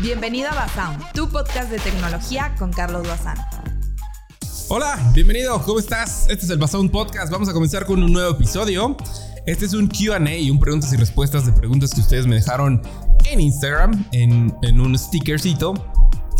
Bienvenido 0.00 0.48
a 0.48 0.54
Basound, 0.54 1.04
tu 1.12 1.28
podcast 1.28 1.70
de 1.70 1.78
tecnología 1.78 2.54
con 2.58 2.72
Carlos 2.72 3.06
Bazán. 3.06 3.36
Hola, 4.68 4.98
bienvenido, 5.14 5.62
¿cómo 5.62 5.78
estás? 5.78 6.26
Este 6.28 6.46
es 6.46 6.50
el 6.50 6.58
Basound 6.58 6.90
Podcast. 6.90 7.30
Vamos 7.30 7.48
a 7.48 7.52
comenzar 7.52 7.84
con 7.84 8.02
un 8.02 8.12
nuevo 8.12 8.30
episodio. 8.30 8.96
Este 9.46 9.66
es 9.66 9.74
un 9.74 9.88
QA 9.88 10.18
un 10.50 10.58
preguntas 10.58 10.92
y 10.92 10.96
respuestas 10.96 11.44
de 11.46 11.52
preguntas 11.52 11.92
que 11.94 12.00
ustedes 12.00 12.26
me 12.26 12.36
dejaron 12.36 12.82
en 13.30 13.40
Instagram, 13.40 14.08
en, 14.12 14.54
en 14.62 14.80
un 14.80 14.98
stickercito. 14.98 15.74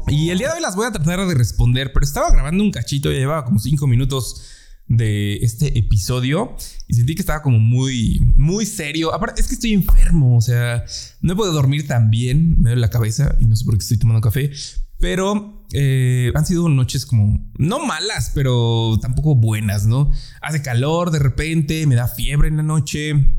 Y 0.09 0.31
el 0.31 0.39
día 0.39 0.49
de 0.49 0.55
hoy 0.55 0.61
las 0.63 0.75
voy 0.75 0.87
a 0.87 0.91
tratar 0.91 1.25
de 1.27 1.35
responder, 1.35 1.93
pero 1.93 2.05
estaba 2.05 2.31
grabando 2.31 2.65
un 2.65 2.73
cachito, 2.73 3.13
ya 3.13 3.19
llevaba 3.19 3.45
como 3.45 3.59
5 3.59 3.87
minutos 3.87 4.62
de 4.97 5.37
este 5.37 5.79
episodio 5.79 6.55
y 6.87 6.95
sentí 6.95 7.15
que 7.15 7.23
estaba 7.23 7.43
como 7.43 7.59
muy, 7.59 8.21
muy 8.37 8.67
serio. 8.67 9.15
Aparte, 9.15 9.41
es 9.41 9.49
que 9.49 9.55
estoy 9.55 9.73
enfermo, 9.73 10.37
o 10.37 10.41
sea, 10.41 10.85
no 11.23 11.33
he 11.33 11.37
podido 11.37 11.55
dormir 11.55 11.87
tan 11.87 12.11
bien, 12.11 12.57
me 12.59 12.71
duele 12.71 12.81
la 12.81 12.91
cabeza 12.91 13.37
y 13.41 13.47
no 13.47 13.57
sé 13.57 13.65
por 13.65 13.75
qué 13.79 13.83
estoy 13.83 13.99
tomando 13.99 14.21
café, 14.21 14.51
pero 14.99 15.67
eh, 15.73 16.31
han 16.35 16.45
sido 16.45 16.69
noches 16.69 17.07
como, 17.07 17.51
no 17.57 17.85
malas, 17.87 18.33
pero 18.35 18.99
tampoco 19.01 19.35
buenas, 19.35 19.87
¿no? 19.87 20.11
Hace 20.43 20.61
calor 20.61 21.11
de 21.11 21.21
repente, 21.21 21.87
me 21.87 21.95
da 21.95 22.07
fiebre 22.07 22.49
en 22.49 22.59
la 22.59 22.63
noche, 22.63 23.37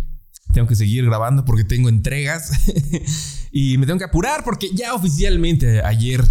tengo 0.53 0.67
que 0.67 0.75
seguir 0.75 1.05
grabando 1.05 1.43
porque 1.43 1.65
tengo 1.65 1.89
entregas 1.89 2.51
y 3.51 3.77
me 3.77 3.85
tengo 3.85 3.99
que 3.99 4.05
apurar 4.05 4.43
porque 4.43 4.69
ya 4.73 4.93
oficialmente 4.93 5.81
ayer 5.81 6.23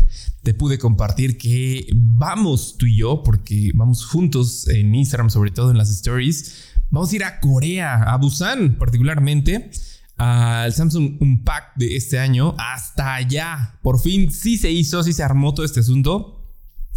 te 0.43 0.55
pude 0.55 0.79
compartir 0.79 1.39
que 1.39 1.87
vamos 1.95 2.77
tú 2.79 2.87
y 2.87 2.97
yo, 2.97 3.23
porque 3.23 3.71
vamos 3.75 4.05
juntos 4.05 4.69
en 4.69 4.95
Instagram, 4.95 5.31
sobre 5.31 5.51
todo 5.51 5.71
en 5.71 5.79
las 5.79 5.91
stories, 5.91 6.73
vamos 6.91 7.13
a 7.13 7.17
ir 7.17 7.25
a 7.25 7.41
Corea, 7.41 8.03
a 8.03 8.17
Busan 8.17 8.77
particularmente, 8.77 9.71
al 10.17 10.73
Samsung 10.73 11.17
Unpack 11.21 11.77
de 11.77 11.97
este 11.97 12.19
año, 12.19 12.55
hasta 12.59 13.15
allá. 13.15 13.79
Por 13.83 14.01
fin 14.01 14.31
sí 14.31 14.57
se 14.57 14.71
hizo, 14.71 15.03
sí 15.03 15.13
se 15.13 15.23
armó 15.23 15.55
todo 15.55 15.65
este 15.65 15.81
asunto. 15.81 16.39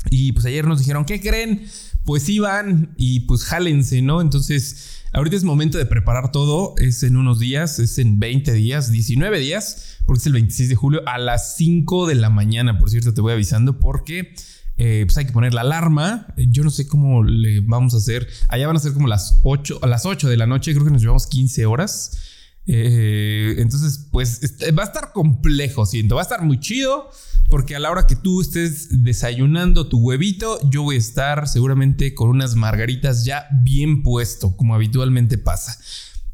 Y 0.09 0.33
pues 0.33 0.45
ayer 0.45 0.67
nos 0.67 0.79
dijeron, 0.79 1.05
¿qué 1.05 1.19
creen? 1.19 1.65
Pues 2.03 2.29
iban 2.29 2.93
y 2.97 3.21
pues 3.21 3.43
jálense, 3.45 4.01
¿no? 4.01 4.21
Entonces, 4.21 5.04
ahorita 5.15 5.35
es 5.35 5.43
momento 5.43 5.77
de 5.77 5.85
preparar 5.85 6.31
todo, 6.31 6.75
es 6.77 7.01
en 7.03 7.17
unos 7.17 7.39
días, 7.39 7.79
es 7.79 7.97
en 7.97 8.19
20 8.19 8.53
días, 8.53 8.91
19 8.91 9.39
días 9.39 9.95
porque 10.05 10.19
es 10.19 10.25
el 10.27 10.33
26 10.33 10.69
de 10.69 10.75
julio 10.75 11.01
a 11.05 11.17
las 11.17 11.55
5 11.57 12.07
de 12.07 12.15
la 12.15 12.29
mañana. 12.29 12.77
Por 12.77 12.89
cierto, 12.89 13.13
te 13.13 13.21
voy 13.21 13.33
avisando 13.33 13.79
porque 13.79 14.33
eh, 14.77 15.03
pues 15.05 15.17
hay 15.17 15.25
que 15.25 15.31
poner 15.31 15.53
la 15.53 15.61
alarma. 15.61 16.27
Yo 16.37 16.63
no 16.63 16.69
sé 16.69 16.87
cómo 16.87 17.23
le 17.23 17.61
vamos 17.61 17.93
a 17.93 17.97
hacer. 17.97 18.27
Allá 18.47 18.67
van 18.67 18.75
a 18.75 18.79
ser 18.79 18.93
como 18.93 19.07
las 19.07 19.39
8, 19.43 19.79
a 19.81 19.87
las 19.87 20.05
8 20.05 20.29
de 20.29 20.37
la 20.37 20.45
noche. 20.45 20.73
Creo 20.73 20.85
que 20.85 20.91
nos 20.91 21.01
llevamos 21.01 21.27
15 21.27 21.65
horas. 21.65 22.34
Eh, 22.67 23.55
entonces, 23.57 24.07
pues 24.11 24.41
va 24.77 24.83
a 24.83 24.85
estar 24.85 25.11
complejo, 25.13 25.85
siento. 25.85 26.15
Va 26.15 26.21
a 26.21 26.23
estar 26.23 26.43
muy 26.43 26.59
chido. 26.59 27.09
Porque 27.49 27.75
a 27.75 27.79
la 27.79 27.91
hora 27.91 28.07
que 28.07 28.15
tú 28.15 28.41
estés 28.41 29.03
desayunando 29.03 29.87
tu 29.87 29.99
huevito, 29.99 30.59
yo 30.69 30.81
voy 30.81 30.95
a 30.95 30.99
estar 30.99 31.47
seguramente 31.47 32.15
con 32.15 32.29
unas 32.29 32.55
margaritas 32.55 33.23
ya 33.23 33.47
bien 33.61 34.01
puesto, 34.01 34.57
como 34.57 34.73
habitualmente 34.73 35.37
pasa. 35.37 35.77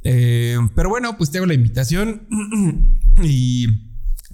Eh, 0.03 0.57
pero 0.73 0.89
bueno, 0.89 1.17
pues 1.17 1.29
te 1.29 1.38
hago 1.38 1.47
la 1.47 1.53
invitación. 1.53 2.27
Y 3.23 3.67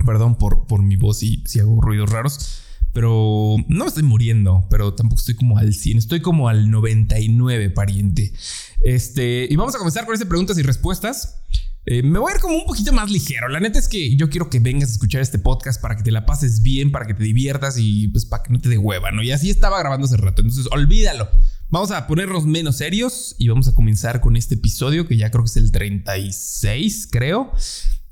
perdón 0.05 0.37
por, 0.37 0.67
por 0.67 0.83
mi 0.83 0.95
voz 0.95 1.23
y 1.23 1.43
si 1.47 1.59
hago 1.59 1.81
ruidos 1.81 2.11
raros. 2.11 2.61
Pero 2.93 3.57
no 3.67 3.87
estoy 3.87 4.03
muriendo, 4.03 4.65
pero 4.69 4.93
tampoco 4.93 5.19
estoy 5.19 5.35
como 5.35 5.57
al 5.57 5.73
100, 5.73 5.97
estoy 5.97 6.21
como 6.21 6.47
al 6.47 6.69
99, 6.71 7.69
pariente. 7.71 8.33
Este, 8.81 9.47
y 9.49 9.55
vamos 9.55 9.75
a 9.75 9.77
comenzar 9.79 10.05
con 10.05 10.13
estas 10.13 10.27
preguntas 10.27 10.57
y 10.57 10.61
respuestas. 10.61 11.43
Eh, 11.89 12.03
me 12.03 12.19
voy 12.19 12.33
a 12.33 12.35
ir 12.35 12.41
como 12.41 12.57
un 12.57 12.65
poquito 12.65 12.91
más 12.91 13.09
ligero. 13.09 13.47
La 13.47 13.61
neta 13.61 13.79
es 13.79 13.87
que 13.87 14.17
yo 14.17 14.29
quiero 14.29 14.49
que 14.49 14.59
vengas 14.59 14.89
a 14.89 14.91
escuchar 14.91 15.21
este 15.21 15.39
podcast 15.39 15.81
para 15.81 15.95
que 15.95 16.03
te 16.03 16.11
la 16.11 16.25
pases 16.25 16.61
bien, 16.61 16.91
para 16.91 17.07
que 17.07 17.13
te 17.13 17.23
diviertas 17.23 17.77
y 17.77 18.09
pues 18.09 18.25
para 18.25 18.43
que 18.43 18.51
no 18.51 18.59
te 18.59 18.67
dé 18.67 18.77
hueva, 18.77 19.11
¿no? 19.11 19.23
Y 19.23 19.31
así 19.31 19.49
estaba 19.49 19.79
grabando 19.79 20.05
hace 20.05 20.17
rato, 20.17 20.41
entonces 20.41 20.67
olvídalo. 20.69 21.29
Vamos 21.69 21.91
a 21.91 22.05
ponernos 22.05 22.45
menos 22.45 22.75
serios 22.75 23.37
y 23.37 23.47
vamos 23.47 23.69
a 23.69 23.75
comenzar 23.75 24.19
con 24.19 24.35
este 24.35 24.55
episodio 24.55 25.07
que 25.07 25.15
ya 25.15 25.31
creo 25.31 25.45
que 25.45 25.49
es 25.49 25.55
el 25.55 25.71
36, 25.71 27.07
creo. 27.09 27.53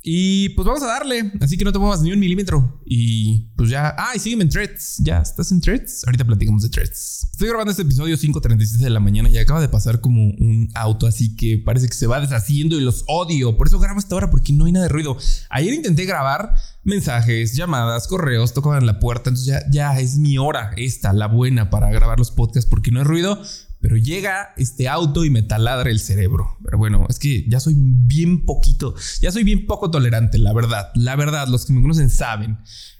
Y 0.07 0.49
pues 0.49 0.67
vamos 0.67 0.83
a 0.83 0.85
darle. 0.85 1.31
Así 1.41 1.57
que 1.57 1.66
no 1.66 1.71
te 1.71 1.79
muevas 1.79 1.99
ni 2.03 2.11
un 2.11 2.19
milímetro. 2.19 2.79
Y 2.85 3.49
pues 3.57 3.71
ya. 3.71 3.89
Ah, 3.97 4.13
sígueme 4.19 4.43
en 4.43 4.49
threads. 4.49 4.97
Ya, 4.99 5.17
¿estás 5.17 5.51
en 5.51 5.59
threads? 5.59 6.03
Ahorita 6.05 6.23
platicamos 6.23 6.61
de 6.61 6.69
threads. 6.69 7.27
Estoy 7.31 7.47
grabando 7.47 7.71
este 7.71 7.81
episodio 7.81 8.16
5.36 8.16 8.77
de 8.77 8.91
la 8.91 8.99
mañana 8.99 9.29
y 9.29 9.38
acaba 9.39 9.59
de 9.59 9.67
pasar 9.67 10.01
como 10.01 10.25
un 10.25 10.69
auto, 10.75 11.07
así 11.07 11.35
que 11.35 11.57
parece 11.57 11.88
que 11.88 11.95
se 11.95 12.05
va 12.05 12.21
deshaciendo 12.21 12.77
y 12.77 12.81
los 12.81 13.03
odio. 13.07 13.57
Por 13.57 13.66
eso 13.66 13.79
grabo 13.79 13.97
esta 13.97 14.16
hora, 14.16 14.29
porque 14.29 14.53
no 14.53 14.66
hay 14.66 14.73
nada 14.73 14.83
de 14.85 14.89
ruido. 14.89 15.17
Ayer 15.49 15.73
intenté 15.73 16.05
grabar 16.05 16.53
mensajes, 16.83 17.55
llamadas, 17.55 18.07
correos, 18.07 18.53
tocaban 18.53 18.85
la 18.85 18.99
puerta. 18.99 19.31
Entonces 19.31 19.47
ya, 19.47 19.63
ya 19.72 19.99
es 19.99 20.19
mi 20.19 20.37
hora, 20.37 20.72
esta, 20.77 21.13
la 21.13 21.27
buena 21.27 21.72
para 21.72 21.89
grabar 21.89 22.19
los 22.19 22.29
podcasts 22.29 22.69
porque 22.69 22.91
no 22.91 22.99
hay 22.99 23.05
ruido. 23.05 23.41
Pero 23.85 23.97
llega 23.97 24.51
este 24.57 24.88
auto 24.88 25.25
y 25.25 25.29
me 25.29 25.44
taladra 25.44 25.91
el 25.91 26.00
cerebro. 26.00 26.57
Pero 26.63 26.79
bueno, 26.79 27.06
es 27.07 27.19
que 27.19 27.46
ya 27.47 27.59
soy 27.59 27.75
bien 27.78 28.44
poquito, 28.44 28.96
ya 29.22 29.31
soy 29.31 29.44
bien 29.44 29.68
poco 29.68 29.91
tolerante, 29.91 30.40
la 30.40 30.53
verdad. 30.53 30.90
La 30.96 31.16
verdad, 31.16 31.47
los 31.47 31.68
que 31.68 31.73
me 31.73 31.84
conocen 31.84 32.09
saben. 32.09 32.57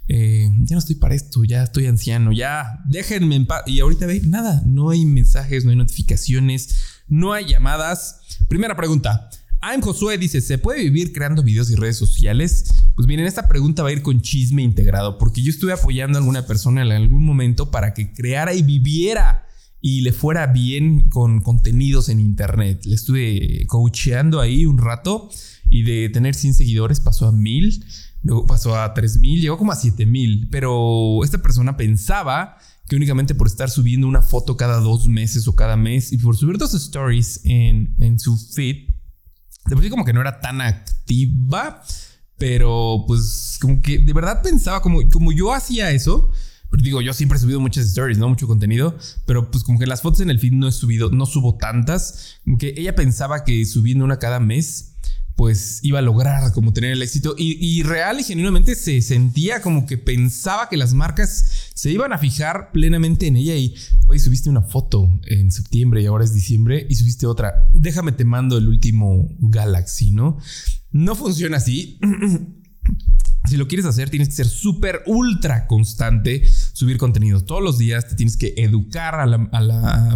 Eh, 0.08 0.48
ya 0.62 0.76
no 0.76 0.78
estoy 0.78 0.98
para 0.98 1.16
esto, 1.16 1.44
ya 1.44 1.64
estoy 1.64 1.88
anciano, 1.88 2.32
ya 2.32 2.84
déjenme 2.88 3.36
en 3.36 3.48
paz. 3.48 3.64
Y 3.66 3.80
ahorita 3.80 4.06
ve, 4.06 4.22
nada, 4.26 4.62
no 4.64 4.92
hay 4.92 5.08
mensajes, 5.08 5.66
no 5.66 5.72
hay 5.72 5.78
notificaciones, 5.78 6.76
no 7.08 7.34
hay 7.34 7.48
llamadas. 7.48 8.20
Primera 8.48 8.76
pregunta. 8.76 9.32
I'm 9.64 9.82
Josué 9.82 10.20
dice, 10.20 10.40
¿se 10.40 10.60
puede 10.60 10.84
vivir 10.84 11.14
creando 11.14 11.42
videos 11.42 11.72
y 11.72 11.76
redes 11.76 11.98
sociales? 11.98 12.72
Pues 12.96 13.08
miren, 13.08 13.26
esta 13.26 13.48
pregunta 13.48 13.82
va 13.82 13.90
a 13.90 13.94
ir 13.94 14.04
con 14.04 14.22
chisme 14.22 14.62
integrado, 14.62 15.18
porque 15.18 15.42
yo 15.42 15.50
estuve 15.50 15.74
apoyando 15.74 16.20
a 16.20 16.22
alguna 16.22 16.46
persona 16.46 16.84
en 16.84 16.92
algún 16.92 17.26
momento 17.26 17.72
para 17.72 17.96
que 17.96 18.14
creara 18.14 18.54
y 18.54 18.62
viviera 18.62 19.46
y 19.82 20.02
le 20.02 20.12
fuera 20.12 20.48
bien 20.48 21.10
con 21.10 21.42
contenidos 21.42 22.10
en 22.10 22.20
internet. 22.20 22.86
Le 22.86 22.96
estuve 22.96 23.66
coacheando 23.68 24.42
ahí 24.42 24.66
un 24.66 24.78
rato 24.78 25.30
y 25.70 25.84
de 25.84 26.10
tener 26.10 26.36
100 26.36 26.56
seguidores 26.56 27.00
pasó 27.00 27.28
a 27.28 27.32
1000, 27.32 27.86
luego 28.24 28.46
pasó 28.46 28.80
a 28.80 28.94
3000, 28.94 29.42
llegó 29.42 29.58
como 29.58 29.72
a 29.72 29.76
7000, 29.76 30.50
pero 30.50 31.24
esta 31.24 31.38
persona 31.40 31.78
pensaba 31.78 32.58
que 32.88 32.96
únicamente 32.96 33.36
por 33.36 33.48
estar 33.48 33.70
subiendo 33.70 34.08
una 34.08 34.22
foto 34.22 34.58
cada 34.58 34.80
dos 34.80 35.08
meses 35.08 35.48
o 35.48 35.56
cada 35.56 35.76
mes 35.76 36.12
y 36.12 36.18
por 36.18 36.36
subir 36.36 36.58
dos 36.58 36.74
stories 36.74 37.42
en, 37.44 37.96
en 38.00 38.20
su 38.20 38.38
feed, 38.38 38.90
de 39.66 39.76
por 39.76 39.90
como 39.90 40.06
que 40.06 40.14
no 40.14 40.22
era 40.22 40.40
tan 40.40 40.62
activa, 40.62 41.84
pero 42.38 43.04
pues 43.08 43.58
como 43.60 43.82
que 43.82 43.98
de 43.98 44.14
verdad 44.14 44.42
pensaba 44.44 44.82
como, 44.82 45.08
como 45.10 45.32
yo 45.32 45.54
hacía 45.54 45.92
eso, 45.92 46.32
digo, 46.82 47.02
yo 47.02 47.14
siempre 47.14 47.38
he 47.38 47.42
subido 47.42 47.60
muchas 47.60 47.86
stories, 47.86 48.18
¿no? 48.18 48.30
Mucho 48.30 48.48
contenido, 48.48 48.98
pero 49.26 49.52
pues 49.52 49.64
como 49.64 49.80
que 49.80 49.88
las 49.88 50.02
fotos 50.02 50.22
en 50.22 50.30
el 50.30 50.40
feed 50.40 50.54
no 50.54 50.68
he 50.68 50.72
subido, 50.72 51.12
no 51.12 51.26
subo 51.26 51.56
tantas. 51.56 52.38
Como 52.44 52.58
que 52.58 52.74
ella 52.78 52.96
pensaba 52.96 53.44
que 53.44 53.66
subiendo 53.66 54.06
una 54.06 54.20
cada 54.20 54.40
mes, 54.40 54.96
pues 55.36 55.80
iba 55.84 56.00
a 56.00 56.02
lograr 56.02 56.52
como 56.54 56.74
tener 56.74 56.92
el 56.92 57.02
éxito. 57.02 57.36
Y, 57.38 57.84
real 57.84 58.20
y 58.20 58.24
genuinamente 58.24 58.76
se 58.76 59.02
sentía 59.02 59.62
como 59.62 59.86
que 59.86 59.98
pensaba 59.98 60.70
que 60.70 60.78
las 60.78 60.94
marcas 60.94 61.70
se 61.74 61.92
iban 61.92 62.14
a 62.14 62.18
fijar 62.18 62.72
plenamente 62.72 63.28
en 63.28 63.36
ella. 63.36 63.56
Y 63.56 63.76
hoy 64.08 64.20
subiste 64.20 64.50
una 64.50 64.62
foto 64.62 65.12
en 65.26 65.52
septiembre 65.52 66.02
y 66.02 66.06
ahora 66.06 66.24
es 66.24 66.34
diciembre 66.34 66.88
y 66.90 66.96
subiste 66.96 67.28
otra. 67.28 67.68
Déjame 67.74 68.14
te 68.14 68.26
mando 68.26 68.58
el 68.58 68.68
último 68.68 69.28
Galaxy, 69.40 70.12
¿no? 70.12 70.38
No 70.92 71.16
funciona 71.16 71.58
así. 71.58 72.00
Si 73.46 73.58
lo 73.58 73.68
quieres 73.68 73.86
hacer, 73.86 74.10
tienes 74.10 74.30
que 74.30 74.36
ser 74.36 74.48
súper, 74.48 75.04
ultra 75.06 75.68
constante, 75.68 76.44
subir 76.76 76.98
contenido 76.98 77.42
todos 77.42 77.64
los 77.64 77.78
días, 77.78 78.06
te 78.06 78.16
tienes 78.16 78.36
que 78.36 78.54
educar 78.58 79.16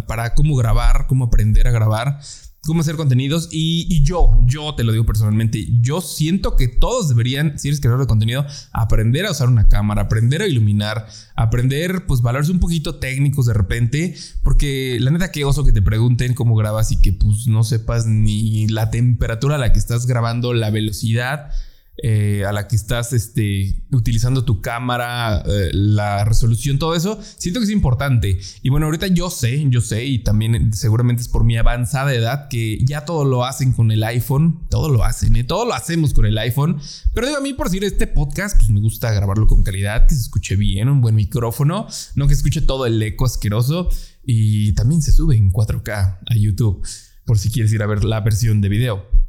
para 0.05 0.35
cómo 0.35 0.57
grabar, 0.57 1.07
cómo 1.07 1.25
aprender 1.25 1.69
a 1.69 1.71
grabar, 1.71 2.19
cómo 2.63 2.81
hacer 2.81 2.97
contenidos. 2.97 3.47
Y, 3.49 4.03
yo, 4.03 4.37
yo 4.43 4.75
te 4.75 4.83
lo 4.83 4.91
digo 4.91 5.05
personalmente, 5.05 5.65
yo 5.79 6.01
siento 6.01 6.57
que 6.57 6.67
todos 6.67 7.07
deberían, 7.07 7.57
si 7.57 7.69
eres 7.69 7.79
creador 7.79 8.01
de 8.01 8.07
contenido, 8.07 8.45
aprender 8.73 9.25
a 9.25 9.31
usar 9.31 9.47
una 9.47 9.69
cámara, 9.69 10.01
aprender 10.01 10.41
a 10.41 10.47
iluminar, 10.47 11.07
aprender, 11.37 12.05
pues, 12.05 12.21
valores 12.21 12.49
un 12.49 12.59
poquito 12.59 12.95
técnicos 12.95 13.45
de 13.45 13.53
repente, 13.53 14.15
porque 14.43 14.97
la 14.99 15.11
neta 15.11 15.31
que 15.31 15.45
oso 15.45 15.63
que 15.63 15.71
te 15.71 15.81
pregunten 15.81 16.33
cómo 16.33 16.55
grabas 16.57 16.91
y 16.91 16.97
que, 16.97 17.13
pues, 17.13 17.47
no 17.47 17.63
sepas 17.63 18.05
ni 18.05 18.67
la 18.67 18.91
temperatura 18.91 19.55
a 19.55 19.59
la 19.59 19.71
que 19.71 19.79
estás 19.79 20.07
grabando, 20.07 20.53
la 20.53 20.71
velocidad 20.71 21.51
eh, 22.01 22.45
a 22.45 22.51
la 22.51 22.67
que 22.67 22.75
estás 22.75 23.13
este, 23.13 23.83
utilizando 23.91 24.45
tu 24.45 24.61
cámara, 24.61 25.43
eh, 25.45 25.69
la 25.73 26.23
resolución, 26.23 26.79
todo 26.79 26.95
eso, 26.95 27.19
siento 27.37 27.59
que 27.59 27.65
es 27.65 27.71
importante. 27.71 28.39
Y 28.61 28.69
bueno, 28.69 28.85
ahorita 28.85 29.07
yo 29.07 29.29
sé, 29.29 29.65
yo 29.69 29.81
sé, 29.81 30.05
y 30.05 30.19
también 30.19 30.73
seguramente 30.73 31.21
es 31.21 31.27
por 31.27 31.43
mi 31.43 31.57
avanzada 31.57 32.13
edad, 32.13 32.47
que 32.47 32.79
ya 32.85 33.05
todo 33.05 33.25
lo 33.25 33.45
hacen 33.45 33.73
con 33.73 33.91
el 33.91 34.03
iPhone, 34.03 34.67
todo 34.69 34.89
lo 34.89 35.03
hacen, 35.03 35.35
¿eh? 35.35 35.43
todo 35.43 35.65
lo 35.65 35.73
hacemos 35.73 36.13
con 36.13 36.25
el 36.25 36.37
iPhone. 36.37 36.79
Pero 37.13 37.27
digo, 37.27 37.39
a 37.39 37.41
mí 37.41 37.53
por 37.53 37.67
decir 37.67 37.83
este 37.83 38.07
podcast, 38.07 38.57
pues 38.57 38.69
me 38.69 38.79
gusta 38.79 39.11
grabarlo 39.11 39.47
con 39.47 39.63
calidad, 39.63 40.07
que 40.07 40.15
se 40.15 40.21
escuche 40.21 40.55
bien, 40.55 40.89
un 40.89 41.01
buen 41.01 41.15
micrófono, 41.15 41.87
no 42.15 42.27
que 42.27 42.33
escuche 42.33 42.61
todo 42.61 42.85
el 42.85 43.01
eco 43.01 43.25
asqueroso. 43.25 43.89
Y 44.23 44.73
también 44.73 45.01
se 45.01 45.11
sube 45.11 45.35
en 45.35 45.51
4K 45.51 46.19
a 46.25 46.35
YouTube, 46.35 46.85
por 47.25 47.39
si 47.39 47.49
quieres 47.49 47.73
ir 47.73 47.81
a 47.81 47.87
ver 47.87 48.03
la 48.03 48.21
versión 48.21 48.61
de 48.61 48.69
video. 48.69 49.28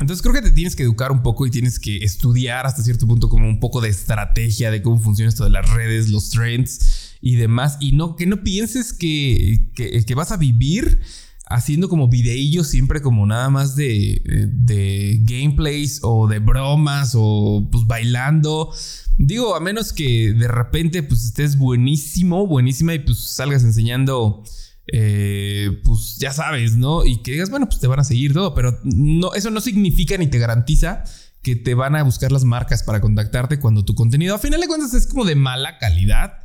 Entonces 0.00 0.22
creo 0.22 0.34
que 0.34 0.40
te 0.40 0.50
tienes 0.50 0.74
que 0.74 0.82
educar 0.82 1.12
un 1.12 1.22
poco 1.22 1.46
y 1.46 1.50
tienes 1.50 1.78
que 1.78 1.98
estudiar 1.98 2.66
hasta 2.66 2.82
cierto 2.82 3.06
punto 3.06 3.28
como 3.28 3.46
un 3.46 3.60
poco 3.60 3.82
de 3.82 3.90
estrategia 3.90 4.70
de 4.70 4.80
cómo 4.80 4.98
funciona 4.98 5.28
esto 5.28 5.44
de 5.44 5.50
las 5.50 5.68
redes, 5.70 6.08
los 6.08 6.30
trends 6.30 7.16
y 7.20 7.36
demás. 7.36 7.76
Y 7.80 7.92
no, 7.92 8.16
que 8.16 8.26
no 8.26 8.42
pienses 8.42 8.94
que, 8.94 9.70
que, 9.74 10.14
vas 10.14 10.32
a 10.32 10.38
vivir 10.38 11.00
haciendo 11.46 11.90
como 11.90 12.08
videillos 12.08 12.68
siempre 12.68 13.02
como 13.02 13.26
nada 13.26 13.50
más 13.50 13.76
de, 13.76 14.22
de 14.50 15.20
gameplays 15.22 16.00
o 16.02 16.28
de 16.28 16.38
bromas 16.38 17.12
o 17.14 17.68
pues 17.70 17.86
bailando. 17.86 18.72
Digo, 19.18 19.54
a 19.54 19.60
menos 19.60 19.92
que 19.92 20.32
de 20.32 20.48
repente 20.48 21.02
pues 21.02 21.24
estés 21.26 21.58
buenísimo, 21.58 22.46
buenísima 22.46 22.94
y 22.94 23.00
pues 23.00 23.18
salgas 23.18 23.64
enseñando 23.64 24.44
eh, 24.92 25.80
pues 25.84 26.16
ya 26.18 26.32
sabes, 26.32 26.76
¿no? 26.76 27.04
Y 27.04 27.22
que 27.22 27.32
digas, 27.32 27.50
bueno, 27.50 27.66
pues 27.66 27.80
te 27.80 27.86
van 27.86 28.00
a 28.00 28.04
seguir 28.04 28.32
todo, 28.32 28.54
pero 28.54 28.78
no, 28.82 29.34
eso 29.34 29.50
no 29.50 29.60
significa 29.60 30.16
ni 30.16 30.26
te 30.26 30.38
garantiza 30.38 31.04
que 31.42 31.56
te 31.56 31.74
van 31.74 31.96
a 31.96 32.02
buscar 32.02 32.32
las 32.32 32.44
marcas 32.44 32.82
para 32.82 33.00
contactarte 33.00 33.60
cuando 33.60 33.84
tu 33.84 33.94
contenido, 33.94 34.34
a 34.34 34.38
final 34.38 34.60
de 34.60 34.66
cuentas, 34.66 34.92
es 34.94 35.06
como 35.06 35.24
de 35.24 35.36
mala 35.36 35.78
calidad, 35.78 36.40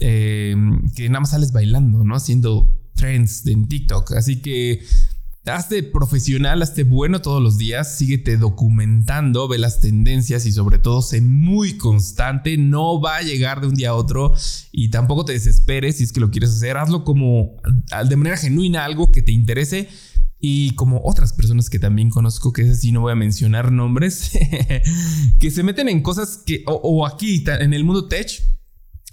eh, 0.00 0.54
que 0.94 1.08
nada 1.08 1.20
más 1.20 1.30
sales 1.30 1.52
bailando, 1.52 2.04
¿no? 2.04 2.14
Haciendo 2.14 2.78
trends 2.94 3.46
en 3.46 3.66
TikTok. 3.66 4.12
Así 4.12 4.42
que 4.42 4.84
Hazte 5.48 5.82
profesional, 5.82 6.62
hazte 6.62 6.84
bueno 6.84 7.20
todos 7.20 7.42
los 7.42 7.58
días, 7.58 7.96
síguete 7.96 8.36
documentando, 8.36 9.48
ve 9.48 9.58
las 9.58 9.80
tendencias 9.80 10.46
y 10.46 10.52
sobre 10.52 10.78
todo 10.78 11.02
sé 11.02 11.20
muy 11.20 11.76
constante, 11.76 12.56
no 12.56 13.00
va 13.00 13.16
a 13.16 13.22
llegar 13.22 13.60
de 13.60 13.68
un 13.68 13.74
día 13.74 13.90
a 13.90 13.94
otro 13.94 14.34
y 14.72 14.90
tampoco 14.90 15.24
te 15.24 15.32
desesperes 15.32 15.96
si 15.96 16.04
es 16.04 16.12
que 16.12 16.20
lo 16.20 16.30
quieres 16.30 16.50
hacer, 16.50 16.76
hazlo 16.76 17.04
como 17.04 17.56
de 18.08 18.16
manera 18.16 18.36
genuina, 18.36 18.84
algo 18.84 19.10
que 19.10 19.22
te 19.22 19.32
interese 19.32 19.88
y 20.40 20.74
como 20.74 21.00
otras 21.04 21.32
personas 21.32 21.68
que 21.68 21.78
también 21.78 22.10
conozco, 22.10 22.52
que 22.52 22.62
es 22.62 22.70
así, 22.70 22.92
no 22.92 23.00
voy 23.00 23.12
a 23.12 23.16
mencionar 23.16 23.72
nombres, 23.72 24.30
que 25.40 25.50
se 25.50 25.62
meten 25.62 25.88
en 25.88 26.02
cosas 26.02 26.42
que, 26.44 26.62
o 26.66 27.06
aquí 27.06 27.44
en 27.46 27.74
el 27.74 27.84
mundo 27.84 28.06
tech, 28.06 28.30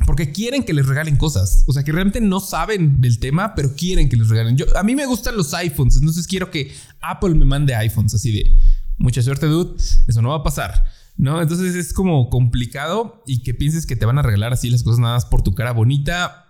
porque 0.05 0.31
quieren 0.31 0.63
que 0.63 0.73
les 0.73 0.85
regalen 0.85 1.15
cosas. 1.15 1.63
O 1.67 1.73
sea, 1.73 1.83
que 1.83 1.91
realmente 1.91 2.21
no 2.21 2.39
saben 2.39 3.01
del 3.01 3.19
tema, 3.19 3.55
pero 3.55 3.75
quieren 3.75 4.09
que 4.09 4.17
les 4.17 4.27
regalen. 4.27 4.57
Yo, 4.57 4.65
a 4.77 4.83
mí 4.83 4.95
me 4.95 5.05
gustan 5.05 5.37
los 5.37 5.53
iPhones, 5.53 5.97
entonces 5.97 6.27
quiero 6.27 6.51
que 6.51 6.73
Apple 7.01 7.35
me 7.35 7.45
mande 7.45 7.75
iPhones 7.75 8.13
así 8.13 8.31
de 8.31 8.57
mucha 8.97 9.21
suerte, 9.21 9.45
dude. 9.45 9.81
Eso 10.07 10.21
no 10.21 10.29
va 10.29 10.37
a 10.37 10.43
pasar. 10.43 10.85
¿No? 11.17 11.41
Entonces 11.41 11.75
es 11.75 11.93
como 11.93 12.29
complicado 12.29 13.23
y 13.25 13.41
que 13.41 13.53
pienses 13.53 13.85
que 13.85 13.95
te 13.95 14.05
van 14.05 14.17
a 14.17 14.21
regalar 14.21 14.51
así 14.51 14.69
las 14.69 14.83
cosas 14.83 14.99
nada 14.99 15.13
más 15.13 15.25
por 15.25 15.43
tu 15.43 15.55
cara 15.55 15.71
bonita 15.71 16.44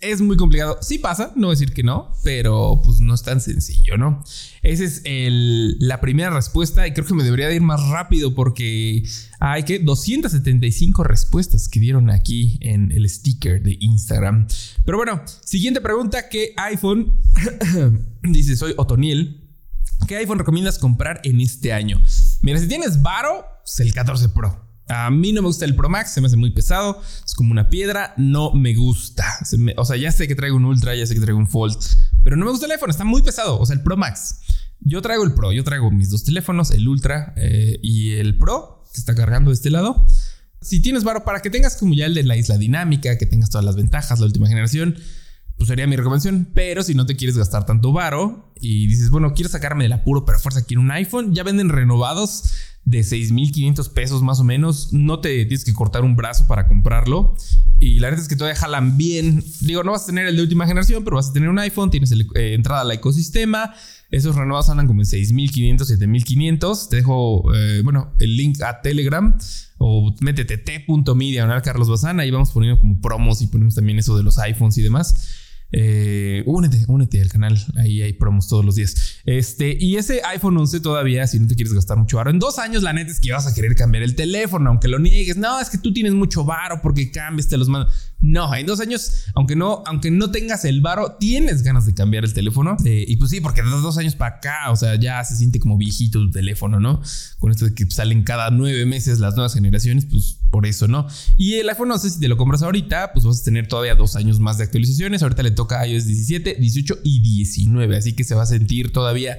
es 0.00 0.20
muy 0.20 0.36
complicado. 0.36 0.78
Sí 0.80 0.98
pasa, 0.98 1.32
no 1.36 1.50
decir 1.50 1.72
que 1.72 1.82
no, 1.82 2.12
pero 2.24 2.80
pues 2.82 3.00
no 3.00 3.14
es 3.14 3.22
tan 3.22 3.40
sencillo, 3.40 3.96
¿no? 3.96 4.24
Esa 4.62 4.84
es 4.84 5.02
la 5.04 6.00
primera 6.00 6.30
respuesta 6.30 6.86
y 6.86 6.92
creo 6.92 7.06
que 7.06 7.14
me 7.14 7.24
debería 7.24 7.52
ir 7.52 7.60
más 7.60 7.86
rápido 7.88 8.34
porque 8.34 9.02
hay 9.38 9.62
que 9.64 9.78
275 9.78 11.04
respuestas 11.04 11.68
que 11.68 11.80
dieron 11.80 12.10
aquí 12.10 12.58
en 12.62 12.92
el 12.92 13.08
sticker 13.08 13.62
de 13.62 13.76
Instagram. 13.80 14.46
Pero 14.84 14.96
bueno, 14.96 15.22
siguiente 15.44 15.80
pregunta, 15.80 16.28
¿qué 16.28 16.54
iPhone? 16.56 17.18
Dice, 18.22 18.56
soy 18.56 18.74
Otoniel. 18.76 19.48
¿Qué 20.08 20.16
iPhone 20.16 20.38
recomiendas 20.38 20.78
comprar 20.78 21.20
en 21.24 21.42
este 21.42 21.74
año? 21.74 22.00
Mira, 22.40 22.58
si 22.58 22.66
tienes 22.68 23.02
Varo, 23.02 23.44
pues 23.62 23.80
el 23.80 23.92
14 23.92 24.30
Pro. 24.30 24.69
A 24.90 25.08
mí 25.08 25.32
no 25.32 25.40
me 25.40 25.46
gusta 25.46 25.64
el 25.64 25.76
Pro 25.76 25.88
Max, 25.88 26.10
se 26.10 26.20
me 26.20 26.26
hace 26.26 26.36
muy 26.36 26.50
pesado, 26.50 27.00
es 27.24 27.34
como 27.34 27.52
una 27.52 27.68
piedra, 27.68 28.12
no 28.16 28.52
me 28.52 28.74
gusta. 28.74 29.24
o 29.76 29.84
sea, 29.84 29.96
ya 29.96 30.10
sé 30.10 30.26
que 30.26 30.34
traigo 30.34 30.56
un 30.56 30.64
Ultra, 30.64 30.96
ya 30.96 31.06
sé 31.06 31.14
que 31.14 31.20
traigo 31.20 31.38
un 31.38 31.46
Fold, 31.46 31.76
pero 32.24 32.36
no 32.36 32.44
me 32.44 32.50
gusta 32.50 32.66
el 32.66 32.72
iPhone, 32.72 32.90
está 32.90 33.04
muy 33.04 33.22
pesado, 33.22 33.60
o 33.60 33.64
sea, 33.64 33.76
el 33.76 33.82
Pro 33.82 33.96
Max. 33.96 34.40
Yo 34.80 35.00
traigo 35.00 35.22
el 35.22 35.32
Pro, 35.32 35.52
yo 35.52 35.62
traigo 35.62 35.92
mis 35.92 36.10
dos 36.10 36.24
teléfonos, 36.24 36.72
el 36.72 36.88
Ultra 36.88 37.34
eh, 37.36 37.78
y 37.82 38.14
el 38.14 38.36
Pro, 38.36 38.82
que 38.92 38.98
está 38.98 39.14
cargando 39.14 39.50
de 39.50 39.54
este 39.54 39.70
lado. 39.70 40.04
Si 40.60 40.82
tienes 40.82 41.04
varo 41.04 41.24
para 41.24 41.40
que 41.40 41.50
tengas 41.50 41.76
como 41.76 41.94
ya 41.94 42.06
el 42.06 42.14
de 42.14 42.24
la 42.24 42.36
isla 42.36 42.58
dinámica, 42.58 43.16
que 43.16 43.26
tengas 43.26 43.50
todas 43.50 43.64
las 43.64 43.76
ventajas, 43.76 44.18
la 44.18 44.26
última 44.26 44.48
generación, 44.48 44.96
pues 45.56 45.68
sería 45.68 45.86
mi 45.86 45.94
recomendación. 45.94 46.48
Pero 46.52 46.82
si 46.82 46.94
no 46.94 47.06
te 47.06 47.14
quieres 47.14 47.36
gastar 47.36 47.64
tanto 47.64 47.92
varo 47.92 48.52
y 48.60 48.88
dices, 48.88 49.10
bueno, 49.10 49.34
quiero 49.34 49.50
sacarme 49.50 49.84
del 49.84 49.92
apuro, 49.92 50.24
pero 50.24 50.38
fuerza 50.38 50.64
quiero 50.64 50.80
un 50.80 50.90
iPhone, 50.90 51.34
ya 51.34 51.44
venden 51.44 51.68
renovados 51.68 52.44
de 52.84 53.00
6.500 53.00 53.92
pesos 53.92 54.22
más 54.22 54.40
o 54.40 54.44
menos. 54.44 54.92
No 54.92 55.20
te 55.20 55.44
tienes 55.44 55.64
que 55.64 55.72
cortar 55.72 56.04
un 56.04 56.16
brazo 56.16 56.46
para 56.46 56.66
comprarlo. 56.66 57.36
Y 57.78 57.98
la 58.00 58.08
verdad 58.08 58.22
es 58.22 58.28
que 58.28 58.36
todavía 58.36 58.58
jalan 58.58 58.96
bien. 58.96 59.44
Digo, 59.60 59.82
no 59.82 59.92
vas 59.92 60.04
a 60.04 60.06
tener 60.06 60.26
el 60.26 60.36
de 60.36 60.42
última 60.42 60.66
generación, 60.66 61.04
pero 61.04 61.16
vas 61.16 61.30
a 61.30 61.32
tener 61.32 61.48
un 61.48 61.58
iPhone, 61.58 61.90
tienes 61.90 62.12
eh, 62.12 62.54
entrada 62.54 62.82
al 62.82 62.90
ecosistema. 62.92 63.74
Esos 64.10 64.34
renovados 64.34 64.68
andan 64.70 64.86
como 64.86 65.02
en 65.02 65.06
6.500, 65.06 65.78
7.500. 65.78 66.88
Te 66.88 66.96
dejo, 66.96 67.54
eh, 67.54 67.80
bueno, 67.84 68.12
el 68.18 68.36
link 68.36 68.60
a 68.62 68.80
Telegram 68.80 69.36
o 69.78 70.14
métete 70.20 70.58
t.me 70.58 71.24
diagonal 71.24 71.62
Carlos 71.62 71.88
Bazán. 71.88 72.20
Ahí 72.20 72.30
vamos 72.30 72.50
poniendo 72.50 72.78
como 72.78 73.00
promos 73.00 73.40
y 73.40 73.46
ponemos 73.46 73.76
también 73.76 73.98
eso 73.98 74.16
de 74.16 74.24
los 74.24 74.38
iPhones 74.38 74.76
y 74.78 74.82
demás. 74.82 75.39
Eh, 75.72 76.42
únete, 76.46 76.84
únete 76.88 77.20
al 77.20 77.28
canal. 77.28 77.58
Ahí 77.76 78.02
hay 78.02 78.12
promos 78.12 78.48
todos 78.48 78.64
los 78.64 78.74
días. 78.74 79.20
Este, 79.24 79.76
y 79.78 79.96
ese 79.96 80.22
iPhone 80.24 80.56
11 80.56 80.80
todavía, 80.80 81.26
si 81.26 81.38
no 81.38 81.46
te 81.46 81.54
quieres 81.54 81.72
gastar 81.72 81.96
mucho 81.96 82.16
varo, 82.16 82.30
en 82.30 82.38
dos 82.38 82.58
años, 82.58 82.82
la 82.82 82.92
neta 82.92 83.10
es 83.10 83.20
que 83.20 83.32
vas 83.32 83.46
a 83.46 83.54
querer 83.54 83.74
cambiar 83.74 84.02
el 84.02 84.14
teléfono, 84.14 84.70
aunque 84.70 84.88
lo 84.88 84.98
niegues. 84.98 85.36
No, 85.36 85.60
es 85.60 85.70
que 85.70 85.78
tú 85.78 85.92
tienes 85.92 86.12
mucho 86.12 86.44
varo 86.44 86.80
porque 86.82 87.10
cambies, 87.10 87.48
te 87.48 87.56
los 87.56 87.68
mando. 87.68 87.90
No, 88.20 88.54
en 88.54 88.66
dos 88.66 88.80
años, 88.80 89.26
aunque 89.34 89.56
no, 89.56 89.82
aunque 89.86 90.10
no 90.10 90.30
tengas 90.30 90.64
el 90.64 90.80
varo, 90.80 91.16
tienes 91.18 91.62
ganas 91.62 91.86
de 91.86 91.94
cambiar 91.94 92.24
el 92.24 92.34
teléfono. 92.34 92.76
Eh, 92.84 93.04
y 93.06 93.16
pues 93.16 93.30
sí, 93.30 93.40
porque 93.40 93.62
de 93.62 93.70
dos 93.70 93.96
años 93.96 94.14
para 94.14 94.36
acá, 94.36 94.70
o 94.70 94.76
sea, 94.76 94.96
ya 94.96 95.24
se 95.24 95.36
siente 95.36 95.58
como 95.58 95.78
viejito 95.78 96.18
tu 96.18 96.30
teléfono, 96.30 96.80
¿no? 96.80 97.00
Con 97.38 97.50
esto 97.50 97.64
de 97.64 97.74
que 97.74 97.90
salen 97.90 98.22
cada 98.22 98.50
nueve 98.50 98.84
meses 98.84 99.20
las 99.20 99.34
nuevas 99.36 99.54
generaciones, 99.54 100.06
pues 100.06 100.39
por 100.50 100.66
eso, 100.66 100.88
¿no? 100.88 101.06
Y 101.36 101.54
el 101.54 101.68
iPhone, 101.68 101.88
no 101.88 101.98
sé 101.98 102.10
si 102.10 102.20
te 102.20 102.28
lo 102.28 102.36
compras 102.36 102.62
ahorita, 102.62 103.12
pues 103.12 103.24
vas 103.24 103.40
a 103.40 103.44
tener 103.44 103.68
todavía 103.68 103.94
dos 103.94 104.16
años 104.16 104.40
más 104.40 104.58
de 104.58 104.64
actualizaciones. 104.64 105.22
Ahorita 105.22 105.42
le 105.42 105.52
toca 105.52 105.86
iOS 105.86 106.06
17, 106.06 106.56
18 106.58 106.98
y 107.04 107.20
19, 107.20 107.96
así 107.96 108.14
que 108.14 108.24
se 108.24 108.34
va 108.34 108.42
a 108.42 108.46
sentir 108.46 108.92
todavía 108.92 109.38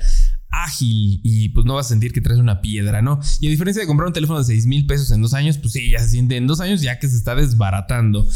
ágil 0.51 1.21
y 1.23 1.49
pues 1.49 1.65
no 1.65 1.75
vas 1.75 1.87
a 1.87 1.89
sentir 1.89 2.11
que 2.11 2.21
traes 2.21 2.39
una 2.39 2.61
piedra, 2.61 3.01
¿no? 3.01 3.19
Y 3.39 3.47
a 3.47 3.49
diferencia 3.49 3.81
de 3.81 3.87
comprar 3.87 4.07
un 4.07 4.13
teléfono 4.13 4.39
de 4.39 4.45
6 4.45 4.65
mil 4.67 4.85
pesos 4.85 5.11
en 5.11 5.21
dos 5.21 5.33
años, 5.33 5.57
pues 5.57 5.73
sí, 5.73 5.89
ya 5.89 5.99
se 5.99 6.09
siente 6.09 6.35
en 6.35 6.45
dos 6.45 6.59
años 6.59 6.81
ya 6.81 6.99
que 6.99 7.07
se 7.07 7.15
está 7.15 7.35
desbaratando. 7.35 8.27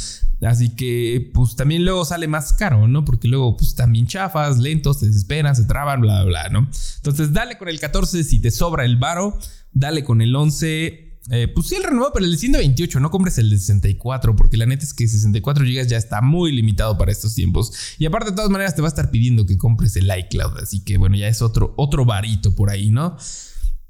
Así 0.42 0.76
que 0.76 1.32
pues 1.34 1.56
también 1.56 1.86
luego 1.86 2.06
sale 2.06 2.28
más 2.28 2.54
caro, 2.54 2.88
¿no? 2.88 3.06
Porque 3.06 3.28
luego 3.28 3.58
pues 3.58 3.76
también 3.76 4.08
chafas, 4.08 4.58
lentos, 4.58 5.00
te 5.00 5.08
desesperan, 5.08 5.56
se 5.56 5.66
traban, 5.66 6.02
bla, 6.02 6.24
bla, 6.24 6.50
¿no? 6.50 6.70
Entonces 6.98 7.34
dale 7.34 7.58
con 7.58 7.68
el 7.68 7.80
14 7.80 8.24
si 8.24 8.40
te 8.40 8.52
sobra 8.52 8.86
el 8.86 8.98
varo, 8.98 9.38
dale 9.74 10.04
con 10.04 10.22
el 10.22 10.36
11 10.36 11.05
eh, 11.32 11.48
pues 11.48 11.68
sí, 11.68 11.76
el 11.76 11.84
renovado, 11.84 12.12
pero 12.14 12.26
el 12.26 12.32
de 12.32 12.38
128, 12.38 13.00
no 13.00 13.10
compres 13.10 13.38
el 13.40 13.50
de 13.50 13.58
64, 13.58 14.36
porque 14.36 14.58
la 14.58 14.68
neta 14.68 14.84
es 14.84 14.94
que 14.94 15.08
64 15.08 15.66
GB 15.66 15.88
ya 15.88 15.98
está 15.98 16.22
muy 16.22 16.52
limitado 16.52 16.98
para 16.98 17.12
estos 17.12 17.34
tiempos. 17.34 17.74
Y 17.98 18.06
aparte, 18.06 18.30
de 18.30 18.36
todas 18.36 18.52
maneras, 18.52 18.76
te 18.76 18.82
va 18.82 18.88
a 18.88 18.90
estar 18.90 19.10
pidiendo 19.10 19.46
que 19.46 19.58
compres 19.58 19.96
el 19.96 20.12
iCloud, 20.16 20.60
así 20.60 20.84
que 20.84 20.98
bueno, 20.98 21.16
ya 21.16 21.28
es 21.28 21.42
otro, 21.42 21.74
otro 21.78 22.06
varito 22.06 22.54
por 22.54 22.70
ahí, 22.70 22.92
¿no? 22.92 23.18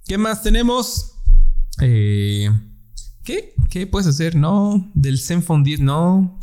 ¿Qué 0.07 0.17
más 0.17 0.43
tenemos? 0.43 1.15
Eh, 1.81 2.49
¿Qué? 3.25 3.53
¿Qué 3.69 3.87
puedes 3.87 4.07
hacer? 4.07 4.35
No, 4.35 4.91
del 4.93 5.19
Zenfone 5.19 5.63
10, 5.63 5.79
no. 5.81 6.39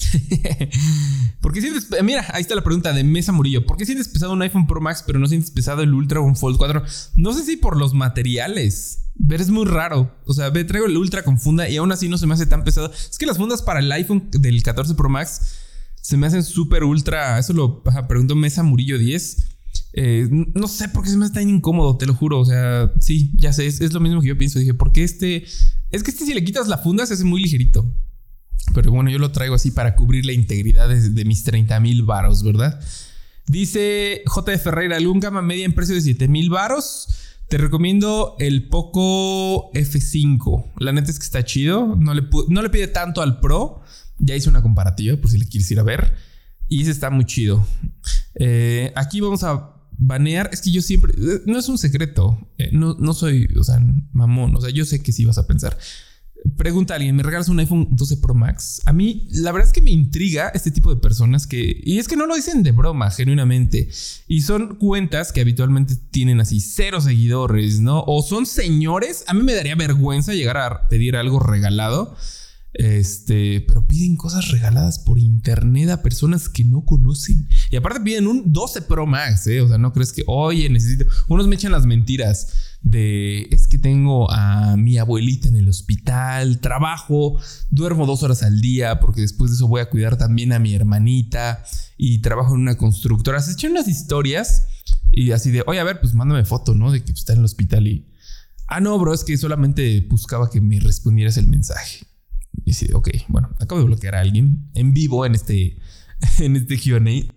¿Por 1.40 1.52
qué 1.54 1.61
sientes, 1.62 1.88
mira, 2.02 2.26
ahí 2.34 2.42
está 2.42 2.54
la 2.54 2.64
pregunta 2.64 2.92
de 2.92 3.04
Mesa 3.04 3.32
Murillo. 3.32 3.64
¿Por 3.64 3.76
qué 3.78 3.87
sientes 3.87 4.08
pesado 4.08 4.32
un 4.32 4.42
iPhone 4.42 4.66
Pro 4.66 4.80
Max, 4.80 5.04
pero 5.06 5.18
no 5.18 5.26
sientes 5.26 5.52
pesado 5.52 5.82
el 5.82 5.94
Ultra 5.94 6.20
o 6.20 6.25
un 6.25 6.37
Fold 6.37 6.58
4? 6.58 6.82
No 7.14 7.32
sé 7.32 7.44
si 7.44 7.56
por 7.56 7.78
los 7.78 7.94
materiales. 7.94 9.01
Pero 9.28 9.42
es 9.42 9.50
muy 9.50 9.66
raro. 9.66 10.14
O 10.26 10.35
sea, 10.35 10.50
ve, 10.50 10.64
traigo 10.64 10.87
el 10.87 10.97
Ultra 10.97 11.23
con 11.23 11.38
funda 11.38 11.69
y 11.69 11.76
aún 11.76 11.92
así 11.92 12.09
no 12.09 12.19
se 12.19 12.26
me 12.26 12.35
hace 12.35 12.47
tan 12.47 12.64
pesado. 12.64 12.92
Es 12.92 13.19
que 13.19 13.26
las 13.26 13.37
fundas 13.37 13.62
para 13.62 13.81
el 13.81 13.90
iPhone 13.92 14.28
del 14.31 14.62
14 14.62 14.95
Pro 14.95 15.09
Max 15.09 15.59
se 16.00 16.16
me 16.16 16.26
hacen 16.26 16.42
súper 16.42 16.85
ultra. 16.85 17.38
Eso 17.38 17.52
lo 17.52 17.83
preguntó 18.09 18.35
Mesa 18.35 18.62
Murillo 18.62 18.99
10. 18.99 19.49
Eh, 19.95 20.28
no 20.31 20.69
sé 20.69 20.88
por 20.88 21.04
qué 21.04 21.11
se 21.11 21.16
me 21.16 21.26
hace 21.26 21.35
tan 21.35 21.49
incómodo, 21.49 21.97
te 21.97 22.07
lo 22.07 22.14
juro. 22.14 22.40
O 22.40 22.45
sea, 22.45 22.92
sí, 23.00 23.31
ya 23.35 23.52
sé, 23.52 23.66
es, 23.66 23.92
lo 23.92 24.00
mismo 24.00 24.21
que 24.21 24.28
yo 24.28 24.38
pienso. 24.38 24.59
Dije, 24.59 24.75
¿por 24.75 24.92
qué 24.92 25.04
este? 25.04 25.45
Es 25.90 26.02
que 26.02 26.11
este, 26.11 26.25
si 26.25 26.35
le 26.35 26.45
quitas 26.45 26.69
la 26.69 26.78
funda, 26.78 27.07
se 27.07 27.14
hace 27.14 27.25
muy 27.25 27.40
ligerito. 27.40 27.87
Pero 28.75 28.90
bueno, 28.90 29.11
yo 29.11 29.19
lo 29.19 29.33
traigo 29.33 29.54
así 29.54 29.71
para 29.71 29.95
cubrir 29.95 30.25
la 30.25 30.33
integridad 30.33 30.88
de, 30.88 31.25
mis 31.25 31.45
30 31.45 31.78
mil 31.81 32.02
varos, 32.02 32.42
¿verdad? 32.42 32.81
Dice 33.47 34.23
J. 34.26 34.59
Ferreira, 34.59 34.97
algún 34.97 35.21
gama 35.21 35.42
media 35.42 35.64
en 35.64 35.75
precio 35.75 35.95
de 35.95 36.00
7 36.00 36.28
mil 36.28 36.49
varos. 36.49 37.09
Te 37.52 37.59
recomiendo 37.59 38.35
el 38.38 38.66
Poco 38.71 39.71
F5. 39.75 40.73
La 40.78 40.90
neta 40.90 41.11
es 41.11 41.18
que 41.18 41.26
está 41.26 41.44
chido. 41.44 41.97
No 41.97 42.14
le, 42.14 42.71
pide 42.71 42.87
tanto 42.87 43.21
al 43.21 43.40
Pro. 43.40 43.82
Ya 44.16 44.35
hice 44.35 44.49
una 44.49 44.62
comparativa 44.62 45.18
por 45.18 45.30
si 45.30 45.37
le 45.37 45.47
quieres 45.47 45.71
ir 45.71 45.78
a 45.78 45.82
ver. 45.82 46.14
Y 46.66 46.80
ese 46.80 46.90
está 46.90 47.11
muy 47.11 47.26
chido. 47.26 47.62
Eh, 48.37 48.90
aquí 48.97 49.21
vamos 49.21 49.42
a 49.42 49.76
banear. 49.99 50.49
Es 50.50 50.62
que 50.62 50.71
yo 50.71 50.80
siempre. 50.80 51.12
No 51.44 51.59
es 51.59 51.68
un 51.68 51.76
secreto. 51.76 52.38
Eh, 52.56 52.71
no, 52.73 52.97
no 52.99 53.12
soy, 53.12 53.47
o 53.61 53.64
sea, 53.64 53.78
mamón. 54.12 54.56
O 54.56 54.61
sea, 54.62 54.71
yo 54.71 54.87
sé 54.87 55.02
que 55.02 55.12
sí 55.12 55.26
vas 55.26 55.37
a 55.37 55.47
pensar. 55.47 55.76
Pregunta 56.56 56.94
a 56.94 56.97
alguien, 56.97 57.16
¿me 57.16 57.23
regalas 57.23 57.49
un 57.49 57.59
iPhone 57.59 57.88
12 57.90 58.16
Pro 58.18 58.35
Max? 58.35 58.82
A 58.87 58.92
mí, 58.92 59.26
la 59.30 59.52
verdad 59.52 59.68
es 59.68 59.73
que 59.73 59.82
me 59.82 59.90
intriga 59.90 60.49
este 60.54 60.71
tipo 60.71 60.94
de 60.94 61.00
personas 61.00 61.47
que, 61.47 61.80
y 61.85 61.99
es 61.99 62.09
que 62.09 62.16
no 62.16 62.26
lo 62.26 62.35
dicen 62.35 62.62
de 62.62 62.73
broma, 62.73 63.11
genuinamente, 63.11 63.88
y 64.28 64.42
son 64.42 64.76
cuentas 64.76 65.32
que 65.32 65.40
habitualmente 65.40 65.97
tienen 66.11 66.40
así 66.40 66.61
cero 66.61 67.00
seguidores, 67.00 67.80
¿no? 67.80 68.04
O 68.06 68.23
son 68.23 68.47
señores, 68.47 69.25
a 69.26 69.35
mí 69.35 69.42
me 69.42 69.54
daría 69.54 69.75
vergüenza 69.75 70.35
llegar 70.35 70.56
a 70.56 70.88
pedir 70.88 71.16
algo 71.16 71.38
regalado. 71.38 72.16
Este, 72.74 73.60
pero 73.68 73.86
piden 73.86 74.16
cosas 74.16 74.50
regaladas 74.50 74.98
por 74.98 75.18
internet 75.18 75.90
a 75.90 76.02
personas 76.02 76.48
que 76.48 76.64
no 76.64 76.84
conocen. 76.84 77.48
Y 77.70 77.76
aparte 77.76 78.00
piden 78.00 78.26
un 78.26 78.52
12 78.52 78.82
Pro 78.82 79.06
Max, 79.06 79.46
¿eh? 79.46 79.60
O 79.60 79.68
sea, 79.68 79.78
no 79.78 79.92
crees 79.92 80.12
que, 80.12 80.24
oye, 80.26 80.68
necesito. 80.70 81.04
Unos 81.28 81.46
me 81.48 81.56
echan 81.56 81.72
las 81.72 81.86
mentiras 81.86 82.72
de 82.82 83.48
es 83.52 83.68
que 83.68 83.78
tengo 83.78 84.30
a 84.30 84.76
mi 84.76 84.98
abuelita 84.98 85.48
en 85.48 85.56
el 85.56 85.68
hospital, 85.68 86.60
trabajo, 86.60 87.38
duermo 87.70 88.06
dos 88.06 88.22
horas 88.24 88.42
al 88.42 88.60
día 88.60 88.98
porque 88.98 89.20
después 89.20 89.50
de 89.50 89.56
eso 89.56 89.68
voy 89.68 89.80
a 89.80 89.88
cuidar 89.88 90.16
también 90.16 90.52
a 90.52 90.58
mi 90.58 90.74
hermanita 90.74 91.64
y 91.96 92.20
trabajo 92.22 92.54
en 92.54 92.62
una 92.62 92.76
constructora. 92.76 93.40
Se 93.40 93.52
echan 93.52 93.72
unas 93.72 93.88
historias 93.88 94.66
y 95.12 95.30
así 95.32 95.50
de, 95.50 95.62
oye, 95.66 95.78
a 95.78 95.84
ver, 95.84 96.00
pues 96.00 96.14
mándame 96.14 96.44
foto, 96.44 96.74
¿no? 96.74 96.90
De 96.90 97.04
que 97.04 97.12
está 97.12 97.34
en 97.34 97.40
el 97.40 97.44
hospital 97.44 97.86
y... 97.86 98.08
Ah, 98.66 98.80
no, 98.80 98.98
bro, 98.98 99.12
es 99.12 99.24
que 99.24 99.36
solamente 99.36 100.00
buscaba 100.08 100.48
que 100.48 100.62
me 100.62 100.80
respondieras 100.80 101.36
el 101.36 101.46
mensaje. 101.46 102.06
Y 102.64 102.75
sí, 102.75 102.92
ok, 102.92 103.09
bueno, 103.28 103.50
acabo 103.61 103.80
de 103.80 103.87
bloquear 103.87 104.14
a 104.14 104.21
alguien 104.21 104.71
en 104.75 104.92
vivo 104.92 105.26
en 105.26 105.35
este, 105.35 105.78
en 106.38 106.56
este 106.56 106.78
QA. 106.78 107.35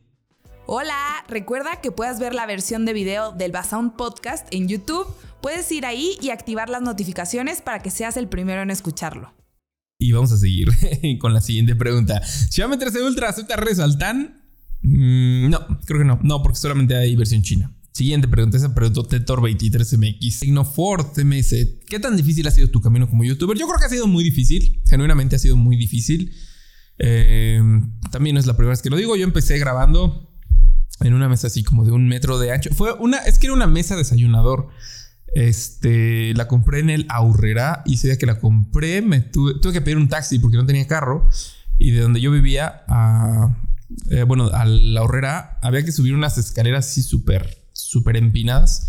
Hola, 0.67 1.23
recuerda 1.27 1.79
que 1.81 1.91
puedes 1.91 2.19
ver 2.19 2.33
la 2.33 2.47
versión 2.47 2.85
de 2.85 2.93
video 2.93 3.31
del 3.31 3.51
Basound 3.51 3.95
Podcast 3.95 4.47
en 4.51 4.67
YouTube. 4.67 5.05
Puedes 5.41 5.71
ir 5.71 5.85
ahí 5.85 6.17
y 6.21 6.31
activar 6.31 6.69
las 6.69 6.81
notificaciones 6.81 7.61
para 7.61 7.79
que 7.79 7.91
seas 7.91 8.17
el 8.17 8.27
primero 8.27 8.63
en 8.63 8.71
escucharlo. 8.71 9.31
Y 9.99 10.11
vamos 10.11 10.31
a 10.31 10.37
seguir 10.37 10.69
con 11.19 11.33
la 11.33 11.41
siguiente 11.41 11.75
pregunta. 11.75 12.21
Xiaomi 12.23 12.77
13 12.77 13.03
Ultra 13.03 13.29
acepta 13.29 13.55
resaltan. 13.55 14.41
Mm, 14.81 15.49
no, 15.49 15.79
creo 15.85 15.99
que 15.99 16.05
no. 16.05 16.19
No, 16.23 16.41
porque 16.41 16.57
solamente 16.57 16.95
hay 16.95 17.15
versión 17.15 17.43
china. 17.43 17.74
Siguiente 17.95 18.27
pregunta, 18.27 18.57
esa 18.57 18.75
preguntó 18.75 19.07
Tetor23MX. 19.07 20.31
Signo 20.31 20.65
Ford 20.65 21.13
TMS. 21.13 21.55
¿Qué 21.87 21.97
tan 21.97 22.17
difícil 22.17 22.45
ha 22.45 22.51
sido 22.51 22.67
tu 22.67 22.81
camino 22.81 23.09
como 23.09 23.23
youtuber? 23.23 23.57
Yo 23.57 23.65
creo 23.67 23.79
que 23.79 23.85
ha 23.85 23.89
sido 23.89 24.05
muy 24.05 24.21
difícil. 24.21 24.81
Genuinamente 24.85 25.37
ha 25.37 25.39
sido 25.39 25.55
muy 25.55 25.77
difícil. 25.77 26.33
Eh, 26.99 27.57
también 28.11 28.33
no 28.33 28.41
es 28.41 28.47
la 28.47 28.57
primera 28.57 28.71
vez 28.71 28.81
que 28.81 28.89
lo 28.89 28.97
digo. 28.97 29.15
Yo 29.15 29.23
empecé 29.23 29.57
grabando 29.59 30.29
en 30.99 31.13
una 31.13 31.29
mesa 31.29 31.47
así 31.47 31.63
como 31.63 31.85
de 31.85 31.93
un 31.93 32.09
metro 32.09 32.37
de 32.37 32.51
ancho. 32.51 32.69
Fue 32.73 32.91
una, 32.91 33.19
es 33.19 33.39
que 33.39 33.47
era 33.47 33.53
una 33.53 33.65
mesa 33.65 33.95
desayunador. 33.95 34.67
Este, 35.33 36.33
la 36.33 36.49
compré 36.49 36.79
en 36.79 36.89
el 36.89 37.05
Aurrera 37.07 37.81
y 37.85 37.93
ese 37.93 38.07
día 38.07 38.17
que 38.17 38.25
la 38.25 38.41
compré 38.41 39.01
me 39.03 39.21
tuve, 39.21 39.53
tuve 39.61 39.71
que 39.71 39.79
pedir 39.79 39.95
un 39.95 40.09
taxi 40.09 40.39
porque 40.39 40.57
no 40.57 40.65
tenía 40.65 40.85
carro 40.85 41.29
y 41.79 41.91
de 41.91 42.01
donde 42.01 42.19
yo 42.19 42.29
vivía 42.29 42.83
a, 42.89 43.57
eh, 44.09 44.23
bueno, 44.23 44.49
a 44.51 44.65
la 44.65 44.99
Aurrera 44.99 45.59
había 45.61 45.85
que 45.85 45.93
subir 45.93 46.13
unas 46.13 46.37
escaleras 46.37 46.89
así 46.89 47.01
súper 47.01 47.64
súper 47.95 48.17
empinadas. 48.17 48.87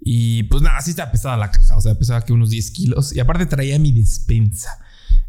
Y 0.00 0.44
pues 0.44 0.62
nada, 0.62 0.76
así 0.78 0.90
está 0.90 1.10
pesada 1.10 1.36
la 1.36 1.50
caja. 1.50 1.76
O 1.76 1.80
sea, 1.80 1.98
pesaba 1.98 2.24
que 2.24 2.32
unos 2.32 2.50
10 2.50 2.70
kilos. 2.70 3.14
Y 3.14 3.20
aparte 3.20 3.46
traía 3.46 3.78
mi 3.80 3.90
despensa 3.90 4.78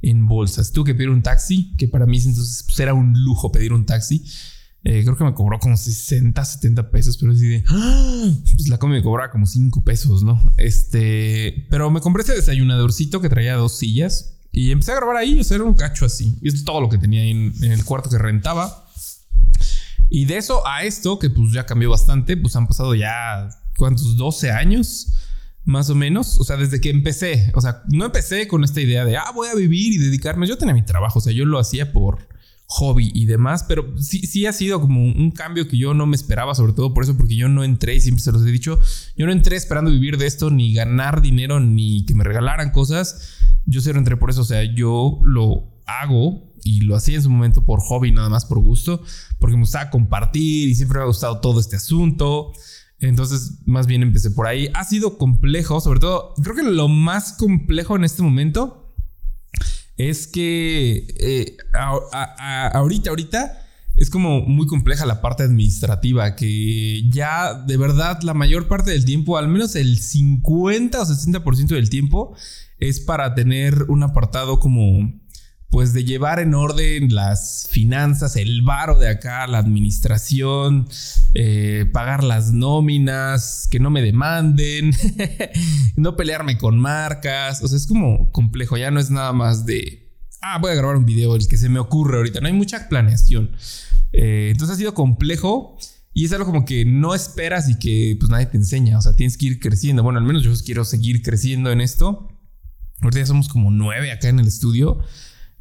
en 0.01 0.27
bolsas. 0.27 0.71
Tuve 0.71 0.91
que 0.91 0.95
pedir 0.95 1.09
un 1.09 1.23
taxi, 1.23 1.73
que 1.77 1.87
para 1.87 2.05
mí 2.05 2.17
entonces 2.17 2.63
pues, 2.63 2.79
era 2.79 2.93
un 2.93 3.13
lujo 3.23 3.51
pedir 3.51 3.73
un 3.73 3.85
taxi. 3.85 4.23
Eh, 4.83 5.01
creo 5.03 5.17
que 5.17 5.23
me 5.23 5.33
cobró 5.33 5.57
como 5.57 5.75
60, 5.75 6.45
70 6.45 6.91
pesos, 6.91 7.17
pero 7.17 7.31
así 7.31 7.47
de. 7.47 7.63
¡ah! 7.67 8.31
Pues 8.53 8.67
la 8.67 8.77
comida 8.77 8.99
me 8.99 9.03
cobraba 9.03 9.31
como 9.31 9.47
5 9.47 9.83
pesos, 9.83 10.21
¿no? 10.23 10.39
Este. 10.57 11.65
Pero 11.71 11.89
me 11.89 12.01
compré 12.01 12.21
ese 12.21 12.35
desayunadorcito 12.35 13.19
que 13.19 13.29
traía 13.29 13.55
dos 13.55 13.79
sillas 13.79 14.35
y 14.51 14.69
empecé 14.69 14.91
a 14.91 14.97
grabar 14.97 15.17
ahí. 15.17 15.39
O 15.39 15.43
sea, 15.43 15.55
era 15.55 15.63
un 15.63 15.73
cacho 15.73 16.05
así. 16.05 16.37
Y 16.41 16.49
esto 16.49 16.59
es 16.59 16.65
todo 16.65 16.81
lo 16.81 16.89
que 16.89 16.99
tenía 16.99 17.23
en, 17.23 17.53
en 17.63 17.71
el 17.71 17.83
cuarto 17.83 18.11
que 18.11 18.19
rentaba. 18.19 18.84
Y 20.09 20.25
de 20.25 20.37
eso 20.37 20.65
a 20.67 20.83
esto, 20.83 21.19
que 21.19 21.29
pues 21.29 21.51
ya 21.51 21.65
cambió 21.65 21.89
bastante, 21.89 22.37
pues 22.37 22.55
han 22.55 22.67
pasado 22.67 22.95
ya, 22.95 23.49
¿cuántos? 23.77 24.17
12 24.17 24.51
años, 24.51 25.13
más 25.63 25.89
o 25.89 25.95
menos. 25.95 26.39
O 26.39 26.43
sea, 26.43 26.57
desde 26.57 26.79
que 26.79 26.89
empecé, 26.89 27.51
o 27.55 27.61
sea, 27.61 27.83
no 27.91 28.05
empecé 28.05 28.47
con 28.47 28.63
esta 28.63 28.81
idea 28.81 29.05
de, 29.05 29.17
ah, 29.17 29.31
voy 29.33 29.49
a 29.49 29.55
vivir 29.55 29.93
y 29.93 29.97
dedicarme. 29.97 30.47
Yo 30.47 30.57
tenía 30.57 30.73
mi 30.73 30.85
trabajo, 30.85 31.19
o 31.19 31.21
sea, 31.21 31.33
yo 31.33 31.45
lo 31.45 31.59
hacía 31.59 31.91
por 31.91 32.27
hobby 32.67 33.11
y 33.13 33.25
demás, 33.25 33.63
pero 33.67 33.95
sí, 33.97 34.25
sí 34.25 34.45
ha 34.45 34.53
sido 34.53 34.81
como 34.81 35.01
un 35.01 35.31
cambio 35.31 35.67
que 35.67 35.77
yo 35.77 35.93
no 35.93 36.07
me 36.07 36.15
esperaba, 36.15 36.55
sobre 36.55 36.73
todo 36.73 36.93
por 36.93 37.03
eso, 37.03 37.15
porque 37.15 37.35
yo 37.35 37.47
no 37.47 37.63
entré, 37.63 37.95
y 37.95 38.01
siempre 38.01 38.23
se 38.23 38.31
los 38.31 38.43
he 38.43 38.51
dicho, 38.51 38.79
yo 39.15 39.25
no 39.25 39.31
entré 39.31 39.55
esperando 39.55 39.91
vivir 39.91 40.17
de 40.17 40.25
esto, 40.25 40.49
ni 40.49 40.73
ganar 40.73 41.21
dinero, 41.21 41.59
ni 41.59 42.05
que 42.05 42.15
me 42.15 42.23
regalaran 42.23 42.71
cosas. 42.71 43.37
Yo 43.65 43.81
solo 43.81 43.99
entré 43.99 44.17
por 44.17 44.29
eso, 44.29 44.41
o 44.41 44.45
sea, 44.45 44.63
yo 44.63 45.19
lo 45.23 45.74
hago 45.85 46.53
y 46.63 46.81
lo 46.81 46.95
hacía 46.95 47.15
en 47.15 47.23
su 47.23 47.29
momento 47.29 47.63
por 47.63 47.79
hobby, 47.79 48.11
nada 48.11 48.29
más 48.29 48.45
por 48.45 48.59
gusto, 48.59 49.03
porque 49.39 49.55
me 49.55 49.61
gustaba 49.61 49.89
compartir 49.89 50.69
y 50.69 50.75
siempre 50.75 50.97
me 50.97 51.03
ha 51.03 51.07
gustado 51.07 51.39
todo 51.39 51.59
este 51.59 51.75
asunto. 51.75 52.53
Entonces, 52.99 53.59
más 53.65 53.87
bien 53.87 54.01
empecé 54.01 54.31
por 54.31 54.47
ahí. 54.47 54.69
Ha 54.73 54.83
sido 54.83 55.17
complejo, 55.17 55.79
sobre 55.81 55.99
todo, 55.99 56.33
creo 56.41 56.55
que 56.55 56.63
lo 56.63 56.87
más 56.87 57.33
complejo 57.33 57.95
en 57.95 58.03
este 58.03 58.23
momento 58.23 58.93
es 59.97 60.27
que 60.27 61.07
eh, 61.19 61.57
ahorita, 62.73 63.09
ahorita 63.09 63.61
es 63.95 64.09
como 64.09 64.41
muy 64.41 64.67
compleja 64.67 65.05
la 65.05 65.21
parte 65.21 65.43
administrativa, 65.43 66.35
que 66.35 67.09
ya 67.09 67.53
de 67.53 67.77
verdad 67.77 68.21
la 68.23 68.33
mayor 68.33 68.67
parte 68.67 68.91
del 68.91 69.05
tiempo, 69.05 69.37
al 69.37 69.47
menos 69.47 69.75
el 69.75 69.99
50 69.99 71.01
o 71.01 71.05
60% 71.05 71.67
del 71.67 71.89
tiempo, 71.89 72.35
es 72.77 72.99
para 72.99 73.35
tener 73.35 73.83
un 73.87 74.03
apartado 74.03 74.59
como 74.59 75.13
pues 75.75 75.91
de 75.91 76.05
llevar 76.05 76.39
en 76.39 76.53
orden 76.53 77.13
las 77.13 77.67
finanzas, 77.69 78.37
el 78.37 78.61
varo 78.61 78.97
de 78.97 79.09
acá, 79.09 79.45
la 79.45 79.57
administración, 79.57 80.87
eh, 81.33 81.85
pagar 81.91 82.23
las 82.23 82.53
nóminas, 82.53 83.67
que 83.69 83.81
no 83.81 83.89
me 83.89 84.01
demanden, 84.01 84.95
no 85.97 86.15
pelearme 86.15 86.57
con 86.57 86.79
marcas, 86.79 87.61
o 87.61 87.67
sea, 87.67 87.75
es 87.75 87.87
como 87.87 88.31
complejo, 88.31 88.77
ya 88.77 88.89
no 88.89 89.01
es 89.01 89.11
nada 89.11 89.33
más 89.33 89.65
de, 89.65 90.13
ah, 90.41 90.59
voy 90.59 90.71
a 90.71 90.75
grabar 90.75 90.95
un 90.95 91.05
video, 91.05 91.35
el 91.35 91.45
que 91.49 91.57
se 91.57 91.67
me 91.67 91.79
ocurre 91.79 92.19
ahorita, 92.19 92.39
no 92.39 92.47
hay 92.47 92.53
mucha 92.53 92.87
planeación. 92.87 93.51
Eh, 94.13 94.51
entonces 94.51 94.75
ha 94.75 94.79
sido 94.79 94.93
complejo. 94.93 95.77
Y 96.13 96.23
es 96.23 96.31
algo 96.31 96.45
como 96.45 96.63
que 96.63 96.85
no 96.85 97.13
esperas 97.13 97.67
y 97.67 97.77
que 97.77 98.15
pues 98.17 98.31
nadie 98.31 98.45
te 98.45 98.55
enseña. 98.55 98.97
O 98.97 99.01
sea, 99.01 99.17
tienes 99.17 99.37
que 99.37 99.47
ir 99.47 99.59
creciendo. 99.59 100.01
Bueno, 100.01 100.19
al 100.19 100.23
menos 100.23 100.43
yo 100.43 100.53
quiero 100.63 100.85
seguir 100.85 101.21
creciendo 101.21 101.69
en 101.73 101.81
esto. 101.81 102.29
Ahorita 103.01 103.19
ya 103.19 103.25
somos 103.25 103.49
como 103.49 103.69
nueve 103.69 104.13
acá 104.13 104.29
en 104.29 104.39
el 104.39 104.47
estudio. 104.47 105.03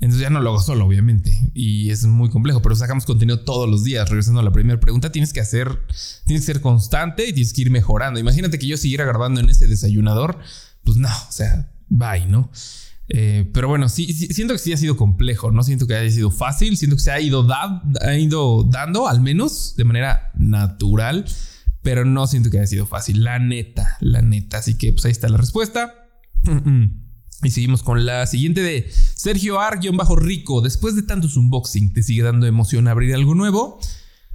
Entonces 0.01 0.21
ya 0.21 0.31
no 0.31 0.41
lo 0.41 0.51
hago 0.51 0.61
solo, 0.61 0.85
obviamente. 0.87 1.39
Y 1.55 1.91
es 1.91 2.05
muy 2.05 2.29
complejo, 2.29 2.61
pero 2.61 2.75
sacamos 2.77 3.07
contenido 3.07 3.41
todos 3.41 3.69
los 3.69 3.85
días. 3.85 4.09
Regresando 4.09 4.41
a 4.41 4.45
la 4.45 4.53
primera 4.53 4.79
pregunta, 4.81 5.13
tienes 5.13 5.33
que 5.33 5.41
hacer, 5.41 5.81
tienes 6.27 6.45
que 6.45 6.53
ser 6.53 6.61
constante 6.61 7.29
y 7.29 7.33
tienes 7.33 7.53
que 7.53 7.63
ir 7.63 7.71
mejorando. 7.71 8.21
Imagínate 8.21 8.59
que 8.59 8.67
yo 8.67 8.77
siguiera 8.77 9.05
grabando 9.05 9.41
en 9.41 9.49
ese 9.49 9.67
desayunador. 9.67 10.39
Pues 10.83 10.99
no, 10.99 11.09
o 11.09 11.33
sea, 11.33 11.73
bye, 11.89 12.27
¿no? 12.27 12.51
Eh, 13.09 13.51
pero 13.53 13.69
bueno, 13.69 13.89
sí, 13.89 14.13
siento 14.13 14.55
que 14.55 14.59
sí 14.59 14.73
ha 14.73 14.77
sido 14.77 14.97
complejo, 14.97 15.51
no 15.51 15.63
siento 15.63 15.87
que 15.87 15.95
haya 15.95 16.11
sido 16.11 16.31
fácil, 16.31 16.77
siento 16.77 16.97
que 16.97 17.03
se 17.03 17.11
ha 17.11 17.21
ido, 17.21 17.47
ha 18.01 18.15
ido 18.15 18.65
dando, 18.65 19.09
al 19.09 19.21
menos 19.21 19.75
de 19.77 19.85
manera 19.85 20.31
natural, 20.35 21.27
pero 21.83 22.05
no 22.05 22.27
siento 22.27 22.51
que 22.51 22.59
haya 22.59 22.67
sido 22.67 22.87
fácil, 22.87 23.23
la 23.23 23.39
neta, 23.39 23.99
la 24.01 24.23
neta. 24.23 24.59
Así 24.59 24.75
que 24.75 24.93
pues 24.93 25.05
ahí 25.05 25.13
está 25.13 25.29
la 25.29 25.37
respuesta. 25.37 25.95
Y 27.45 27.51
seguimos 27.51 27.83
con 27.83 28.07
la 28.07 28.27
siguiente 28.27 28.63
de 28.63 28.91
Sergio 29.15 29.59
bajo 29.93 30.17
rico 30.17 30.63
Después 30.63 30.97
de 30.97 31.03
tantos 31.03 31.37
unboxing, 31.37 31.93
¿te 31.93 32.03
sigue 32.03 32.23
dando 32.23 32.47
emoción 32.47 32.89
abrir 32.89 33.15
algo 33.15 33.35
nuevo? 33.35 33.79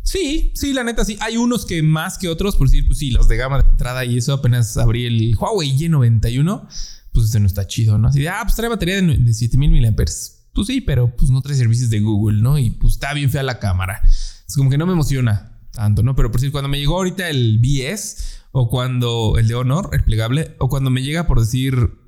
Sí, 0.04 0.52
sí, 0.56 0.74
la 0.74 0.84
neta 0.84 1.06
sí. 1.06 1.18
Hay 1.22 1.38
unos 1.38 1.66
que 1.66 1.84
más 1.84 2.18
que 2.18 2.30
otros, 2.30 2.56
por 2.56 2.68
decir, 2.68 2.86
pues 2.88 3.00
sí, 3.00 3.12
los 3.12 3.28
de 3.28 3.38
gama 3.38 3.62
de 3.62 3.70
entrada 3.70 4.06
y 4.06 4.18
eso. 4.18 4.34
Apenas 4.34 4.78
abrí 4.78 5.06
el 5.06 5.36
Huawei 5.38 5.78
Y91. 5.78 6.68
Pues 7.12 7.26
ese 7.26 7.40
no 7.40 7.48
está 7.48 7.68
chido, 7.68 7.98
¿no? 7.98 8.08
Así 8.08 8.22
de, 8.22 8.30
ah, 8.30 8.42
pues 8.44 8.56
trae 8.56 8.70
batería 8.70 9.02
de, 9.02 9.34
7000 9.34 9.82
mAh. 9.82 9.96
Pues 9.96 10.68
sí, 10.68 10.82
pero 10.82 11.16
pues 11.16 11.30
no 11.32 11.42
trae 11.42 11.56
servicios 11.56 11.90
de 11.90 12.00
Google, 12.00 12.42
¿no? 12.42 12.58
Y 12.58 12.72
pues 12.72 12.94
está 12.94 13.14
bien 13.14 13.30
fea 13.30 13.44
la 13.44 13.60
cámara. 13.60 14.02
Es 14.04 14.56
como 14.56 14.70
que 14.70 14.78
no 14.78 14.86
me 14.86 14.94
emociona 14.94 15.60
tanto, 15.72 16.02
¿no? 16.02 16.16
Pero 16.16 16.32
por 16.32 16.40
decir, 16.40 16.52
cuando 16.52 16.70
me 16.70 16.80
llegó 16.80 16.98
ahorita 16.98 17.30
el 17.30 17.60
BS 17.60 18.40
o 18.52 18.70
cuando 18.70 19.36
el 19.38 19.48
de 19.48 19.56
Honor, 19.56 19.92
el 19.94 20.04
plegable, 20.04 20.56
o 20.60 20.70
cuando 20.70 20.90
me 20.90 21.04
llega 21.04 21.28
por 21.28 21.40
decir 21.40 21.99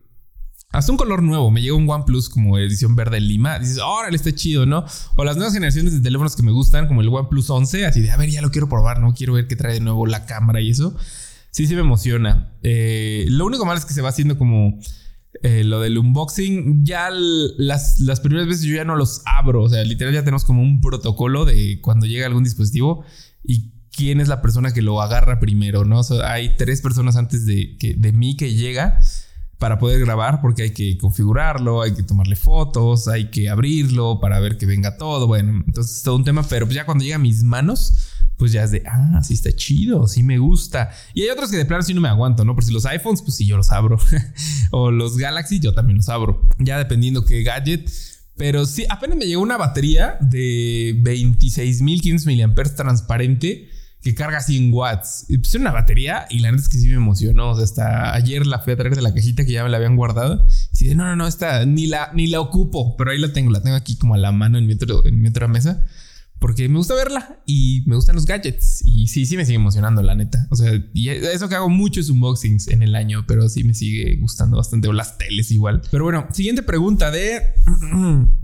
hasta 0.71 0.91
un 0.91 0.97
color 0.97 1.21
nuevo. 1.21 1.51
Me 1.51 1.61
llega 1.61 1.75
un 1.75 1.89
OnePlus 1.89 2.29
como 2.29 2.57
edición 2.57 2.95
verde 2.95 3.19
Lima. 3.19 3.59
Dices, 3.59 3.79
órale, 3.79 4.15
está 4.15 4.31
chido, 4.33 4.65
¿no? 4.65 4.85
O 5.15 5.23
las 5.23 5.35
nuevas 5.35 5.53
generaciones 5.53 5.93
de 5.93 6.01
teléfonos 6.01 6.35
que 6.35 6.43
me 6.43 6.51
gustan, 6.51 6.87
como 6.87 7.01
el 7.01 7.09
OnePlus 7.09 7.49
11. 7.49 7.85
Así 7.85 8.01
de, 8.01 8.11
a 8.11 8.17
ver, 8.17 8.29
ya 8.29 8.41
lo 8.41 8.51
quiero 8.51 8.69
probar, 8.69 8.99
¿no? 8.99 9.13
Quiero 9.13 9.33
ver 9.33 9.47
qué 9.47 9.55
trae 9.55 9.73
de 9.73 9.79
nuevo 9.81 10.05
la 10.05 10.25
cámara 10.25 10.61
y 10.61 10.71
eso. 10.71 10.95
Sí, 11.51 11.67
sí 11.67 11.75
me 11.75 11.81
emociona. 11.81 12.53
Eh, 12.63 13.25
lo 13.29 13.45
único 13.45 13.65
malo 13.65 13.77
es 13.77 13.85
que 13.85 13.93
se 13.93 14.01
va 14.01 14.09
haciendo 14.09 14.37
como 14.37 14.79
eh, 15.43 15.65
lo 15.65 15.81
del 15.81 15.97
unboxing. 15.97 16.85
Ya 16.85 17.09
las, 17.11 17.99
las 17.99 18.21
primeras 18.21 18.47
veces 18.47 18.63
yo 18.63 18.75
ya 18.75 18.85
no 18.85 18.95
los 18.95 19.23
abro. 19.25 19.63
O 19.63 19.69
sea, 19.69 19.83
literal 19.83 20.13
ya 20.13 20.21
tenemos 20.21 20.45
como 20.45 20.61
un 20.61 20.79
protocolo 20.79 21.43
de 21.43 21.81
cuando 21.81 22.05
llega 22.05 22.25
algún 22.25 22.45
dispositivo 22.45 23.03
y 23.43 23.71
quién 23.91 24.21
es 24.21 24.29
la 24.29 24.41
persona 24.41 24.73
que 24.73 24.81
lo 24.81 25.01
agarra 25.01 25.39
primero, 25.39 25.83
¿no? 25.83 25.99
O 25.99 26.03
sea, 26.03 26.31
hay 26.31 26.55
tres 26.55 26.81
personas 26.81 27.17
antes 27.17 27.45
de, 27.45 27.75
que, 27.77 27.93
de 27.93 28.13
mí 28.13 28.37
que 28.37 28.53
llega 28.53 28.99
para 29.61 29.77
poder 29.77 29.99
grabar 29.99 30.41
porque 30.41 30.63
hay 30.63 30.71
que 30.71 30.97
configurarlo, 30.97 31.83
hay 31.83 31.93
que 31.93 32.01
tomarle 32.01 32.35
fotos, 32.35 33.07
hay 33.07 33.29
que 33.29 33.47
abrirlo 33.47 34.19
para 34.19 34.39
ver 34.39 34.57
que 34.57 34.65
venga 34.65 34.97
todo. 34.97 35.27
Bueno, 35.27 35.63
entonces 35.67 35.97
es 35.97 36.03
todo 36.03 36.15
un 36.15 36.23
tema, 36.23 36.41
pero 36.49 36.65
pues 36.65 36.75
ya 36.75 36.83
cuando 36.83 37.03
llega 37.03 37.17
a 37.17 37.19
mis 37.19 37.43
manos, 37.43 38.09
pues 38.37 38.51
ya 38.53 38.63
es 38.63 38.71
de, 38.71 38.81
ah, 38.87 39.21
sí 39.21 39.35
está 39.35 39.51
chido, 39.55 40.07
sí 40.07 40.23
me 40.23 40.39
gusta. 40.39 40.89
Y 41.13 41.21
hay 41.21 41.29
otros 41.29 41.51
que 41.51 41.57
de 41.57 41.65
plano 41.65 41.83
sí 41.83 41.93
no 41.93 42.01
me 42.01 42.09
aguanto, 42.09 42.43
¿no? 42.43 42.55
Por 42.55 42.63
si 42.63 42.73
los 42.73 42.87
iPhones, 42.87 43.21
pues 43.21 43.35
sí, 43.35 43.45
yo 43.45 43.55
los 43.55 43.71
abro. 43.71 43.99
o 44.71 44.89
los 44.89 45.15
Galaxy, 45.15 45.59
yo 45.59 45.75
también 45.75 45.97
los 45.97 46.09
abro. 46.09 46.41
Ya 46.57 46.79
dependiendo 46.79 47.23
qué 47.23 47.43
gadget. 47.43 47.87
Pero 48.37 48.65
sí, 48.65 48.87
apenas 48.89 49.15
me 49.15 49.27
llegó 49.27 49.43
una 49.43 49.57
batería 49.57 50.17
de 50.21 50.99
26.500 51.03 52.47
mAh 52.47 52.75
transparente 52.75 53.69
que 54.01 54.15
carga 54.15 54.39
100 54.41 54.73
watts. 54.73 55.25
Y 55.29 55.57
una 55.57 55.71
batería 55.71 56.25
y 56.29 56.39
la 56.39 56.51
neta 56.51 56.63
es 56.63 56.69
que 56.69 56.77
sí 56.77 56.87
me 56.87 56.95
emocionó. 56.95 57.51
O 57.51 57.55
sea, 57.55 57.63
hasta 57.63 58.13
ayer 58.13 58.47
la 58.47 58.59
fui 58.59 58.73
a 58.73 58.77
traer 58.77 58.95
de 58.95 59.01
la 59.01 59.13
cajita 59.13 59.45
que 59.45 59.51
ya 59.51 59.63
me 59.63 59.69
la 59.69 59.77
habían 59.77 59.95
guardado. 59.95 60.45
Y 60.79 60.95
no, 60.95 61.05
no, 61.05 61.15
no, 61.15 61.27
esta 61.27 61.65
ni 61.65 61.87
la, 61.87 62.11
ni 62.13 62.27
la 62.27 62.41
ocupo, 62.41 62.95
pero 62.97 63.11
ahí 63.11 63.19
la 63.19 63.31
tengo, 63.31 63.51
la 63.51 63.61
tengo 63.61 63.75
aquí 63.75 63.97
como 63.97 64.15
a 64.15 64.17
la 64.17 64.31
mano 64.31 64.57
en 64.57 64.65
mi, 64.65 64.75
en 65.05 65.21
mi 65.21 65.29
otra 65.29 65.47
mesa. 65.47 65.85
Porque 66.39 66.67
me 66.67 66.77
gusta 66.77 66.95
verla 66.95 67.39
y 67.45 67.83
me 67.85 67.95
gustan 67.95 68.15
los 68.15 68.25
gadgets. 68.25 68.81
Y 68.83 69.07
sí, 69.09 69.27
sí 69.27 69.37
me 69.37 69.45
sigue 69.45 69.57
emocionando, 69.57 70.01
la 70.01 70.15
neta. 70.15 70.47
O 70.49 70.55
sea, 70.55 70.71
y 70.91 71.09
eso 71.09 71.47
que 71.47 71.53
hago 71.53 71.69
muchos 71.69 72.09
unboxings 72.09 72.69
en 72.69 72.81
el 72.81 72.95
año, 72.95 73.25
pero 73.27 73.47
sí 73.47 73.63
me 73.63 73.75
sigue 73.75 74.15
gustando 74.15 74.57
bastante. 74.57 74.87
O 74.87 74.93
las 74.93 75.19
teles 75.19 75.51
igual. 75.51 75.83
Pero 75.91 76.03
bueno, 76.05 76.27
siguiente 76.31 76.63
pregunta 76.63 77.11
de... 77.11 77.53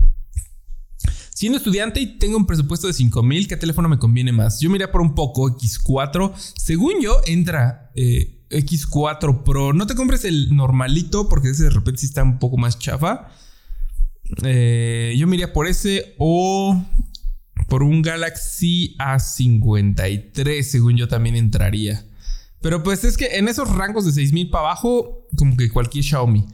Siendo 1.38 1.58
estudiante 1.58 2.00
y 2.00 2.18
tengo 2.18 2.36
un 2.36 2.46
presupuesto 2.48 2.88
de 2.88 2.92
5 2.92 3.22
mil, 3.22 3.46
¿qué 3.46 3.56
teléfono 3.56 3.88
me 3.88 4.00
conviene 4.00 4.32
más? 4.32 4.58
Yo 4.58 4.70
miré 4.70 4.88
por 4.88 5.00
un 5.00 5.14
poco 5.14 5.48
X4. 5.56 6.32
Según 6.56 6.94
yo, 7.00 7.20
entra 7.26 7.92
eh, 7.94 8.42
X4 8.50 9.44
Pro. 9.44 9.72
No 9.72 9.86
te 9.86 9.94
compres 9.94 10.24
el 10.24 10.56
normalito 10.56 11.28
porque 11.28 11.50
ese 11.50 11.62
de 11.62 11.70
repente 11.70 12.00
sí 12.00 12.06
está 12.06 12.24
un 12.24 12.40
poco 12.40 12.56
más 12.56 12.80
chafa. 12.80 13.28
Eh, 14.42 15.14
yo 15.16 15.28
miré 15.28 15.46
por 15.46 15.68
ese 15.68 16.16
o 16.18 16.84
por 17.68 17.84
un 17.84 18.02
Galaxy 18.02 18.96
A53, 18.98 20.62
según 20.62 20.96
yo 20.96 21.06
también 21.06 21.36
entraría. 21.36 22.04
Pero 22.60 22.82
pues 22.82 23.04
es 23.04 23.16
que 23.16 23.36
en 23.38 23.46
esos 23.46 23.70
rangos 23.70 24.04
de 24.06 24.10
6 24.10 24.32
mil 24.32 24.50
para 24.50 24.64
abajo, 24.64 25.28
como 25.36 25.56
que 25.56 25.70
cualquier 25.70 26.02
Xiaomi 26.02 26.48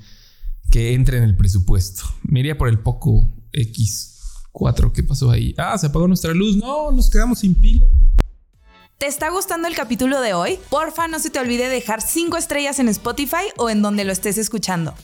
que 0.71 0.93
entre 0.93 1.17
en 1.17 1.25
el 1.25 1.39
presupuesto. 1.39 2.05
Me 2.23 2.41
iría 2.41 2.59
por 2.59 2.69
el 2.69 2.81
Poco 2.81 3.33
X. 3.51 4.14
4. 4.55 4.93
¿Qué 4.93 5.03
pasó 5.03 5.31
ahí? 5.31 5.53
Ah, 5.59 5.77
se 5.77 5.89
apagó 5.89 6.07
nuestra 6.07 6.33
luz. 6.33 6.57
No, 6.57 6.91
nos 6.93 7.11
quedamos 7.11 7.41
sin 7.41 7.55
pila. 7.55 7.85
¿Te 8.99 9.07
está 9.07 9.29
gustando 9.31 9.67
el 9.67 9.75
capítulo 9.75 10.21
de 10.21 10.33
hoy? 10.33 10.59
Porfa, 10.71 11.09
no 11.09 11.19
se 11.19 11.29
te 11.29 11.41
olvide 11.41 11.69
dejar 11.69 12.01
5 12.01 12.37
estrellas 12.37 12.79
en 12.79 12.89
Spotify 12.89 13.51
o 13.59 13.69
en 13.69 13.83
donde 13.83 14.05
lo 14.05 14.13
estés 14.13 14.39
escuchando. 14.39 14.95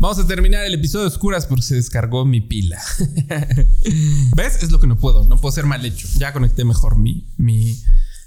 Vamos 0.00 0.18
a 0.18 0.26
terminar 0.26 0.64
el 0.64 0.74
episodio 0.74 1.04
de 1.04 1.08
oscuras 1.08 1.46
porque 1.46 1.62
se 1.62 1.76
descargó 1.76 2.24
mi 2.26 2.40
pila. 2.40 2.82
¿Ves? 4.36 4.62
Es 4.62 4.72
lo 4.72 4.80
que 4.80 4.88
no 4.88 4.98
puedo. 4.98 5.24
No 5.24 5.40
puedo 5.40 5.52
ser 5.52 5.64
mal 5.64 5.84
hecho. 5.86 6.08
Ya 6.18 6.32
conecté 6.32 6.64
mejor 6.64 6.98
mi, 6.98 7.24
mi, 7.38 7.80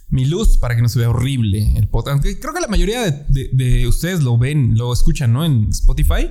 mi 0.08 0.26
luz 0.26 0.58
para 0.58 0.76
que 0.78 0.82
no 0.82 0.88
se 0.88 1.00
vea 1.00 1.10
horrible 1.10 1.74
el 1.76 1.90
podcast. 1.90 2.14
Aunque 2.14 2.40
creo 2.40 2.54
que 2.54 2.62
la 2.62 2.68
mayoría 2.68 3.12
de, 3.12 3.50
de 3.52 3.88
ustedes 3.88 4.24
lo 4.24 4.38
ven, 4.38 4.78
lo 4.78 4.94
escuchan, 4.94 5.34
¿no? 5.34 5.44
En 5.44 5.70
Spotify. 5.70 6.30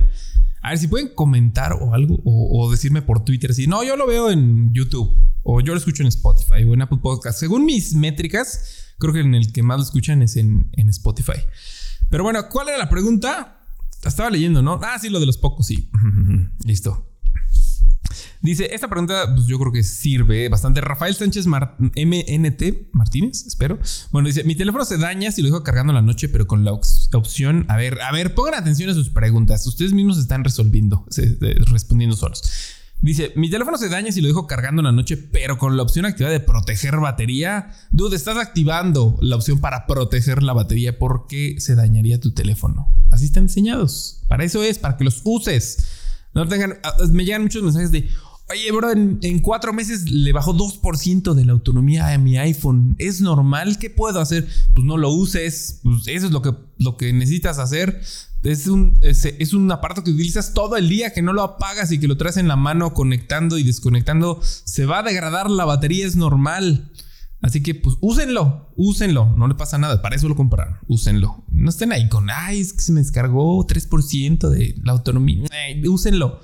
A 0.69 0.73
ver 0.73 0.79
si 0.79 0.87
pueden 0.87 1.09
comentar 1.15 1.73
o 1.73 1.95
algo 1.95 2.21
o, 2.27 2.71
decirme 2.71 3.01
por 3.01 3.25
Twitter 3.25 3.55
si 3.55 3.67
no, 3.67 3.83
yo 3.85 3.97
lo 3.97 4.07
veo 4.07 4.31
en 4.31 4.71
YouTube 4.75 5.17
o 5.43 5.63
yo 5.63 5.73
lo 5.73 5.79
escucho 5.79 6.03
en 6.03 6.09
Spotify 6.09 6.63
o 6.65 6.75
en 6.75 6.83
Apple 6.83 6.99
Podcast. 7.01 7.41
Según 7.41 7.65
mis 7.65 7.95
métricas, 7.95 8.93
creo 8.99 9.15
que 9.15 9.21
en 9.21 9.35
el 9.35 9.51
que 9.51 9.63
más 9.63 9.79
lo 9.79 9.85
escuchan 9.85 10.21
es 10.21 10.37
en, 10.37 10.69
en 10.73 10.91
Spotify. 10.91 11.41
Pero 12.11 12.23
bueno, 12.23 12.51
¿cuál 12.51 12.69
era 12.69 12.77
la 12.77 12.91
pregunta? 12.91 13.63
Estaba 14.05 14.29
leyendo, 14.29 14.61
¿no? 14.61 14.79
Ah, 14.83 14.99
sí, 14.99 15.09
lo 15.09 15.21
de 15.21 15.25
los 15.25 15.39
pocos, 15.39 15.67
sí. 15.67 15.91
Listo. 16.67 17.18
Dice, 18.41 18.73
esta 18.73 18.89
pregunta, 18.89 19.35
pues 19.35 19.47
yo 19.47 19.59
creo 19.59 19.73
que 19.73 19.83
sirve 19.83 20.49
bastante. 20.49 20.81
Rafael 20.81 21.15
Sánchez 21.15 21.47
MNT 21.47 22.63
Martínez, 22.93 23.47
espero. 23.47 23.79
Bueno, 24.11 24.29
dice, 24.29 24.45
mi 24.45 24.55
teléfono 24.55 24.85
se 24.85 24.97
daña 24.97 25.33
si 25.33 25.43
lo 25.43 25.49
dejo 25.49 25.65
cargando 25.65 25.93
la 25.93 26.03
noche, 26.03 26.29
pero 26.29 26.47
con 26.47 26.65
la 26.65 26.73
opción, 26.73 27.67
a 27.69 27.77
ver, 27.77 28.01
a 28.01 28.13
ver, 28.13 28.35
pongan 28.35 28.55
atención 28.55 28.91
a 28.91 28.95
sus 28.95 29.11
preguntas. 29.11 29.67
Ustedes 29.67 29.93
mismos 29.93 30.19
están 30.19 30.45
resolviendo, 30.45 31.05
respondiendo 31.67 32.17
solos. 32.17 32.43
Dice, 33.01 33.33
mi 33.37 33.49
teléfono 33.49 33.79
se 33.79 33.89
daña 33.89 34.11
si 34.11 34.21
lo 34.21 34.27
dejo 34.27 34.49
cargando 34.49 34.83
la 34.83 34.91
noche, 34.91 35.17
pero 35.17 35.57
con 35.57 35.77
la 35.77 35.85
opción 35.85 36.05
activada 36.05 36.33
de 36.33 36.41
proteger 36.41 36.97
batería. 36.97 37.71
Dude, 37.91 38.17
estás 38.17 38.37
activando 38.39 39.17
la 39.21 39.37
opción 39.37 39.61
para 39.61 39.87
proteger 39.87 40.43
la 40.43 40.53
batería. 40.53 40.99
¿Por 40.99 41.27
qué 41.29 41.61
se 41.61 41.77
dañaría 41.77 42.21
tu 42.21 42.33
teléfono? 42.33 42.93
Así 43.13 43.27
están 43.27 43.47
diseñados. 43.47 44.25
Para 44.29 44.45
eso 44.45 44.65
es, 44.65 44.79
para 44.79 44.97
que 44.97 45.05
los 45.05 45.21
uses. 45.25 45.87
No 46.35 46.47
tengan, 46.49 46.79
ah, 46.83 46.95
me 47.13 47.25
llegan 47.25 47.43
muchos 47.43 47.63
mensajes 47.63 47.93
de, 47.93 48.09
Oye, 48.51 48.73
bro, 48.73 48.91
en, 48.93 49.39
cuatro 49.41 49.75
meses 49.75 50.11
le 50.11 50.33
bajó 50.33 50.55
2% 50.55 51.35
de 51.35 51.45
la 51.45 51.53
autonomía 51.53 52.09
a 52.09 52.19
mi 52.19 52.39
iPhone. 52.39 52.97
¿Es 52.99 53.21
normal? 53.21 53.79
¿Qué 53.79 53.91
puedo 53.91 54.21
hacer? 54.21 54.49
Pues 54.75 54.87
no 54.87 54.97
lo 54.97 55.11
uses. 55.11 55.81
Pues 55.83 56.09
eso 56.09 56.27
es 56.27 56.33
lo 56.33 56.41
que, 56.41 56.55
lo 56.79 56.97
que 56.97 57.13
necesitas 57.13 57.59
hacer. 57.59 58.01
Es 58.43 58.67
un, 58.67 58.99
es, 59.03 59.53
un 59.53 59.71
aparato 59.71 60.03
que 60.03 60.13
utilizas 60.13 60.55
todo 60.55 60.79
el 60.79 60.89
día, 60.89 61.13
que 61.13 61.21
no 61.21 61.35
lo 61.35 61.43
apagas 61.43 61.93
y 61.93 61.99
que 61.99 62.09
lo 62.09 62.17
traes 62.17 62.39
en 62.39 62.49
la 62.49 62.57
mano 62.57 62.95
conectando 62.95 63.59
y 63.59 63.65
desconectando. 63.65 64.41
Se 64.43 64.87
va 64.87 65.01
a 65.01 65.03
degradar 65.03 65.51
la 65.51 65.67
batería, 65.67 66.07
es 66.07 66.17
normal. 66.17 66.91
Así 67.43 67.63
que, 67.63 67.75
pues, 67.75 67.97
úsenlo, 68.01 68.73
úsenlo, 68.77 69.35
no 69.37 69.47
le 69.47 69.57
pasa 69.57 69.77
nada, 69.77 70.01
para 70.03 70.17
eso 70.17 70.29
lo 70.29 70.35
compraron, 70.37 70.79
úsenlo. 70.89 71.45
No 71.51 71.71
estén 71.71 71.93
ahí 71.93 72.09
con, 72.09 72.31
ay, 72.31 72.61
es 72.61 72.73
que 72.73 72.81
se 72.81 72.93
me 72.93 73.01
descargó 73.01 73.65
3% 73.65 74.49
de 74.49 74.75
la 74.83 74.93
autonomía, 74.93 75.47
úsenlo. 75.87 76.41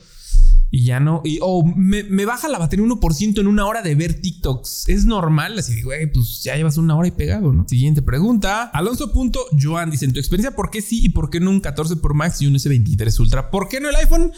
Y 0.71 0.85
ya 0.85 0.99
no. 0.99 1.23
Y, 1.25 1.39
o 1.41 1.65
me, 1.65 2.25
baja 2.25 2.49
la 2.49 2.59
batería 2.59 2.85
1% 2.85 3.39
en 3.39 3.47
una 3.47 3.65
hora 3.67 3.81
de 3.81 3.95
ver 3.95 4.21
TikToks. 4.21 4.89
Es 4.89 5.05
normal. 5.05 5.57
Así 5.59 5.83
güey, 5.83 6.11
pues 6.11 6.43
ya 6.43 6.57
llevas 6.57 6.79
una 6.79 6.97
hora 6.97 7.07
y 7.07 7.13
pegado, 7.13 7.53
¿no? 7.53 7.69
Siguiente 7.69 8.03
pregunta. 8.03 8.65
Alonso.joan 8.65 9.91
dice: 9.91 10.05
En 10.05 10.13
tu 10.13 10.19
experiencia, 10.19 10.57
¿por 10.57 10.71
qué 10.71 10.83
sí 10.83 11.05
y 11.05 11.11
por 11.11 11.31
qué 11.31 11.39
no 11.39 11.51
un 11.51 11.61
14 11.61 11.97
Pro 11.97 12.15
Max 12.15 12.43
y 12.43 12.49
un 12.49 12.55
S23 12.55 13.21
Ultra? 13.21 13.51
¿Por 13.51 13.69
qué 13.69 13.79
no 13.81 13.89
el 13.89 13.97
iPhone? 13.97 14.33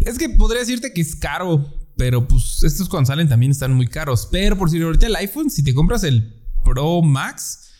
Es 0.00 0.18
que 0.18 0.28
podría 0.28 0.60
decirte 0.60 0.92
que 0.92 1.00
es 1.00 1.16
caro, 1.16 1.72
pero 1.96 2.28
pues 2.28 2.62
estos 2.62 2.88
cuando 2.88 3.08
salen 3.08 3.28
también 3.28 3.52
están 3.52 3.72
muy 3.72 3.86
caros. 3.86 4.28
Pero 4.30 4.58
por 4.58 4.70
si 4.70 4.80
ahorita 4.82 5.06
el 5.06 5.16
iPhone, 5.16 5.50
si 5.50 5.62
te 5.62 5.72
compras 5.72 6.04
el 6.04 6.34
Pro 6.62 7.00
Max, 7.00 7.70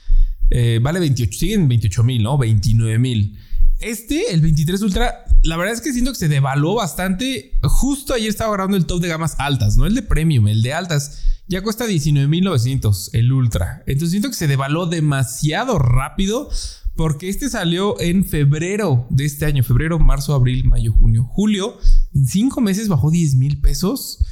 eh, 0.50 0.80
vale 0.82 1.00
28, 1.00 1.38
siguen 1.38 1.68
28 1.68 2.02
mil, 2.02 2.22
¿no? 2.22 2.38
29 2.38 2.98
mil. 2.98 3.38
Este, 3.80 4.32
el 4.32 4.42
23 4.42 4.82
Ultra, 4.82 5.24
la 5.42 5.56
verdad 5.56 5.74
es 5.74 5.80
que 5.80 5.92
siento 5.92 6.12
que 6.12 6.18
se 6.18 6.28
devaluó 6.28 6.74
bastante. 6.74 7.58
Justo 7.62 8.12
ayer 8.12 8.28
estaba 8.28 8.52
grabando 8.52 8.76
el 8.76 8.86
top 8.86 9.00
de 9.00 9.08
gamas 9.08 9.36
altas, 9.38 9.76
no 9.76 9.86
el 9.86 9.94
de 9.94 10.02
premium, 10.02 10.48
el 10.48 10.62
de 10.62 10.74
altas. 10.74 11.22
Ya 11.48 11.62
cuesta 11.62 11.86
19.900 11.86 13.10
el 13.14 13.32
Ultra. 13.32 13.82
Entonces 13.86 14.10
siento 14.10 14.28
que 14.28 14.36
se 14.36 14.46
devaluó 14.46 14.86
demasiado 14.86 15.78
rápido 15.78 16.50
porque 16.94 17.28
este 17.28 17.48
salió 17.48 17.98
en 18.00 18.24
febrero 18.24 19.06
de 19.10 19.24
este 19.24 19.46
año. 19.46 19.64
Febrero, 19.64 19.98
marzo, 19.98 20.34
abril, 20.34 20.64
mayo, 20.66 20.92
junio, 20.92 21.24
julio. 21.24 21.78
En 22.14 22.26
cinco 22.26 22.60
meses 22.60 22.88
bajó 22.88 23.10
10 23.10 23.36
mil 23.36 23.60
pesos. 23.60 24.24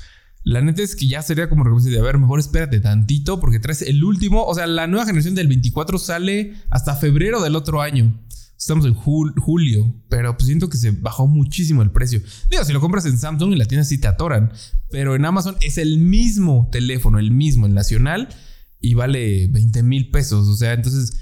La 0.45 0.61
neta 0.61 0.83
es 0.83 0.95
que 0.95 1.09
ya 1.09 1.23
sería 1.23 1.49
como 1.49 1.65
recompensa 1.65 1.91
de, 1.91 1.99
a 1.99 2.03
ver, 2.03 2.19
mejor 2.19 2.39
espérate 2.39 2.81
tantito 2.81 3.41
porque 3.41 3.59
traes 3.59 3.83
el 3.83 4.05
último. 4.05 4.45
O 4.45 4.55
sea, 4.55 4.67
la 4.67 4.87
nueva 4.87 5.07
generación 5.07 5.35
del 5.35 5.49
24 5.49 5.99
sale 5.99 6.55
hasta 6.71 6.95
febrero 6.95 7.43
del 7.43 7.57
otro 7.57 7.81
año. 7.81 8.15
Estamos 8.59 8.87
en 8.87 8.95
julio, 8.95 9.95
pero 10.09 10.37
pues 10.37 10.47
siento 10.47 10.69
que 10.69 10.77
se 10.77 10.91
bajó 10.91 11.29
muchísimo 11.29 11.81
el 11.83 11.93
precio. 11.93 12.21
Digo, 12.51 12.65
si 12.65 12.73
lo 12.73 12.81
compras 12.81 13.07
en 13.07 13.17
Samsung 13.17 13.53
y 13.53 13.57
la 13.57 13.67
tienda 13.67 13.85
sí 13.85 13.99
te 13.99 14.09
atoran, 14.09 14.53
pero 14.91 15.15
en 15.15 15.25
Amazon 15.25 15.57
es 15.61 15.79
el 15.79 15.99
mismo 15.99 16.69
teléfono, 16.73 17.21
el 17.21 17.31
mismo, 17.31 17.67
el 17.67 17.75
nacional, 17.75 18.29
y 18.81 18.95
vale 18.95 19.47
20 19.47 19.85
mil 19.85 20.11
pesos. 20.11 20.49
O 20.49 20.57
sea, 20.57 20.73
entonces, 20.73 21.21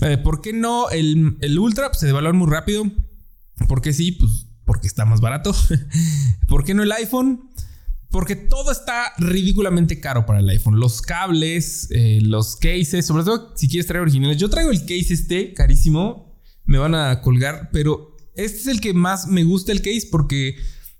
eh, 0.00 0.16
¿por 0.16 0.40
qué 0.40 0.54
no 0.54 0.88
el, 0.88 1.36
el 1.42 1.58
Ultra 1.58 1.88
pues, 1.88 2.00
se 2.00 2.06
devalúa 2.06 2.32
muy 2.32 2.50
rápido? 2.50 2.90
¿Por 3.68 3.82
qué 3.82 3.92
sí? 3.92 4.12
Pues 4.12 4.46
porque 4.64 4.86
está 4.86 5.04
más 5.04 5.20
barato. 5.20 5.54
¿Por 6.48 6.64
qué 6.64 6.72
no 6.72 6.82
el 6.82 6.92
iPhone? 6.92 7.50
Porque 8.10 8.36
todo 8.36 8.72
está 8.72 9.12
ridículamente 9.18 10.00
caro 10.00 10.24
para 10.24 10.40
el 10.40 10.48
iPhone. 10.48 10.80
Los 10.80 11.02
cables, 11.02 11.88
eh, 11.90 12.20
los 12.22 12.56
cases, 12.56 13.04
sobre 13.04 13.24
todo 13.24 13.52
si 13.54 13.68
quieres 13.68 13.86
traer 13.86 14.00
originales. 14.00 14.38
Yo 14.38 14.48
traigo 14.48 14.70
el 14.70 14.80
case 14.80 15.12
este 15.12 15.52
carísimo 15.52 16.33
me 16.64 16.78
van 16.78 16.94
a 16.94 17.20
colgar, 17.20 17.70
pero 17.72 18.16
este 18.36 18.58
es 18.58 18.66
el 18.66 18.80
que 18.80 18.94
más 18.94 19.28
me 19.28 19.44
gusta 19.44 19.72
el 19.72 19.82
case 19.82 20.08
porque 20.10 20.56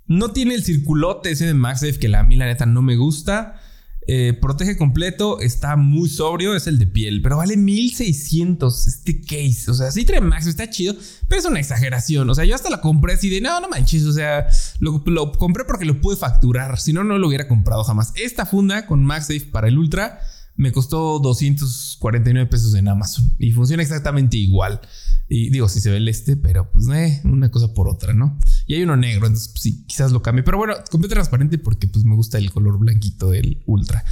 no 0.06 0.32
tiene 0.32 0.54
el 0.54 0.64
circulote 0.64 1.30
ese 1.30 1.46
de 1.46 1.54
MagSafe 1.54 1.98
que 1.98 2.14
a 2.14 2.22
mí 2.22 2.36
la 2.36 2.46
neta 2.46 2.66
no 2.66 2.82
me 2.82 2.96
gusta. 2.96 3.60
Eh, 4.06 4.36
protege 4.38 4.76
completo, 4.76 5.40
está 5.40 5.76
muy 5.76 6.10
sobrio, 6.10 6.54
es 6.54 6.66
el 6.66 6.78
de 6.78 6.86
piel, 6.86 7.22
pero 7.22 7.38
vale 7.38 7.56
1600 7.56 8.86
este 8.86 9.22
case. 9.22 9.70
O 9.70 9.74
sea, 9.74 9.90
sí 9.90 10.04
trae 10.04 10.20
MagSafe, 10.20 10.50
está 10.50 10.68
chido, 10.68 10.94
pero 11.26 11.40
es 11.40 11.46
una 11.46 11.58
exageración. 11.58 12.28
O 12.28 12.34
sea, 12.34 12.44
yo 12.44 12.54
hasta 12.54 12.68
la 12.68 12.82
compré 12.82 13.14
así 13.14 13.30
de 13.30 13.40
no, 13.40 13.58
no 13.60 13.68
manches. 13.68 14.04
O 14.04 14.12
sea, 14.12 14.46
lo, 14.78 15.02
lo 15.06 15.32
compré 15.32 15.64
porque 15.64 15.86
lo 15.86 16.02
pude 16.02 16.16
facturar. 16.16 16.78
Si 16.78 16.92
no, 16.92 17.02
no 17.02 17.16
lo 17.18 17.28
hubiera 17.28 17.48
comprado 17.48 17.82
jamás. 17.82 18.12
Esta 18.16 18.44
funda 18.44 18.84
con 18.86 19.02
MagSafe 19.02 19.48
para 19.50 19.68
el 19.68 19.78
Ultra 19.78 20.20
me 20.56 20.72
costó 20.72 21.18
249 21.18 22.48
pesos 22.48 22.74
en 22.74 22.88
Amazon 22.88 23.32
y 23.38 23.52
funciona 23.52 23.82
exactamente 23.82 24.36
igual. 24.36 24.80
Y 25.28 25.50
digo, 25.50 25.68
si 25.68 25.80
se 25.80 25.90
ve 25.90 25.96
el 25.96 26.08
este, 26.08 26.36
pero 26.36 26.70
pues 26.70 26.86
eh, 26.88 27.20
una 27.24 27.50
cosa 27.50 27.72
por 27.72 27.88
otra, 27.88 28.12
¿no? 28.12 28.38
Y 28.66 28.74
hay 28.74 28.82
uno 28.82 28.96
negro, 28.96 29.26
entonces 29.26 29.48
pues, 29.48 29.62
sí, 29.62 29.84
quizás 29.86 30.12
lo 30.12 30.22
cambie. 30.22 30.44
Pero 30.44 30.58
bueno, 30.58 30.74
completamente 30.74 31.14
transparente 31.14 31.58
porque 31.58 31.88
pues 31.88 32.04
me 32.04 32.14
gusta 32.14 32.38
el 32.38 32.50
color 32.50 32.78
blanquito 32.78 33.30
del 33.30 33.62
Ultra. 33.66 34.04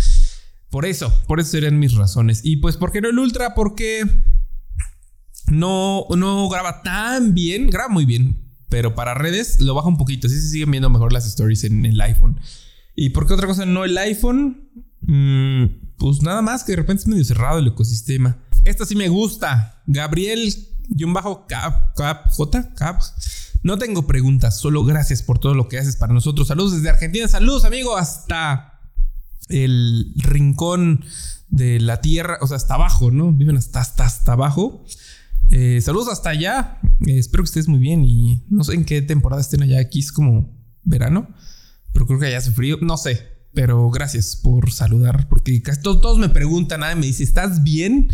Por 0.71 0.87
eso, 0.87 1.13
por 1.27 1.39
eso 1.39 1.51
serían 1.51 1.79
mis 1.79 1.93
razones. 1.93 2.41
Y 2.43 2.57
pues, 2.57 2.77
¿por 2.77 2.93
qué 2.93 3.01
no 3.01 3.11
el 3.11 3.19
Ultra? 3.19 3.55
Porque 3.55 4.05
no, 5.49 6.07
no 6.17 6.49
graba 6.49 6.83
tan 6.83 7.35
bien, 7.35 7.69
graba 7.69 7.89
muy 7.89 8.07
bien, 8.07 8.39
pero 8.69 8.95
para 8.95 9.13
redes 9.13 9.61
lo 9.61 9.75
baja 9.75 9.89
un 9.89 9.99
poquito. 9.99 10.27
Así 10.27 10.41
se 10.41 10.49
siguen 10.49 10.71
viendo 10.71 10.89
mejor 10.89 11.13
las 11.13 11.27
stories 11.27 11.65
en 11.65 11.85
el 11.85 12.01
iPhone. 12.01 12.41
¿Y 12.97 13.11
por 13.11 13.27
qué 13.27 13.35
otra 13.35 13.47
cosa 13.47 13.67
no 13.67 13.85
el 13.85 13.97
iPhone? 13.99 14.69
Mm, 15.03 15.65
pues 16.03 16.21
nada 16.21 16.43
más 16.43 16.65
que 16.65 16.73
de 16.73 16.77
repente 16.79 17.03
es 17.03 17.07
medio 17.07 17.25
cerrado 17.25 17.61
el 17.61 17.69
ecosistema. 17.69 18.37
Esta 18.65 18.85
sí 18.85 18.97
me 18.97 19.09
gusta. 19.09 19.85
Gabriel, 19.87 20.53
un 21.01 21.13
bajo 21.13 21.47
cap, 21.47 21.95
cap, 21.95 22.29
J, 22.29 22.75
cap. 22.75 23.01
No 23.63 23.79
tengo 23.79 24.05
preguntas, 24.05 24.59
solo 24.59 24.85
gracias 24.85 25.23
por 25.23 25.39
todo 25.39 25.55
lo 25.55 25.69
que 25.69 25.79
haces 25.79 25.95
para 25.95 26.13
nosotros. 26.13 26.49
Saludos 26.49 26.73
desde 26.73 26.91
Argentina, 26.91 27.29
saludos 27.29 27.65
amigo, 27.65 27.97
hasta 27.97 28.81
el 29.49 30.13
rincón 30.17 31.05
de 31.51 31.79
la 31.79 32.01
tierra, 32.01 32.39
o 32.41 32.49
sea, 32.49 32.57
hasta 32.57 32.75
abajo, 32.75 33.13
¿no? 33.13 33.31
Viven 33.31 33.57
hasta, 33.57 33.79
hasta, 33.79 34.05
hasta 34.05 34.33
abajo. 34.33 34.85
Eh, 35.51 35.81
saludos 35.83 36.09
hasta 36.09 36.31
allá. 36.31 36.81
Eh, 37.07 37.21
espero 37.21 37.45
que 37.45 37.49
estés 37.49 37.69
muy 37.69 37.79
bien 37.79 38.05
y 38.05 38.45
no 38.51 38.65
sé 38.65 38.75
en 38.75 38.85
qué 38.85 39.03
temporada 39.03 39.41
estén 39.41 39.63
allá. 39.63 39.79
Aquí 39.79 40.01
es 40.01 40.11
como 40.11 40.53
verano, 40.83 41.29
pero 41.93 42.09
creo 42.09 42.19
que 42.19 42.27
allá 42.27 42.39
hace 42.39 42.51
frío. 42.51 42.79
No 42.81 42.97
sé, 42.97 43.32
pero 43.55 43.91
gracias 43.91 44.37
por 44.37 44.73
saludar 44.73 45.29
porque 45.29 45.63
casi 45.63 45.83
todos, 45.83 46.19
me 46.19 46.29
preguntan, 46.29 46.81
nada, 46.81 46.95
me 46.95 47.07
dice, 47.07 47.23
¿estás 47.23 47.63
bien? 47.63 48.11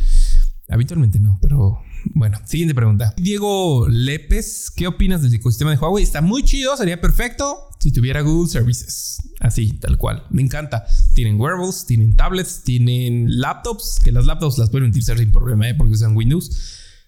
Habitualmente 0.68 1.18
no, 1.18 1.38
pero 1.40 1.80
bueno, 2.14 2.38
siguiente 2.44 2.74
pregunta. 2.74 3.14
Diego 3.16 3.86
Lepes, 3.88 4.70
¿qué 4.74 4.86
opinas 4.86 5.22
del 5.22 5.34
ecosistema 5.34 5.70
de 5.70 5.78
Huawei? 5.78 6.02
Está 6.02 6.20
muy 6.20 6.42
chido, 6.42 6.76
sería 6.76 7.00
perfecto 7.00 7.68
si 7.78 7.92
tuviera 7.92 8.22
Google 8.22 8.48
Services. 8.48 9.18
Así, 9.40 9.72
tal 9.74 9.98
cual. 9.98 10.24
Me 10.30 10.42
encanta. 10.42 10.84
Tienen 11.14 11.40
wearables, 11.40 11.86
tienen 11.86 12.16
tablets, 12.16 12.62
tienen 12.62 13.40
laptops, 13.40 13.98
que 14.02 14.12
las 14.12 14.26
laptops 14.26 14.58
las 14.58 14.70
pueden 14.70 14.88
utilizar 14.88 15.18
sin 15.18 15.30
problema, 15.30 15.68
¿eh? 15.68 15.74
porque 15.74 15.92
usan 15.92 16.16
Windows. 16.16 16.50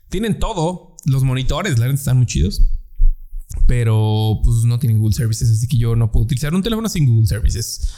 Tienen 0.09 0.39
todo. 0.39 0.97
Los 1.07 1.25
monitores, 1.25 1.79
la 1.79 1.87
verdad, 1.87 1.99
están 1.99 2.19
muy 2.19 2.27
chidos. 2.27 2.63
Pero 3.67 4.41
pues 4.45 4.65
no 4.65 4.79
tienen 4.79 4.99
Google 4.99 5.15
Services, 5.15 5.51
así 5.51 5.67
que 5.67 5.77
yo 5.77 5.97
no 5.97 6.13
puedo 6.13 6.25
utilizar 6.25 6.55
un 6.55 6.63
teléfono 6.63 6.89
sin 6.89 7.07
Google 7.07 7.27
Services. 7.27 7.89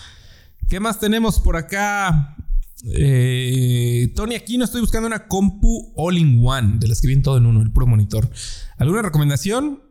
¿Qué 0.69 0.81
más 0.81 0.99
tenemos 0.99 1.41
por 1.41 1.57
acá? 1.57 2.37
Eh, 2.85 4.13
Tony, 4.17 4.35
aquí 4.35 4.59
no 4.59 4.65
estoy 4.65 4.81
buscando 4.81 5.07
una 5.07 5.29
compu 5.29 5.93
all-in-one, 5.97 6.79
de 6.79 6.89
las 6.89 7.01
que 7.01 7.07
vienen 7.07 7.23
todo 7.23 7.37
en 7.37 7.47
uno, 7.47 7.63
el 7.63 7.71
puro 7.71 7.87
monitor. 7.87 8.29
¿Alguna 8.77 9.03
recomendación? 9.03 9.83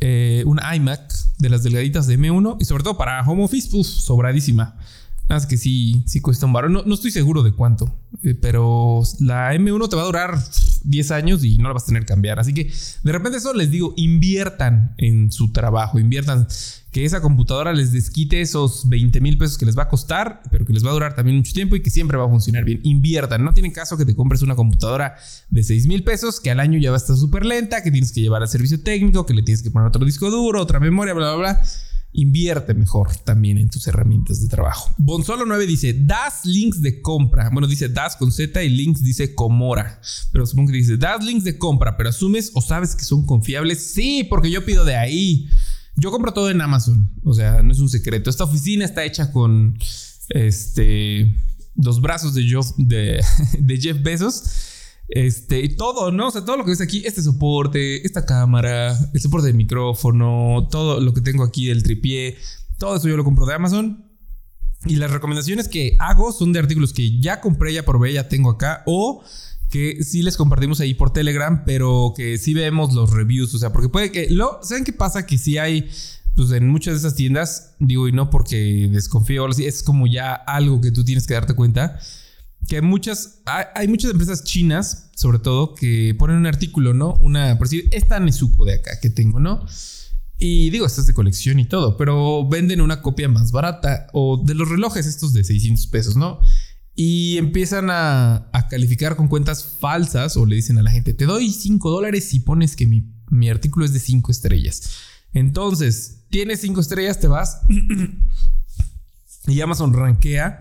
Eh, 0.00 0.44
una 0.46 0.74
iMac 0.74 1.12
de 1.38 1.50
las 1.50 1.62
delgaditas 1.62 2.06
de 2.06 2.18
M1 2.18 2.56
y 2.60 2.64
sobre 2.64 2.84
todo 2.84 2.96
para 2.96 3.20
home 3.22 3.44
office, 3.44 3.68
pues 3.70 3.86
sobradísima. 3.86 4.76
Nada 5.28 5.40
más 5.40 5.46
que 5.46 5.56
sí, 5.56 6.02
sí 6.06 6.20
cuesta 6.20 6.46
un 6.46 6.52
barro. 6.52 6.68
No, 6.68 6.82
no, 6.84 6.94
estoy 6.94 7.10
seguro 7.10 7.42
de 7.42 7.52
cuánto, 7.52 7.94
eh, 8.22 8.34
pero 8.34 9.02
la 9.20 9.54
M1 9.54 9.88
te 9.88 9.96
va 9.96 10.02
a 10.02 10.06
durar 10.06 10.38
10 10.84 11.10
años 11.10 11.44
y 11.44 11.58
no 11.58 11.68
la 11.68 11.74
vas 11.74 11.84
a 11.84 11.86
tener 11.86 12.02
que 12.02 12.08
cambiar. 12.08 12.38
Así 12.38 12.54
que 12.54 12.70
de 13.02 13.12
repente 13.12 13.38
eso 13.38 13.54
les 13.54 13.70
digo, 13.70 13.94
inviertan 13.96 14.94
en 14.98 15.30
su 15.32 15.52
trabajo, 15.52 15.98
inviertan 15.98 16.46
que 16.92 17.04
esa 17.04 17.20
computadora 17.20 17.72
les 17.72 17.92
desquite 17.92 18.40
esos 18.40 18.88
20 18.88 19.20
mil 19.20 19.38
pesos 19.38 19.58
que 19.58 19.66
les 19.66 19.78
va 19.78 19.84
a 19.84 19.88
costar, 19.88 20.42
pero 20.50 20.64
que 20.64 20.72
les 20.72 20.84
va 20.84 20.90
a 20.90 20.94
durar 20.94 21.14
también 21.14 21.36
mucho 21.36 21.52
tiempo 21.52 21.76
y 21.76 21.82
que 21.82 21.90
siempre 21.90 22.16
va 22.16 22.24
a 22.24 22.28
funcionar 22.28 22.64
bien. 22.64 22.80
Inviertan, 22.82 23.44
no 23.44 23.54
tiene 23.54 23.72
caso 23.72 23.96
que 23.96 24.04
te 24.04 24.14
compres 24.16 24.42
una 24.42 24.56
computadora 24.56 25.16
de 25.50 25.62
6 25.62 25.86
mil 25.86 26.02
pesos 26.02 26.40
que 26.40 26.50
al 26.50 26.58
año 26.58 26.78
ya 26.78 26.90
va 26.90 26.96
a 26.96 27.00
estar 27.00 27.16
súper 27.16 27.46
lenta, 27.46 27.82
que 27.82 27.90
tienes 27.90 28.12
que 28.12 28.20
llevar 28.20 28.42
al 28.42 28.48
servicio 28.48 28.82
técnico, 28.82 29.24
que 29.24 29.34
le 29.34 29.42
tienes 29.42 29.62
que 29.62 29.70
poner 29.70 29.88
otro 29.88 30.04
disco 30.04 30.30
duro, 30.30 30.60
otra 30.60 30.80
memoria, 30.80 31.14
bla, 31.14 31.36
bla, 31.36 31.52
bla. 31.52 31.62
Invierte 32.12 32.74
mejor 32.74 33.14
también 33.18 33.56
en 33.58 33.70
tus 33.70 33.86
herramientas 33.86 34.40
de 34.42 34.48
trabajo. 34.48 34.90
Bonsolo 34.98 35.46
9 35.46 35.66
dice, 35.66 35.94
das 35.94 36.44
links 36.44 36.82
de 36.82 37.00
compra. 37.00 37.50
Bueno, 37.50 37.68
dice 37.68 37.88
das 37.88 38.16
con 38.16 38.32
Z 38.32 38.62
y 38.62 38.68
links 38.68 39.02
dice 39.02 39.34
Comora. 39.34 40.00
Pero 40.32 40.44
supongo 40.44 40.72
que 40.72 40.78
dice, 40.78 40.96
das 40.96 41.24
links 41.24 41.44
de 41.44 41.56
compra, 41.56 41.96
pero 41.96 42.08
asumes 42.08 42.50
o 42.54 42.60
sabes 42.60 42.96
que 42.96 43.04
son 43.04 43.24
confiables. 43.26 43.92
Sí, 43.92 44.26
porque 44.28 44.50
yo 44.50 44.64
pido 44.64 44.84
de 44.84 44.96
ahí. 44.96 45.48
Yo 45.96 46.10
compro 46.10 46.32
todo 46.32 46.50
en 46.50 46.60
Amazon. 46.60 47.10
O 47.22 47.32
sea, 47.32 47.62
no 47.62 47.72
es 47.72 47.78
un 47.78 47.88
secreto. 47.88 48.28
Esta 48.28 48.44
oficina 48.44 48.84
está 48.84 49.04
hecha 49.04 49.30
con 49.32 49.78
este 50.30 51.36
los 51.76 52.00
brazos 52.00 52.34
de 52.34 52.44
Jeff, 52.44 52.72
de, 52.76 53.24
de 53.58 53.80
Jeff 53.80 54.02
Bezos. 54.02 54.42
Este, 55.10 55.68
todo, 55.70 56.12
¿no? 56.12 56.28
O 56.28 56.30
sea, 56.30 56.44
todo 56.44 56.56
lo 56.56 56.64
que 56.64 56.70
ves 56.70 56.80
aquí, 56.80 57.02
este 57.04 57.20
soporte, 57.20 58.06
esta 58.06 58.24
cámara, 58.24 58.96
el 59.12 59.20
soporte 59.20 59.48
del 59.48 59.56
micrófono, 59.56 60.68
todo 60.70 61.00
lo 61.00 61.12
que 61.12 61.20
tengo 61.20 61.42
aquí, 61.42 61.68
el 61.68 61.82
tripié, 61.82 62.38
todo 62.78 62.96
eso 62.96 63.08
yo 63.08 63.16
lo 63.16 63.24
compro 63.24 63.44
de 63.44 63.54
Amazon. 63.54 64.04
Y 64.86 64.96
las 64.96 65.10
recomendaciones 65.10 65.68
que 65.68 65.96
hago 65.98 66.32
son 66.32 66.52
de 66.52 66.60
artículos 66.60 66.92
que 66.92 67.18
ya 67.18 67.40
compré, 67.40 67.74
ya 67.74 67.84
probé, 67.84 68.12
ya 68.12 68.28
tengo 68.28 68.50
acá, 68.50 68.82
o 68.86 69.22
que 69.68 70.02
sí 70.04 70.22
les 70.22 70.36
compartimos 70.36 70.80
ahí 70.80 70.94
por 70.94 71.12
Telegram, 71.12 71.64
pero 71.66 72.14
que 72.16 72.38
sí 72.38 72.54
vemos 72.54 72.94
los 72.94 73.10
reviews. 73.10 73.52
O 73.54 73.58
sea, 73.58 73.72
porque 73.72 73.88
puede 73.88 74.12
que. 74.12 74.30
Lo, 74.30 74.60
¿Saben 74.62 74.84
qué 74.84 74.92
pasa? 74.92 75.26
Que 75.26 75.38
si 75.38 75.58
hay. 75.58 75.90
Pues 76.36 76.52
en 76.52 76.68
muchas 76.68 76.94
de 76.94 76.98
esas 77.00 77.16
tiendas, 77.16 77.74
digo, 77.80 78.06
y 78.06 78.12
no 78.12 78.30
porque 78.30 78.88
desconfío, 78.90 79.48
es 79.48 79.82
como 79.82 80.06
ya 80.06 80.32
algo 80.32 80.80
que 80.80 80.92
tú 80.92 81.04
tienes 81.04 81.26
que 81.26 81.34
darte 81.34 81.54
cuenta 81.54 81.98
que 82.70 82.80
muchas, 82.82 83.42
hay, 83.74 83.88
muchas 83.88 84.12
empresas 84.12 84.44
chinas, 84.44 85.10
sobre 85.16 85.40
todo, 85.40 85.74
que 85.74 86.14
ponen 86.16 86.36
un 86.36 86.46
artículo, 86.46 86.94
¿no? 86.94 87.14
Una, 87.14 87.58
por 87.58 87.66
decir, 87.66 87.88
esta 87.90 88.20
Nezuko 88.20 88.64
de 88.64 88.74
acá 88.74 89.00
que 89.02 89.10
tengo, 89.10 89.40
¿no? 89.40 89.66
Y 90.38 90.70
digo, 90.70 90.86
esta 90.86 91.00
es 91.00 91.08
de 91.08 91.12
colección 91.12 91.58
y 91.58 91.64
todo, 91.64 91.96
pero 91.96 92.48
venden 92.48 92.80
una 92.80 93.02
copia 93.02 93.28
más 93.28 93.50
barata 93.50 94.06
o 94.12 94.40
de 94.46 94.54
los 94.54 94.68
relojes 94.68 95.06
estos 95.06 95.32
de 95.32 95.42
600 95.42 95.88
pesos, 95.88 96.16
¿no? 96.16 96.38
Y 96.94 97.38
empiezan 97.38 97.88
a, 97.90 98.48
calificar 98.70 99.16
con 99.16 99.26
cuentas 99.26 99.64
falsas 99.64 100.36
o 100.36 100.46
le 100.46 100.54
dicen 100.54 100.78
a 100.78 100.82
la 100.82 100.92
gente, 100.92 101.12
te 101.12 101.26
doy 101.26 101.50
5 101.50 101.90
dólares 101.90 102.28
si 102.28 102.38
pones 102.38 102.76
que 102.76 102.86
mi, 102.86 103.12
mi 103.30 103.50
artículo 103.50 103.84
es 103.84 103.92
de 103.92 103.98
5 103.98 104.30
estrellas. 104.30 104.90
Entonces, 105.32 106.20
tienes 106.30 106.60
5 106.60 106.80
estrellas, 106.80 107.18
te 107.18 107.26
vas 107.26 107.62
y 109.48 109.60
Amazon 109.60 109.92
rankea 109.92 110.60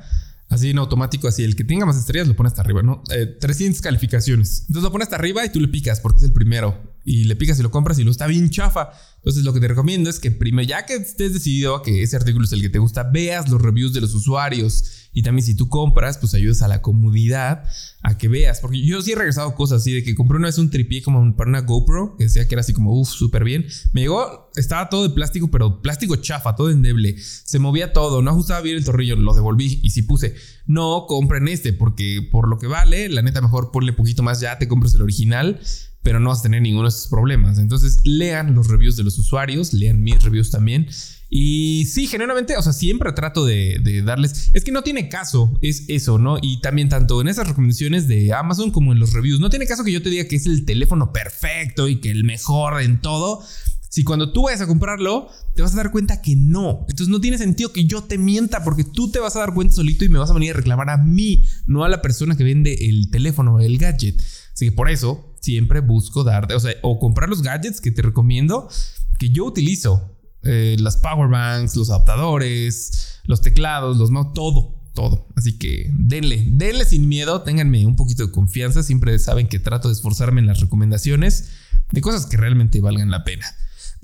Así 0.50 0.72
en 0.72 0.80
automático, 0.80 1.28
así 1.28 1.44
el 1.44 1.56
que 1.56 1.64
tenga 1.64 1.86
más 1.86 1.98
estrellas 1.98 2.28
lo 2.28 2.36
pone 2.36 2.48
hasta 2.48 2.62
arriba, 2.62 2.82
¿no? 2.82 3.04
300 3.40 3.80
eh, 3.80 3.84
calificaciones. 3.84 4.62
Entonces 4.62 4.84
lo 4.84 4.92
pone 4.92 5.04
hasta 5.04 5.16
arriba 5.16 5.46
y 5.46 5.50
tú 5.50 5.60
le 5.60 5.68
picas 5.68 6.00
porque 6.00 6.18
es 6.18 6.24
el 6.24 6.34
primero. 6.34 6.76
Y 7.06 7.24
le 7.26 7.36
picas 7.36 7.60
y 7.60 7.64
lo 7.64 7.72
compras 7.72 7.98
y 8.00 8.04
lo 8.04 8.12
está 8.12 8.28
bien 8.28 8.50
chafa. 8.50 8.90
Entonces 9.18 9.44
lo 9.44 9.54
que 9.54 9.60
te 9.60 9.68
recomiendo 9.68 10.10
es 10.10 10.20
que 10.20 10.32
primero, 10.32 10.68
ya 10.68 10.86
que 10.86 10.96
estés 10.96 11.34
decidido 11.34 11.76
a 11.76 11.84
que 11.84 12.04
ese 12.04 12.16
artículo 12.16 12.46
es 12.46 12.52
el 12.52 12.62
que 12.62 12.70
te 12.70 12.80
gusta, 12.80 13.04
veas 13.04 13.50
los 13.50 13.62
reviews 13.62 13.94
de 13.94 14.02
los 14.02 14.14
usuarios 14.14 15.00
y 15.12 15.24
también 15.24 15.46
si 15.46 15.56
tú 15.56 15.70
compras, 15.70 16.18
pues 16.20 16.34
ayudas 16.34 16.62
a 16.62 16.68
la 16.68 16.82
comunidad 16.82 17.64
a 18.04 18.18
que 18.18 18.28
veas. 18.28 18.60
Porque 18.60 18.82
yo 18.82 19.02
sí 19.02 19.12
he 19.12 19.16
regresado 19.16 19.56
cosas 19.56 19.82
así 19.82 19.92
de 19.92 20.04
que 20.04 20.16
compré 20.16 20.38
una 20.38 20.48
vez 20.48 20.58
un 20.58 20.70
tripié 20.70 21.02
como 21.02 21.36
para 21.36 21.50
una 21.50 21.62
GoPro, 21.62 22.16
que 22.16 22.26
decía 22.26 22.48
que 22.48 22.56
era 22.56 22.62
así 22.62 22.74
como, 22.74 22.94
uff, 22.94 23.10
súper 23.10 23.44
bien. 23.44 23.66
Me 23.92 24.02
llegó, 24.02 24.52
estaba 24.56 24.90
todo 24.90 25.08
de 25.08 25.14
plástico, 25.14 25.50
pero 25.50 25.82
plástico 25.82 26.16
chafa, 26.18 26.56
todo 26.56 26.70
endeble. 26.70 27.18
Se 27.18 27.60
movía 27.60 27.92
todo, 27.92 28.22
no 28.22 28.32
ajustaba 28.32 28.62
bien 28.62 28.78
el 28.78 28.86
tornillo, 28.86 29.16
lo 29.16 29.34
devolví. 29.34 29.80
Y 29.82 29.90
si 29.90 30.04
puse, 30.04 30.36
no 30.68 31.06
compren 31.08 31.48
este, 31.48 31.74
porque 31.74 32.28
por 32.32 32.48
lo 32.48 32.60
que 32.60 32.68
vale, 32.68 33.10
la 33.10 33.22
neta 33.22 33.42
mejor 33.42 33.72
ponle 33.72 33.94
poquito 33.94 34.22
más 34.22 34.40
ya, 34.40 34.60
te 34.60 34.68
compras 34.68 34.94
el 34.94 35.02
original 35.02 35.60
pero 36.04 36.20
no 36.20 36.30
vas 36.30 36.40
a 36.40 36.44
tener 36.44 36.62
ninguno 36.62 36.84
de 36.84 36.90
esos 36.90 37.08
problemas. 37.08 37.60
Entonces, 37.60 38.00
lean 38.04 38.56
los 38.56 38.68
reviews 38.68 38.98
de 38.98 39.04
los 39.04 39.18
usuarios, 39.18 39.74
lean 39.74 40.02
mis 40.02 40.22
reviews 40.24 40.52
también 40.52 40.88
y 41.32 41.86
sí, 41.86 42.08
generalmente, 42.08 42.58
o 42.58 42.62
sea, 42.64 42.74
siempre 42.74 43.12
trato 43.12 43.46
de, 43.46 44.02
darles. 44.04 44.50
Es 44.54 44.64
que 44.64 44.72
no 44.72 44.82
tiene 44.82 45.10
caso, 45.10 45.58
es 45.62 45.86
eso, 45.88 46.18
¿no? 46.18 46.40
Y 46.42 46.60
también, 46.62 46.90
tanto 46.90 47.22
en 47.22 47.28
esas 47.28 47.48
recomendaciones 47.48 48.08
de 48.08 48.34
Amazon 48.34 48.72
como 48.72 48.94
en 48.94 49.00
los 49.00 49.14
reviews, 49.14 49.40
no 49.40 49.52
tiene 49.52 49.68
caso 49.68 49.84
que 49.84 49.92
yo 49.92 50.02
te 50.02 50.10
diga 50.10 50.26
que 50.26 50.38
es 50.38 50.48
el 50.48 50.66
teléfono 50.66 51.14
perfecto 51.14 51.88
y 51.88 51.98
que 51.98 52.10
el 52.10 52.24
mejor 52.24 52.82
en 52.82 53.00
todo. 53.00 53.44
Si 53.90 54.04
cuando 54.04 54.32
tú 54.34 54.44
vayas 54.44 54.62
a 54.62 54.68
comprarlo, 54.68 55.30
te 55.56 55.62
vas 55.62 55.74
a 55.74 55.78
dar 55.78 55.92
cuenta 55.92 56.22
que 56.22 56.36
no. 56.36 56.86
Entonces 56.90 57.10
no 57.10 57.22
tiene 57.22 57.38
sentido 57.38 57.74
que 57.74 57.86
yo 57.86 58.04
te 58.04 58.18
mienta 58.18 58.64
porque 58.64 58.84
tú 58.84 59.12
te 59.12 59.20
vas 59.20 59.36
a 59.36 59.40
dar 59.40 59.54
cuenta 59.54 59.76
solito 59.76 60.06
y 60.06 60.10
me 60.10 60.20
vas 60.20 60.32
a 60.32 60.34
venir 60.34 60.52
a 60.52 60.58
reclamar 60.58 60.90
a 60.90 60.98
mí, 60.98 61.46
no 61.68 61.84
a 61.84 61.90
la 61.90 62.02
persona 62.02 62.36
que 62.38 62.44
vende 62.44 62.90
el 62.90 63.12
teléfono, 63.12 63.60
el 63.60 63.78
gadget. 63.78 64.20
Así 64.54 64.66
que 64.66 64.72
por 64.72 64.90
eso 64.90 65.29
siempre 65.40 65.82
busco 65.82 66.24
darte, 66.24 66.56
o 66.56 66.60
sea, 66.60 66.74
o 66.82 67.00
comprar 67.00 67.30
los 67.30 67.42
gadgets 67.42 67.82
que 67.82 67.92
te 67.92 68.02
recomiendo 68.02 68.70
que 69.18 69.30
yo 69.30 69.46
utilizo. 69.46 70.16
Eh, 70.44 70.78
las 70.80 70.96
power 70.98 71.30
banks, 71.30 71.76
los 71.76 71.90
adaptadores, 71.90 73.20
los 73.26 73.42
teclados, 73.42 73.98
los 73.98 74.10
mouse, 74.10 74.34
todo, 74.34 74.82
todo. 74.94 75.28
Así 75.36 75.58
que 75.58 75.92
denle, 75.94 76.46
denle 76.48 76.86
sin 76.86 77.10
miedo, 77.10 77.42
ténganme 77.42 77.86
un 77.86 77.98
poquito 77.98 78.26
de 78.26 78.32
confianza. 78.32 78.82
Siempre 78.82 79.20
saben 79.20 79.48
que 79.48 79.60
trato 79.60 79.90
de 79.90 79.94
esforzarme 79.94 80.40
en 80.40 80.48
las 80.48 80.62
recomendaciones 80.62 81.50
de 81.92 82.02
cosas 82.02 82.26
que 82.26 82.38
realmente 82.38 82.80
valgan 82.80 83.12
la 83.12 83.26
pena. 83.26 83.46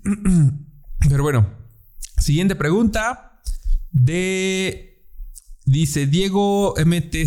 Pero 1.10 1.24
bueno, 1.24 1.50
siguiente 2.17 2.56
pregunta 2.56 3.41
de 3.91 4.95
Dice 5.65 6.06
Diego 6.06 6.76
MT. 6.78 7.26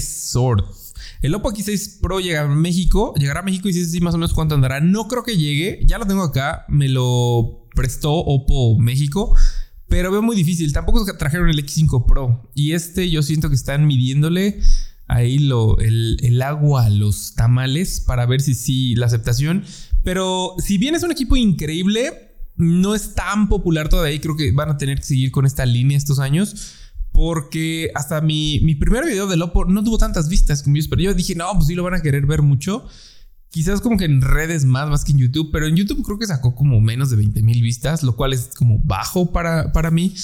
El 1.22 1.34
Oppo 1.34 1.52
X6 1.52 2.00
Pro 2.00 2.20
llega 2.20 2.42
a 2.42 2.48
México. 2.48 3.14
Llegará 3.16 3.40
a 3.40 3.42
México 3.42 3.68
y 3.68 3.72
si 3.72 3.84
sí, 3.84 4.00
más 4.00 4.14
o 4.14 4.18
menos 4.18 4.34
cuánto 4.34 4.54
andará. 4.54 4.80
No 4.80 5.08
creo 5.08 5.22
que 5.22 5.36
llegue. 5.36 5.80
Ya 5.86 5.98
lo 5.98 6.06
tengo 6.06 6.22
acá. 6.22 6.64
Me 6.68 6.88
lo 6.88 7.66
prestó 7.74 8.12
Oppo 8.12 8.78
México. 8.78 9.34
Pero 9.88 10.10
veo 10.10 10.22
muy 10.22 10.36
difícil. 10.36 10.72
Tampoco 10.72 11.04
trajeron 11.16 11.48
el 11.48 11.64
X5 11.64 12.06
Pro. 12.06 12.50
Y 12.54 12.72
este 12.72 13.10
yo 13.10 13.22
siento 13.22 13.48
que 13.48 13.54
están 13.54 13.86
midiéndole 13.86 14.60
ahí 15.08 15.38
lo, 15.38 15.78
el, 15.78 16.18
el 16.20 16.40
agua 16.42 16.84
a 16.84 16.90
los 16.90 17.34
tamales 17.34 18.00
para 18.00 18.26
ver 18.26 18.40
si 18.40 18.54
sí 18.54 18.94
la 18.94 19.06
aceptación. 19.06 19.64
Pero 20.04 20.54
si 20.58 20.78
bien 20.78 20.94
es 20.94 21.02
un 21.02 21.10
equipo 21.10 21.36
increíble, 21.36 22.28
no 22.56 22.94
es 22.94 23.14
tan 23.14 23.48
popular 23.48 23.88
todavía. 23.88 24.20
Creo 24.20 24.36
que 24.36 24.52
van 24.52 24.70
a 24.70 24.76
tener 24.76 24.98
que 24.98 25.04
seguir 25.04 25.30
con 25.30 25.46
esta 25.46 25.66
línea 25.66 25.96
estos 25.96 26.18
años. 26.18 26.74
Porque 27.18 27.90
hasta 27.96 28.20
mi, 28.20 28.60
mi 28.60 28.76
primer 28.76 29.04
video 29.04 29.26
de 29.26 29.36
Lopo 29.36 29.64
no 29.64 29.82
tuvo 29.82 29.98
tantas 29.98 30.28
vistas 30.28 30.62
como 30.62 30.76
yo 30.76 30.84
pero 30.88 31.02
Yo 31.02 31.14
dije, 31.14 31.34
no, 31.34 31.52
pues 31.54 31.66
sí 31.66 31.74
lo 31.74 31.82
van 31.82 31.94
a 31.94 32.00
querer 32.00 32.26
ver 32.26 32.42
mucho. 32.42 32.86
Quizás 33.50 33.80
como 33.80 33.96
que 33.96 34.04
en 34.04 34.22
redes 34.22 34.64
más, 34.64 34.88
más 34.88 35.04
que 35.04 35.10
en 35.10 35.18
YouTube, 35.18 35.50
pero 35.52 35.66
en 35.66 35.74
YouTube 35.74 36.04
creo 36.04 36.16
que 36.16 36.28
sacó 36.28 36.54
como 36.54 36.80
menos 36.80 37.10
de 37.10 37.16
20 37.16 37.42
mil 37.42 37.60
vistas, 37.60 38.04
lo 38.04 38.14
cual 38.14 38.34
es 38.34 38.50
como 38.56 38.78
bajo 38.78 39.32
para, 39.32 39.72
para 39.72 39.90
mí, 39.90 40.14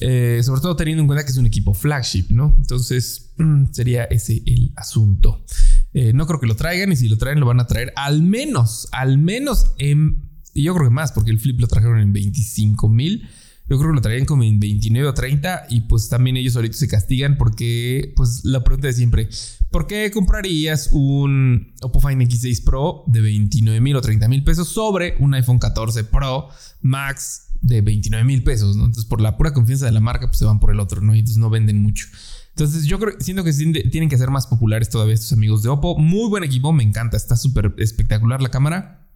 eh, 0.00 0.40
sobre 0.42 0.62
todo 0.62 0.76
teniendo 0.76 1.02
en 1.02 1.08
cuenta 1.08 1.26
que 1.26 1.30
es 1.30 1.36
un 1.36 1.44
equipo 1.44 1.74
flagship, 1.74 2.30
¿no? 2.30 2.56
Entonces 2.56 3.32
mm, 3.36 3.64
sería 3.72 4.04
ese 4.04 4.42
el 4.46 4.72
asunto. 4.76 5.44
Eh, 5.92 6.14
no 6.14 6.26
creo 6.26 6.40
que 6.40 6.46
lo 6.46 6.56
traigan 6.56 6.90
y 6.90 6.96
si 6.96 7.10
lo 7.10 7.18
traen 7.18 7.38
lo 7.38 7.44
van 7.44 7.60
a 7.60 7.66
traer 7.66 7.92
al 7.96 8.22
menos, 8.22 8.88
al 8.92 9.18
menos 9.18 9.74
en, 9.76 10.30
y 10.54 10.62
yo 10.62 10.72
creo 10.74 10.88
que 10.88 10.94
más, 10.94 11.12
porque 11.12 11.32
el 11.32 11.38
flip 11.38 11.60
lo 11.60 11.66
trajeron 11.66 12.00
en 12.00 12.14
25 12.14 12.88
mil. 12.88 13.28
Yo 13.70 13.78
creo 13.78 13.90
que 13.90 13.94
lo 13.94 14.02
traían 14.02 14.26
como 14.26 14.42
en 14.42 14.58
29 14.58 15.08
o 15.08 15.14
30 15.14 15.66
y 15.68 15.82
pues 15.82 16.08
también 16.08 16.36
ellos 16.36 16.56
ahorita 16.56 16.76
se 16.76 16.88
castigan 16.88 17.38
porque 17.38 18.12
pues 18.16 18.44
la 18.44 18.64
pregunta 18.64 18.88
de 18.88 18.92
siempre, 18.92 19.28
¿por 19.70 19.86
qué 19.86 20.10
comprarías 20.10 20.88
un 20.90 21.72
Oppo 21.80 22.00
Find 22.00 22.20
X6 22.20 22.64
Pro 22.64 23.04
de 23.06 23.20
29 23.20 23.80
mil 23.80 23.94
o 23.94 24.00
30 24.00 24.26
mil 24.26 24.42
pesos 24.42 24.70
sobre 24.70 25.14
un 25.20 25.34
iPhone 25.34 25.60
14 25.60 26.02
Pro 26.02 26.48
Max 26.80 27.50
de 27.60 27.80
29 27.80 28.24
mil 28.24 28.42
pesos? 28.42 28.74
Entonces 28.74 29.04
por 29.04 29.20
la 29.20 29.36
pura 29.36 29.52
confianza 29.52 29.86
de 29.86 29.92
la 29.92 30.00
marca 30.00 30.26
pues 30.26 30.38
se 30.38 30.46
van 30.46 30.58
por 30.58 30.72
el 30.72 30.80
otro, 30.80 31.00
¿no? 31.00 31.14
Y 31.14 31.20
entonces 31.20 31.38
no 31.38 31.48
venden 31.48 31.80
mucho. 31.80 32.06
Entonces 32.48 32.86
yo 32.86 32.98
creo, 32.98 33.20
siento 33.20 33.44
que 33.44 33.52
tienen 33.52 34.08
que 34.08 34.18
ser 34.18 34.30
más 34.30 34.48
populares 34.48 34.90
todavía 34.90 35.14
estos 35.14 35.32
amigos 35.32 35.62
de 35.62 35.68
Oppo. 35.68 35.96
Muy 35.96 36.28
buen 36.28 36.42
equipo, 36.42 36.72
me 36.72 36.82
encanta, 36.82 37.16
está 37.16 37.36
súper 37.36 37.72
espectacular 37.78 38.42
la 38.42 38.48
cámara, 38.48 39.06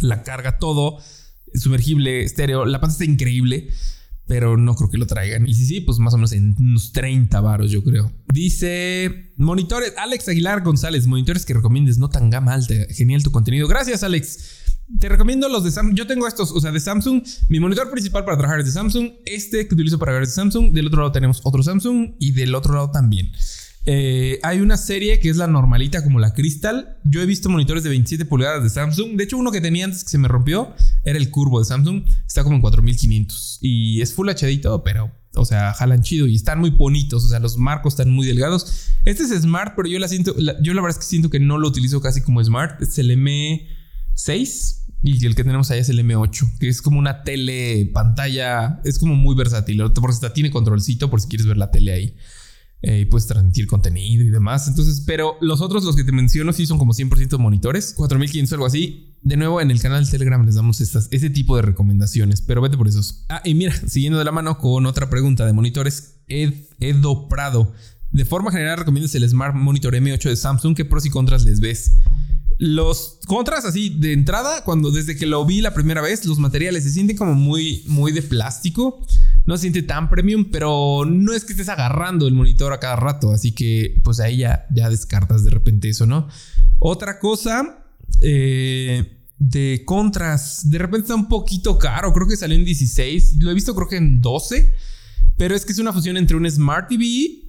la 0.00 0.22
carga 0.22 0.58
todo 0.58 1.00
sumergible, 1.54 2.22
estéreo. 2.22 2.64
La 2.64 2.80
pantalla 2.80 3.04
está 3.04 3.12
increíble, 3.12 3.68
pero 4.26 4.56
no 4.56 4.74
creo 4.74 4.90
que 4.90 4.98
lo 4.98 5.06
traigan. 5.06 5.48
Y 5.48 5.54
si 5.54 5.66
sí, 5.66 5.80
pues 5.80 5.98
más 5.98 6.14
o 6.14 6.18
menos 6.18 6.32
en 6.32 6.54
unos 6.58 6.92
30 6.92 7.40
varos, 7.40 7.70
yo 7.70 7.82
creo. 7.82 8.12
Dice 8.32 9.32
monitores, 9.36 9.94
Alex 9.96 10.28
Aguilar 10.28 10.62
González, 10.62 11.06
monitores 11.06 11.44
que 11.44 11.54
recomiendes, 11.54 11.98
no 11.98 12.10
tan 12.10 12.30
gama 12.30 12.54
alta. 12.54 12.74
Genial 12.90 13.22
tu 13.22 13.30
contenido. 13.30 13.66
Gracias, 13.68 14.02
Alex. 14.02 14.66
Te 14.98 15.08
recomiendo 15.08 15.48
los 15.48 15.64
de 15.64 15.70
Samsung. 15.70 15.96
Yo 15.96 16.06
tengo 16.06 16.26
estos, 16.26 16.50
o 16.50 16.60
sea, 16.60 16.72
de 16.72 16.80
Samsung. 16.80 17.22
Mi 17.48 17.60
monitor 17.60 17.90
principal 17.90 18.24
para 18.24 18.38
trabajar 18.38 18.60
es 18.60 18.66
de 18.66 18.72
Samsung. 18.72 19.10
Este 19.26 19.68
que 19.68 19.74
utilizo 19.74 19.98
para 19.98 20.12
ver 20.12 20.22
es 20.22 20.30
de 20.30 20.34
Samsung. 20.36 20.72
Del 20.72 20.86
otro 20.86 21.00
lado 21.00 21.12
tenemos 21.12 21.40
otro 21.44 21.62
Samsung 21.62 22.14
y 22.18 22.32
del 22.32 22.54
otro 22.54 22.74
lado 22.74 22.90
también. 22.90 23.30
Eh, 23.90 24.38
hay 24.42 24.60
una 24.60 24.76
serie 24.76 25.18
que 25.18 25.30
es 25.30 25.38
la 25.38 25.46
normalita 25.46 26.04
como 26.04 26.18
la 26.18 26.34
Crystal. 26.34 26.98
Yo 27.04 27.22
he 27.22 27.26
visto 27.26 27.48
monitores 27.48 27.82
de 27.82 27.88
27 27.88 28.26
pulgadas 28.26 28.62
de 28.62 28.68
Samsung. 28.68 29.16
De 29.16 29.24
hecho, 29.24 29.38
uno 29.38 29.50
que 29.50 29.62
tenía 29.62 29.86
antes 29.86 30.04
que 30.04 30.10
se 30.10 30.18
me 30.18 30.28
rompió 30.28 30.74
era 31.04 31.18
el 31.18 31.30
curvo 31.30 31.58
de 31.58 31.64
Samsung. 31.64 32.04
Está 32.26 32.44
como 32.44 32.56
en 32.56 32.60
4500 32.60 33.60
y 33.62 34.02
es 34.02 34.12
full 34.12 34.28
HD 34.28 34.60
pero, 34.84 35.10
o 35.34 35.44
sea, 35.46 35.72
jalan 35.72 36.02
chido 36.02 36.26
y 36.26 36.34
están 36.34 36.60
muy 36.60 36.68
bonitos. 36.68 37.24
O 37.24 37.28
sea, 37.28 37.38
los 37.38 37.56
marcos 37.56 37.94
están 37.94 38.10
muy 38.10 38.26
delgados. 38.26 38.90
Este 39.06 39.22
es 39.22 39.30
Smart, 39.30 39.72
pero 39.74 39.88
yo 39.88 39.98
la 39.98 40.08
siento, 40.08 40.36
yo 40.36 40.74
la 40.74 40.82
verdad 40.82 40.98
es 40.98 40.98
que 40.98 41.08
siento 41.08 41.30
que 41.30 41.40
no 41.40 41.56
lo 41.56 41.66
utilizo 41.66 42.02
casi 42.02 42.20
como 42.20 42.44
Smart. 42.44 42.82
Es 42.82 42.98
el 42.98 43.10
M6 43.10 44.78
y 45.02 45.24
el 45.24 45.34
que 45.34 45.44
tenemos 45.44 45.70
ahí 45.70 45.78
es 45.78 45.88
el 45.88 46.00
M8, 46.00 46.58
que 46.58 46.68
es 46.68 46.82
como 46.82 46.98
una 46.98 47.22
tele 47.22 47.90
pantalla. 47.94 48.82
Es 48.84 48.98
como 48.98 49.14
muy 49.14 49.34
versátil, 49.34 49.82
porque 49.94 50.12
hasta 50.12 50.34
tiene 50.34 50.50
controlcito 50.50 51.08
por 51.08 51.22
si 51.22 51.28
quieres 51.28 51.46
ver 51.46 51.56
la 51.56 51.70
tele 51.70 51.92
ahí. 51.92 52.16
Eh, 52.80 53.00
y 53.00 53.04
puedes 53.06 53.26
transmitir 53.26 53.66
contenido 53.66 54.22
y 54.22 54.30
demás. 54.30 54.68
Entonces, 54.68 55.02
pero 55.04 55.36
los 55.40 55.60
otros, 55.60 55.84
los 55.84 55.96
que 55.96 56.04
te 56.04 56.12
menciono, 56.12 56.52
sí 56.52 56.64
son 56.64 56.78
como 56.78 56.92
100% 56.92 57.36
monitores, 57.38 57.92
4500 57.94 58.52
o 58.52 58.54
algo 58.54 58.66
así. 58.66 59.16
De 59.20 59.36
nuevo, 59.36 59.60
en 59.60 59.72
el 59.72 59.80
canal 59.80 60.04
de 60.04 60.10
Telegram 60.10 60.44
les 60.46 60.54
damos 60.54 60.80
estas, 60.80 61.08
ese 61.10 61.28
tipo 61.28 61.56
de 61.56 61.62
recomendaciones, 61.62 62.40
pero 62.40 62.60
vete 62.60 62.76
por 62.76 62.86
esos. 62.86 63.24
Ah, 63.28 63.42
y 63.44 63.54
mira, 63.54 63.74
siguiendo 63.88 64.18
de 64.18 64.24
la 64.24 64.30
mano 64.30 64.58
con 64.58 64.86
otra 64.86 65.10
pregunta 65.10 65.44
de 65.44 65.52
monitores, 65.52 66.20
Ed, 66.28 66.54
Edo 66.78 67.28
Prado. 67.28 67.72
De 68.12 68.24
forma 68.24 68.52
general, 68.52 68.78
recomiendas 68.78 69.14
el 69.16 69.28
Smart 69.28 69.56
Monitor 69.56 69.94
M8 69.94 70.28
de 70.28 70.36
Samsung. 70.36 70.76
¿Qué 70.76 70.84
pros 70.84 71.04
y 71.04 71.10
contras 71.10 71.44
les 71.44 71.60
ves? 71.60 71.98
Los 72.58 73.20
contras, 73.28 73.64
así 73.64 73.88
de 73.88 74.12
entrada, 74.12 74.64
cuando 74.64 74.90
desde 74.90 75.16
que 75.16 75.26
lo 75.26 75.46
vi 75.46 75.60
la 75.60 75.74
primera 75.74 76.00
vez, 76.00 76.24
los 76.26 76.40
materiales 76.40 76.82
se 76.82 76.90
sienten 76.90 77.16
como 77.16 77.34
muy, 77.34 77.84
muy 77.86 78.10
de 78.10 78.20
plástico. 78.20 79.00
No 79.46 79.56
se 79.56 79.62
siente 79.62 79.82
tan 79.82 80.10
premium, 80.10 80.46
pero 80.50 81.04
no 81.06 81.32
es 81.32 81.44
que 81.44 81.52
estés 81.52 81.68
agarrando 81.68 82.26
el 82.26 82.34
monitor 82.34 82.72
a 82.72 82.80
cada 82.80 82.96
rato. 82.96 83.30
Así 83.30 83.52
que, 83.52 84.00
pues 84.02 84.18
ahí 84.18 84.38
ya, 84.38 84.66
ya 84.70 84.90
descartas 84.90 85.44
de 85.44 85.50
repente 85.50 85.88
eso, 85.88 86.04
¿no? 86.04 86.26
Otra 86.80 87.20
cosa 87.20 87.84
eh, 88.22 89.18
de 89.38 89.82
contras, 89.84 90.68
de 90.68 90.78
repente 90.78 91.02
está 91.02 91.14
un 91.14 91.28
poquito 91.28 91.78
caro. 91.78 92.12
Creo 92.12 92.26
que 92.26 92.36
salió 92.36 92.56
en 92.56 92.64
16. 92.64 93.36
Lo 93.38 93.52
he 93.52 93.54
visto, 93.54 93.72
creo 93.76 93.88
que 93.88 93.96
en 93.98 94.20
12. 94.20 94.74
Pero 95.36 95.54
es 95.54 95.64
que 95.64 95.70
es 95.70 95.78
una 95.78 95.92
fusión 95.92 96.16
entre 96.16 96.36
un 96.36 96.50
Smart 96.50 96.88
TV 96.88 97.04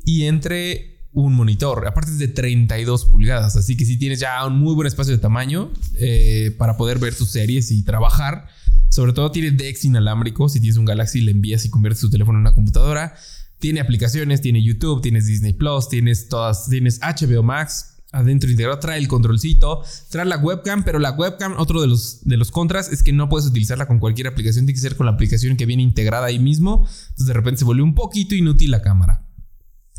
y 0.06 0.26
entre 0.26 0.99
un 1.14 1.34
monitor. 1.34 1.88
Aparte 1.88 2.12
es 2.12 2.20
de 2.20 2.28
32 2.28 3.06
pulgadas, 3.06 3.56
así 3.56 3.76
que 3.76 3.86
si 3.86 3.98
tienes 3.98 4.20
ya 4.20 4.46
un 4.46 4.58
muy 4.58 4.76
buen 4.76 4.88
espacio 4.88 5.14
de 5.14 5.20
tamaño 5.20 5.72
eh, 5.96 6.56
para 6.58 6.78
poder 6.78 7.00
ver 7.00 7.16
tus 7.16 7.32
series 7.32 7.72
y 7.72 7.84
trabajar. 7.84 8.48
Sobre 8.90 9.14
todo 9.14 9.32
tiene 9.32 9.52
DeX 9.52 9.86
inalámbrico. 9.86 10.50
Si 10.50 10.60
tienes 10.60 10.78
un 10.78 10.86
Galaxy, 10.86 11.22
le 11.22 11.32
envías 11.32 11.64
y 11.66 11.70
conviertes 11.70 12.02
tu 12.02 12.10
teléfono 12.10 12.38
en 12.38 12.42
una 12.42 12.54
computadora. 12.54 13.16
Tiene 13.60 13.82
aplicaciones, 13.82 14.42
tiene 14.42 14.64
YouTube, 14.64 15.02
tienes 15.02 15.28
Disney 15.28 15.54
Plus, 15.54 15.90
tienes 15.90 16.28
todas, 16.30 16.70
tienes 16.70 17.00
HBO 17.02 17.44
Max. 17.44 17.98
Adentro 18.12 18.50
integrado 18.50 18.80
trae 18.80 18.98
el 18.98 19.08
controlcito, 19.08 19.84
trae 20.10 20.26
la 20.26 20.38
webcam, 20.38 20.84
pero 20.84 20.98
la 20.98 21.12
webcam, 21.12 21.54
otro 21.60 21.80
de 21.80 21.88
los, 21.88 22.22
de 22.24 22.38
los 22.38 22.50
contras 22.50 22.92
es 22.92 23.04
que 23.04 23.14
no 23.14 23.30
puedes 23.30 23.48
utilizarla 23.48 23.86
con 23.86 24.00
cualquier 24.00 24.26
aplicación, 24.26 24.66
tiene 24.66 24.76
que 24.76 24.82
ser 24.82 24.96
con 24.96 25.06
la 25.06 25.12
aplicación 25.12 25.58
que 25.58 25.68
viene 25.68 25.84
integrada 25.84 26.26
ahí 26.26 26.40
mismo. 26.40 26.88
Entonces 27.10 27.28
de 27.28 27.34
repente 27.34 27.60
se 27.60 27.66
volvió 27.66 27.84
un 27.84 27.94
poquito 27.94 28.34
inútil 28.34 28.72
la 28.72 28.82
cámara. 28.82 29.29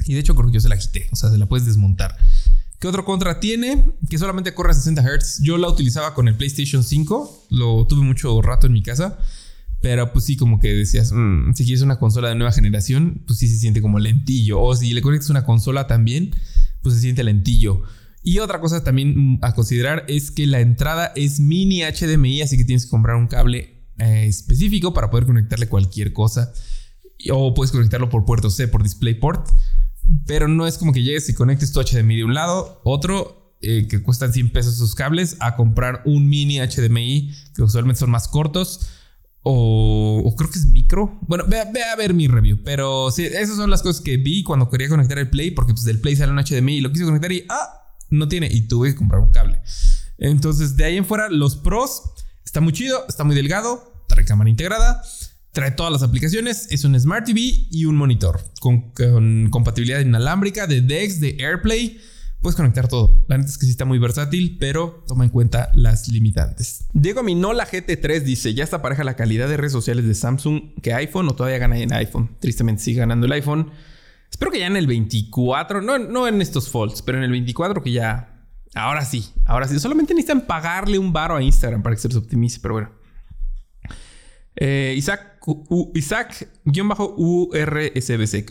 Y 0.07 0.15
de 0.15 0.21
hecho 0.21 0.35
creo 0.35 0.49
que 0.49 0.55
yo 0.55 0.61
se 0.61 0.69
la 0.69 0.79
quité, 0.79 1.09
o 1.13 1.17
sea, 1.17 1.31
se 1.31 1.39
la 1.39 1.47
puedes 1.47 1.67
desmontar. 1.67 2.17
¿Qué 2.81 2.89
otro 2.89 3.05
contra 3.05 3.41
tiene? 3.41 3.93
Que 4.09 4.17
solamente 4.17 4.55
corre 4.55 4.71
a 4.71 4.75
60 4.75 5.03
Hz. 5.03 5.43
Yo 5.43 5.59
la 5.59 5.69
utilizaba 5.69 6.15
con 6.15 6.29
el 6.29 6.37
PlayStation 6.37 6.83
5, 6.83 7.49
lo 7.51 7.87
tuve 7.87 8.03
mucho 8.03 8.41
rato 8.41 8.67
en 8.67 8.73
mi 8.73 8.83
casa, 8.83 9.19
pero 9.83 10.13
pues 10.13 10.25
sí, 10.25 10.37
como 10.37 10.61
que 10.61 10.73
decías, 10.73 11.13
mm, 11.13 11.53
si 11.55 11.65
quieres 11.65 11.83
una 11.83 11.99
consola 11.99 12.31
de 12.31 12.37
nueva 12.37 12.53
generación, 12.53 13.23
pues 13.27 13.39
sí 13.39 13.49
se 13.49 13.59
siente 13.59 13.83
como 13.83 13.99
lentillo. 13.99 14.61
O 14.63 14.75
si 14.75 14.95
le 14.95 15.03
conectas 15.03 15.29
una 15.29 15.45
consola 15.45 15.87
también, 15.87 16.35
pues 16.83 16.95
se 16.95 17.03
siente 17.03 17.23
lentillo. 17.23 17.83
Y 18.23 18.39
otra 18.39 18.61
cosa 18.61 18.85
también 18.85 19.39
a 19.43 19.55
considerar 19.55 20.05
es 20.09 20.31
que 20.31 20.47
la 20.47 20.61
entrada 20.61 21.13
es 21.17 21.39
mini 21.39 21.83
HDMI, 21.83 22.43
así 22.43 22.57
que 22.59 22.65
tienes 22.65 22.85
que 22.85 22.91
comprar 22.91 23.17
un 23.17 23.27
cable 23.27 23.85
eh, 23.99 24.27
específico 24.27 24.93
para 24.93 25.11
poder 25.11 25.27
conectarle 25.27 25.69
cualquier 25.69 26.13
cosa. 26.13 26.53
O 27.31 27.53
puedes 27.53 27.73
conectarlo 27.73 28.09
por 28.09 28.25
puerto 28.25 28.51
C, 28.51 28.69
por 28.69 28.83
DisplayPort. 28.83 29.49
Pero 30.27 30.49
no 30.49 30.67
es 30.67 30.79
como 30.79 30.93
que 30.93 31.03
llegues 31.03 31.29
y 31.29 31.35
conectes 31.35 31.73
tu 31.73 31.81
HDMI 31.81 32.17
de 32.17 32.25
un 32.25 32.35
lado, 32.35 32.81
otro 32.85 33.57
eh, 33.63 33.87
que 33.89 34.03
cuestan 34.03 34.33
100 34.33 34.53
pesos 34.53 34.77
sus 34.77 34.95
cables, 34.95 35.37
a 35.41 35.55
comprar 35.55 36.03
un 36.07 36.29
mini 36.29 36.59
HDMI 36.61 37.35
que 37.55 37.63
usualmente 37.63 38.01
son 38.01 38.11
más 38.11 38.27
cortos. 38.27 38.89
O, 39.43 40.35
creo 40.37 40.51
que 40.51 40.59
es 40.59 40.67
micro. 40.67 41.19
Bueno, 41.23 41.45
ve, 41.47 41.61
a 41.61 41.97
ver 41.97 42.15
mi 42.15 42.29
review. 42.29 42.61
Pero 42.65 43.11
sí, 43.11 43.25
esas 43.25 43.57
son 43.57 43.71
las 43.71 43.83
cosas 43.83 44.03
que 44.03 44.17
vi 44.17 44.43
cuando 44.43 44.69
quería 44.69 44.89
conectar 44.89 45.19
el 45.19 45.31
Play. 45.31 45.51
Porque 45.51 45.73
pues 45.73 45.85
del 45.85 46.01
Play 46.01 46.17
sale 46.17 46.33
un 46.33 46.43
HDMI 46.43 46.77
y 46.77 46.81
lo 46.81 46.93
quise 46.93 47.05
conectar 47.05 47.33
y 47.33 47.45
ah, 47.49 47.95
no 48.11 48.29
tiene. 48.29 48.49
Y 48.51 48.63
tuve 48.63 48.91
que 48.91 48.97
comprar 48.97 49.21
un 49.21 49.31
cable. 49.31 49.61
Entonces, 50.19 50.77
de 50.77 50.85
ahí 50.85 50.97
en 50.97 51.07
fuera, 51.07 51.29
los 51.29 51.57
pros. 51.57 52.03
Está 52.45 52.61
muy 52.61 52.73
chido, 52.73 53.05
está 53.09 53.25
muy 53.25 53.37
delgado, 53.37 54.05
trae 54.09 54.25
cámara 54.25 54.51
integrada. 54.51 55.03
Trae 55.53 55.73
todas 55.73 55.93
las 55.93 56.05
aplicaciones, 56.05 56.69
es 56.71 56.85
un 56.85 56.99
Smart 56.99 57.27
TV 57.27 57.41
y 57.71 57.85
un 57.85 57.97
monitor 57.97 58.41
con, 58.61 58.93
compatibilidad 59.51 59.99
inalámbrica 59.99 60.69
de 60.69 60.81
DeX, 60.81 61.19
de 61.19 61.37
AirPlay. 61.41 61.99
Puedes 62.41 62.55
conectar 62.55 62.87
todo. 62.87 63.25
La 63.27 63.37
neta 63.37 63.51
es 63.51 63.59
que 63.59 63.67
sí 63.67 63.73
está 63.73 63.85
muy 63.85 63.99
versátil, 63.99 64.59
pero 64.61 65.05
toma 65.09 65.25
en 65.25 65.31
cuenta 65.31 65.71
las 65.75 66.09
limitantes. 66.09 66.87
Diego 66.93 67.25
Minola 67.25 67.67
GT3 67.67 68.21
dice: 68.21 68.55
Ya 68.55 68.63
está 68.63 68.81
pareja 68.81 69.03
la 69.03 69.17
calidad 69.17 69.49
de 69.49 69.57
redes 69.57 69.73
sociales 69.73 70.07
de 70.07 70.15
Samsung 70.15 70.81
que 70.81 70.95
iPhone 70.95 71.29
o 71.29 71.35
todavía 71.35 71.59
gana 71.59 71.77
en 71.79 71.93
iPhone. 71.93 72.37
Tristemente 72.39 72.83
sigue 72.83 73.01
ganando 73.01 73.27
el 73.27 73.33
iPhone. 73.33 73.73
Espero 74.31 74.53
que 74.53 74.61
ya 74.61 74.69
en 74.69 74.77
el 74.77 74.87
24, 74.87 75.83
no, 75.83 75.99
no 75.99 76.29
en 76.29 76.41
estos 76.41 76.69
folds, 76.69 77.03
pero 77.03 77.19
en 77.19 77.25
el 77.25 77.31
24 77.33 77.83
que 77.83 77.91
ya. 77.91 78.47
Ahora 78.75 79.05
sí, 79.05 79.33
ahora 79.47 79.67
sí. 79.67 79.81
Solamente 79.81 80.15
necesitan 80.15 80.47
pagarle 80.47 80.97
un 80.97 81.13
baro 81.13 81.35
a 81.35 81.43
Instagram 81.43 81.83
para 81.83 81.97
que 81.97 82.03
se 82.03 82.09
les 82.09 82.17
optimice, 82.17 82.61
pero 82.63 82.75
bueno. 82.75 82.91
Eh, 84.57 84.95
Isaac, 84.97 85.30
Isaac-URSBC. 85.95 86.53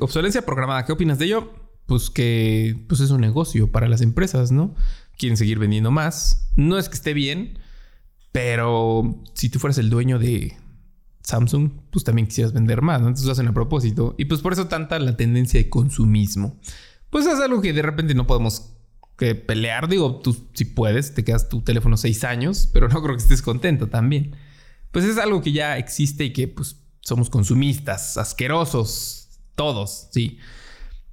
Obsolencia 0.02 0.46
programada. 0.46 0.86
¿Qué 0.86 0.92
opinas 0.92 1.20
de 1.20 1.26
ello? 1.26 1.54
pues 1.90 2.12
que 2.12 2.86
pues 2.88 3.02
es 3.02 3.10
un 3.10 3.20
negocio 3.20 3.72
para 3.72 3.90
las 3.90 4.02
empresas, 4.02 4.52
¿no? 4.52 4.76
Quieren 5.18 5.36
seguir 5.36 5.58
vendiendo 5.58 5.90
más. 5.90 6.52
No 6.56 6.78
es 6.78 6.88
que 6.88 6.94
esté 6.96 7.14
bien, 7.16 7.58
pero 8.32 9.24
si 9.34 9.50
tú 9.50 9.58
fueras 9.58 9.80
el 9.80 9.90
dueño 9.90 10.20
de 10.20 10.56
Samsung, 11.24 11.72
pues 11.92 12.06
también 12.06 12.28
quisieras 12.28 12.54
vender 12.54 12.84
más, 12.84 13.02
¿no? 13.02 13.08
Entonces 13.08 13.26
lo 13.26 13.32
hacen 13.32 13.48
a 13.48 13.54
propósito. 13.54 14.14
Y 14.20 14.26
pues 14.26 14.42
por 14.42 14.54
eso 14.54 14.68
tanta 14.68 15.00
la 15.00 15.18
tendencia 15.18 15.60
de 15.60 15.68
consumismo. 15.68 16.60
Pues 17.10 17.26
es 17.26 17.40
algo 17.40 17.60
que 17.60 17.74
de 17.74 17.82
repente 17.82 18.14
no 18.14 18.28
podemos 18.28 18.76
que 19.18 19.34
pelear. 19.34 19.90
Digo, 19.90 20.22
tú 20.22 20.38
si 20.54 20.66
puedes, 20.66 21.16
te 21.16 21.24
quedas 21.24 21.50
tu 21.50 21.62
teléfono 21.64 21.98
seis 21.98 22.24
años, 22.24 22.70
pero 22.72 22.88
no 22.88 23.02
creo 23.02 23.16
que 23.16 23.24
estés 23.24 23.42
contento 23.42 23.88
también. 23.88 24.36
Pues 24.92 25.06
es 25.06 25.18
algo 25.18 25.42
que 25.42 25.52
ya 25.52 25.78
existe 25.78 26.26
y 26.26 26.34
que 26.34 26.48
pues 26.48 26.78
somos 27.02 27.30
consumistas, 27.30 28.18
asquerosos, 28.18 29.30
todos, 29.56 30.08
sí. 30.12 30.40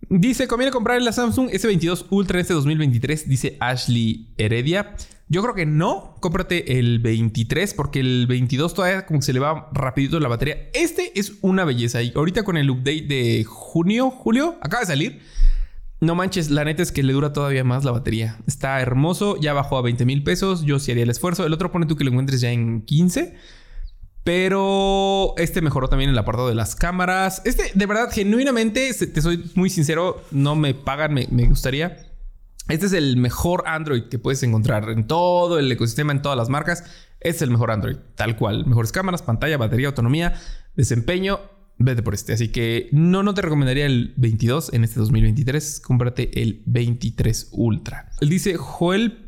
Dice, 0.09 0.47
conviene 0.47 0.71
comprar 0.71 1.03
la 1.03 1.13
Samsung 1.13 1.51
S22 1.51 2.07
Ultra 2.11 2.41
este 2.41 2.55
2023, 2.55 3.29
dice 3.29 3.57
Ashley 3.61 4.33
Heredia. 4.37 4.95
Yo 5.29 5.43
creo 5.43 5.55
que 5.55 5.67
no, 5.67 6.17
cómprate 6.21 6.79
el 6.79 7.01
23 7.01 7.75
porque 7.75 7.99
el 7.99 8.27
22 8.29 8.75
todavía 8.75 9.07
como 9.07 9.19
que 9.19 9.27
se 9.27 9.33
le 9.33 9.41
va 9.41 9.69
rapidito 9.73 10.21
la 10.21 10.29
batería. 10.29 10.69
Este 10.75 11.19
es 11.19 11.33
una 11.41 11.65
belleza 11.65 12.03
y 12.03 12.13
ahorita 12.15 12.45
con 12.45 12.57
el 12.57 12.71
update 12.71 13.07
de 13.09 13.45
junio, 13.45 14.11
julio, 14.11 14.57
acaba 14.61 14.83
de 14.83 14.87
salir. 14.87 15.23
No 16.01 16.15
manches, 16.15 16.51
la 16.51 16.65
neta 16.65 16.83
es 16.83 16.93
que 16.93 17.03
le 17.03 17.13
dura 17.13 17.33
todavía 17.33 17.65
más 17.65 17.85
la 17.85 17.91
batería. 17.91 18.39
Está 18.47 18.81
hermoso, 18.81 19.37
ya 19.41 19.55
bajó 19.55 19.79
a 19.79 19.83
20 19.83 20.05
mil 20.05 20.23
pesos, 20.23 20.63
yo 20.63 20.79
sí 20.79 20.93
haría 20.93 21.03
el 21.03 21.11
esfuerzo. 21.11 21.45
El 21.45 21.53
otro 21.53 21.73
pone 21.73 21.87
tú 21.87 21.97
que 21.97 22.05
lo 22.05 22.11
encuentres 22.11 22.41
ya 22.41 22.53
en 22.53 22.83
15. 22.83 23.35
Pero 24.27 25.35
este 25.37 25.63
mejoró 25.63 25.87
también 25.87 26.11
el 26.11 26.19
apartado 26.19 26.49
de 26.49 26.57
las 26.57 26.75
cámaras. 26.75 27.43
Este, 27.45 27.71
de 27.73 27.87
verdad, 27.87 28.11
genuinamente, 28.13 28.93
te 28.93 29.23
soy 29.23 29.53
muy 29.55 29.71
sincero, 29.71 30.21
no 30.33 30.57
me 30.57 30.75
pagan, 30.75 31.15
me, 31.15 31.47
gustaría. 31.47 31.97
Este 32.69 32.87
es 32.87 32.93
el 32.93 33.19
mejor 33.19 33.63
Android 33.69 34.09
que 34.11 34.19
puedes 34.19 34.43
encontrar 34.43 34.91
en 34.91 35.07
todo 35.07 35.61
el 35.61 35.71
ecosistema, 35.71 36.11
en 36.11 36.23
todas 36.23 36.37
las 36.37 36.49
marcas. 36.49 36.83
Es 37.21 37.41
el 37.41 37.53
mejor 37.53 37.71
Android, 37.71 37.99
tal 38.17 38.37
cual. 38.37 38.67
Mejores 38.67 38.91
cámaras, 38.91 39.23
pantalla, 39.23 39.59
batería, 39.59 39.87
autonomía, 39.87 40.35
desempeño. 40.75 41.39
Vete 41.79 42.03
por 42.03 42.15
este. 42.15 42.33
Así 42.33 42.49
que 42.49 42.89
no, 42.91 43.23
no 43.23 43.33
te 43.33 43.43
recomendaría 43.43 43.87
el 43.87 44.13
22 44.17 44.73
en 44.73 44.83
este 44.83 44.99
2023. 44.99 45.79
Cómprate 45.79 46.43
el 46.43 46.65
23 46.67 47.51
Ultra. 47.53 48.11
Él 48.21 48.29
dice 48.29 48.57
Joel 48.57 49.26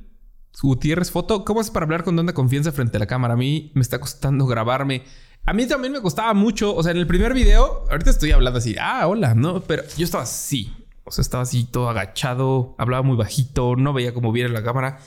Gutiérrez 0.62 1.10
Foto, 1.10 1.44
¿cómo 1.44 1.60
es 1.60 1.70
para 1.70 1.84
hablar 1.84 2.04
con 2.04 2.16
tanta 2.16 2.34
confianza 2.34 2.72
frente 2.72 2.96
a 2.96 3.00
la 3.00 3.06
cámara? 3.06 3.34
A 3.34 3.36
mí 3.36 3.70
me 3.74 3.82
está 3.82 4.00
costando 4.00 4.46
grabarme. 4.46 5.04
A 5.46 5.52
mí 5.52 5.66
también 5.66 5.92
me 5.92 6.00
costaba 6.00 6.34
mucho. 6.34 6.74
O 6.74 6.82
sea, 6.82 6.92
en 6.92 6.98
el 6.98 7.06
primer 7.06 7.32
video, 7.32 7.84
ahorita 7.90 8.10
estoy 8.10 8.32
hablando 8.32 8.58
así, 8.58 8.76
ah, 8.80 9.06
hola, 9.06 9.34
¿no? 9.34 9.60
Pero 9.60 9.82
yo 9.96 10.04
estaba 10.04 10.24
así. 10.24 10.72
O 11.04 11.10
sea, 11.10 11.22
estaba 11.22 11.44
así 11.44 11.64
todo 11.64 11.88
agachado, 11.88 12.74
hablaba 12.78 13.02
muy 13.02 13.16
bajito, 13.16 13.76
no 13.76 13.92
veía 13.92 14.12
cómo 14.12 14.32
viera 14.32 14.50
la 14.50 14.62
cámara. 14.62 14.98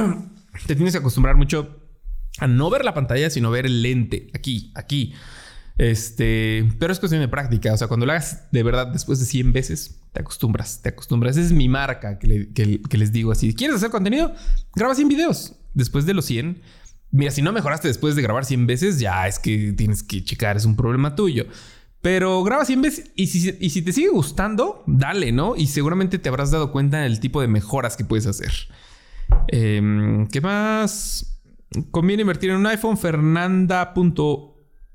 Te 0.66 0.76
tienes 0.76 0.92
que 0.92 0.98
acostumbrar 0.98 1.36
mucho 1.36 1.76
a 2.38 2.46
no 2.46 2.70
ver 2.70 2.84
la 2.84 2.94
pantalla, 2.94 3.30
sino 3.30 3.50
ver 3.50 3.66
el 3.66 3.82
lente. 3.82 4.28
Aquí, 4.34 4.72
aquí. 4.74 5.14
Este, 5.80 6.70
pero 6.78 6.92
es 6.92 7.00
cuestión 7.00 7.22
de 7.22 7.28
práctica. 7.28 7.72
O 7.72 7.76
sea, 7.78 7.88
cuando 7.88 8.04
lo 8.04 8.12
hagas 8.12 8.48
de 8.52 8.62
verdad 8.62 8.88
después 8.88 9.18
de 9.18 9.24
100 9.24 9.54
veces, 9.54 9.98
te 10.12 10.20
acostumbras, 10.20 10.82
te 10.82 10.90
acostumbras. 10.90 11.38
Esa 11.38 11.46
es 11.46 11.52
mi 11.52 11.70
marca 11.70 12.18
que, 12.18 12.80
les 12.90 13.12
digo 13.12 13.32
así. 13.32 13.54
¿Quieres 13.54 13.76
hacer 13.76 13.88
contenido? 13.88 14.34
Graba 14.74 14.94
100 14.94 15.08
videos. 15.08 15.54
Después 15.72 16.04
de 16.04 16.12
los 16.12 16.26
100, 16.26 16.60
mira, 17.12 17.30
si 17.30 17.40
no 17.40 17.50
mejoraste 17.52 17.88
después 17.88 18.14
de 18.14 18.20
grabar 18.20 18.44
100 18.44 18.66
veces, 18.66 19.00
ya 19.00 19.26
es 19.26 19.38
que 19.38 19.72
tienes 19.72 20.02
que 20.02 20.22
checar, 20.22 20.58
es 20.58 20.66
un 20.66 20.76
problema 20.76 21.14
tuyo. 21.14 21.46
Pero 22.02 22.44
graba 22.44 22.66
100 22.66 22.82
veces 22.82 23.10
y 23.14 23.28
si, 23.28 23.56
y 23.58 23.70
si 23.70 23.80
te 23.80 23.94
sigue 23.94 24.10
gustando, 24.10 24.84
dale, 24.86 25.32
¿no? 25.32 25.56
Y 25.56 25.66
seguramente 25.68 26.18
te 26.18 26.28
habrás 26.28 26.50
dado 26.50 26.72
cuenta 26.72 26.98
del 26.98 27.20
tipo 27.20 27.40
de 27.40 27.48
mejoras 27.48 27.96
que 27.96 28.04
puedes 28.04 28.26
hacer. 28.26 28.52
Em, 29.48 30.28
¿Qué 30.28 30.42
más? 30.42 31.40
Conviene 31.90 32.20
invertir 32.20 32.50
en 32.50 32.56
un 32.56 32.66
iPhone. 32.66 32.98
Fernanda. 32.98 33.94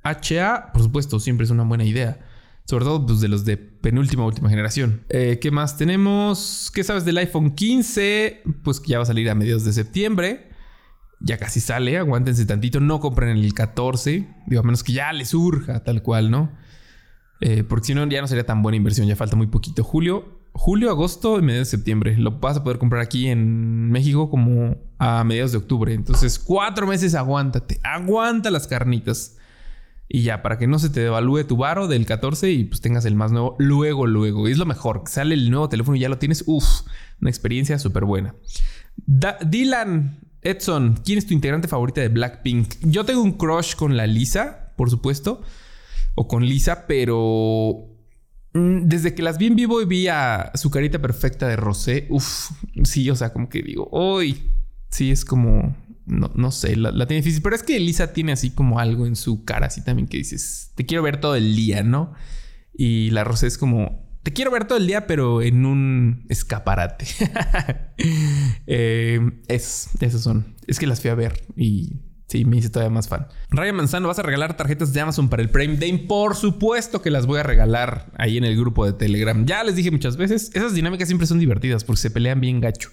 HA, 0.05 0.71
por 0.71 0.83
supuesto, 0.83 1.19
siempre 1.19 1.45
es 1.45 1.49
una 1.49 1.63
buena 1.63 1.83
idea. 1.83 2.19
Sobre 2.65 2.85
todo 2.85 3.05
pues, 3.05 3.19
de 3.19 3.27
los 3.27 3.45
de 3.45 3.57
penúltima 3.57 4.25
última 4.25 4.49
generación. 4.49 5.03
Eh, 5.09 5.39
¿Qué 5.41 5.51
más 5.51 5.77
tenemos? 5.77 6.71
¿Qué 6.73 6.83
sabes 6.83 7.05
del 7.05 7.17
iPhone 7.17 7.51
15? 7.51 8.43
Pues 8.63 8.79
que 8.79 8.89
ya 8.89 8.97
va 8.97 9.03
a 9.03 9.07
salir 9.07 9.29
a 9.29 9.35
mediados 9.35 9.65
de 9.65 9.73
septiembre. 9.73 10.49
Ya 11.19 11.37
casi 11.37 11.59
sale, 11.59 11.97
aguántense 11.97 12.45
tantito. 12.45 12.79
No 12.79 12.99
compren 12.99 13.37
el 13.37 13.53
14. 13.53 14.27
Digo, 14.47 14.59
a 14.59 14.63
menos 14.63 14.83
que 14.83 14.93
ya 14.93 15.13
les 15.13 15.29
surja 15.29 15.83
tal 15.83 16.01
cual, 16.01 16.31
¿no? 16.31 16.51
Eh, 17.41 17.63
porque 17.63 17.87
si 17.87 17.93
no, 17.93 18.07
ya 18.07 18.21
no 18.21 18.27
sería 18.27 18.45
tan 18.45 18.63
buena 18.63 18.77
inversión. 18.77 19.07
Ya 19.07 19.15
falta 19.15 19.35
muy 19.35 19.47
poquito. 19.47 19.83
Julio, 19.83 20.39
julio, 20.53 20.89
agosto 20.89 21.37
y 21.37 21.43
mediados 21.43 21.67
de 21.67 21.77
septiembre. 21.77 22.17
Lo 22.17 22.31
vas 22.39 22.57
a 22.57 22.63
poder 22.63 22.79
comprar 22.79 23.01
aquí 23.01 23.27
en 23.27 23.91
México 23.91 24.29
como 24.29 24.75
a 24.97 25.23
mediados 25.23 25.51
de 25.51 25.59
octubre. 25.59 25.93
Entonces, 25.93 26.39
cuatro 26.39 26.87
meses 26.87 27.13
aguántate. 27.13 27.79
Aguanta 27.83 28.49
las 28.49 28.65
carnitas. 28.65 29.37
Y 30.07 30.21
ya, 30.21 30.41
para 30.41 30.57
que 30.57 30.67
no 30.67 30.77
se 30.77 30.89
te 30.89 30.99
devalúe 30.99 31.45
tu 31.45 31.57
varo 31.57 31.87
del 31.87 32.05
14 32.05 32.51
y 32.51 32.63
pues 32.65 32.81
tengas 32.81 33.05
el 33.05 33.15
más 33.15 33.31
nuevo 33.31 33.55
luego, 33.57 34.05
luego. 34.05 34.47
Es 34.47 34.57
lo 34.57 34.65
mejor. 34.65 35.03
Sale 35.07 35.33
el 35.33 35.49
nuevo 35.49 35.67
teléfono 35.69 35.97
y 35.97 36.01
ya 36.01 36.09
lo 36.09 36.19
tienes. 36.19 36.43
Uf, 36.45 36.81
una 37.21 37.29
experiencia 37.29 37.79
súper 37.79 38.05
buena. 38.05 38.35
Dylan 39.07 40.19
Edson, 40.41 40.99
¿quién 41.03 41.17
es 41.17 41.25
tu 41.25 41.33
integrante 41.33 41.67
favorita 41.67 42.01
de 42.01 42.09
Blackpink? 42.09 42.75
Yo 42.81 43.03
tengo 43.03 43.21
un 43.21 43.33
crush 43.33 43.75
con 43.75 43.97
la 43.97 44.05
Lisa, 44.05 44.73
por 44.75 44.89
supuesto. 44.89 45.41
O 46.13 46.27
con 46.27 46.45
Lisa, 46.45 46.85
pero... 46.87 47.89
Mm, 48.53 48.87
desde 48.87 49.15
que 49.15 49.23
las 49.23 49.37
vi 49.37 49.47
en 49.47 49.55
vivo 49.55 49.81
y 49.81 49.85
vi 49.85 50.07
a 50.07 50.51
su 50.53 50.69
carita 50.69 50.99
perfecta 50.99 51.47
de 51.47 51.57
Rosé, 51.57 52.07
uf, 52.09 52.51
sí, 52.83 53.09
o 53.09 53.15
sea, 53.15 53.33
como 53.33 53.49
que 53.49 53.61
digo, 53.61 53.89
hoy 53.91 54.49
sí 54.89 55.11
es 55.11 55.25
como 55.25 55.75
no, 56.05 56.31
no 56.35 56.51
sé, 56.51 56.75
la, 56.75 56.91
tiene 57.07 57.21
difícil. 57.21 57.41
Pero 57.41 57.55
es 57.55 57.63
que 57.63 57.77
Elisa 57.77 58.13
tiene 58.13 58.31
así 58.31 58.51
como 58.51 58.79
algo 58.79 59.05
en 59.05 59.15
su 59.15 59.43
cara, 59.43 59.67
así 59.67 59.83
también 59.83 60.07
que 60.07 60.17
dices, 60.17 60.71
te 60.75 60.85
quiero 60.85 61.03
ver 61.03 61.19
todo 61.19 61.35
el 61.35 61.55
día, 61.55 61.83
¿no? 61.83 62.13
Y 62.73 63.09
la 63.11 63.23
Rosa 63.23 63.47
es 63.47 63.57
como, 63.57 64.05
te 64.23 64.33
quiero 64.33 64.51
ver 64.51 64.65
todo 64.65 64.77
el 64.77 64.87
día, 64.87 65.07
pero 65.07 65.41
en 65.41 65.65
un 65.65 66.25
escaparate. 66.29 67.05
eh, 68.67 69.19
es, 69.47 69.89
son. 70.19 70.55
Es 70.67 70.79
que 70.79 70.87
las 70.87 71.01
fui 71.01 71.09
a 71.09 71.15
ver 71.15 71.45
y 71.55 72.01
sí, 72.27 72.45
me 72.45 72.57
hice 72.57 72.69
todavía 72.69 72.93
más 72.93 73.07
fan. 73.07 73.27
Ryan 73.49 73.75
Manzano, 73.75 74.07
¿vas 74.07 74.19
a 74.19 74.23
regalar 74.23 74.57
tarjetas 74.57 74.93
de 74.93 75.01
Amazon 75.01 75.29
para 75.29 75.41
el 75.41 75.49
Prime 75.49 75.77
Day? 75.77 75.97
Por 76.07 76.35
supuesto 76.35 77.01
que 77.01 77.11
las 77.11 77.25
voy 77.25 77.39
a 77.39 77.43
regalar 77.43 78.11
ahí 78.17 78.37
en 78.37 78.43
el 78.43 78.57
grupo 78.57 78.85
de 78.85 78.93
Telegram. 78.93 79.45
Ya 79.45 79.63
les 79.63 79.75
dije 79.75 79.91
muchas 79.91 80.17
veces, 80.17 80.51
esas 80.53 80.73
dinámicas 80.73 81.07
siempre 81.07 81.27
son 81.27 81.39
divertidas 81.39 81.83
porque 81.83 82.01
se 82.01 82.11
pelean 82.11 82.41
bien 82.41 82.59
gacho 82.59 82.89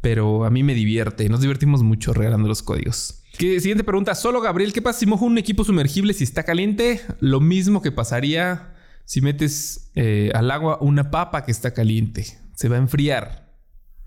pero 0.00 0.44
a 0.44 0.50
mí 0.50 0.62
me 0.62 0.74
divierte. 0.74 1.28
Nos 1.28 1.40
divertimos 1.40 1.82
mucho 1.82 2.12
regalando 2.12 2.48
los 2.48 2.62
códigos. 2.62 3.22
siguiente 3.38 3.84
pregunta. 3.84 4.14
Solo 4.14 4.40
Gabriel, 4.40 4.72
¿qué 4.72 4.82
pasa 4.82 5.00
si 5.00 5.06
mojo 5.06 5.24
un 5.24 5.38
equipo 5.38 5.64
sumergible 5.64 6.12
si 6.14 6.24
está 6.24 6.42
caliente? 6.42 7.00
Lo 7.20 7.40
mismo 7.40 7.82
que 7.82 7.92
pasaría 7.92 8.72
si 9.04 9.20
metes 9.20 9.90
eh, 9.94 10.30
al 10.34 10.50
agua 10.50 10.78
una 10.80 11.10
papa 11.10 11.44
que 11.44 11.52
está 11.52 11.72
caliente. 11.72 12.26
Se 12.54 12.68
va 12.68 12.76
a 12.76 12.80
enfriar. 12.80 13.54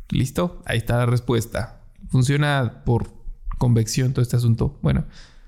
¿Listo? 0.10 0.62
Ahí 0.66 0.78
está 0.78 0.98
la 0.98 1.06
respuesta. 1.06 1.84
Funciona 2.10 2.84
por 2.86 3.14
convección 3.58 4.14
todo 4.14 4.24
este 4.24 4.36
asunto. 4.36 4.80
Bueno, 4.82 5.06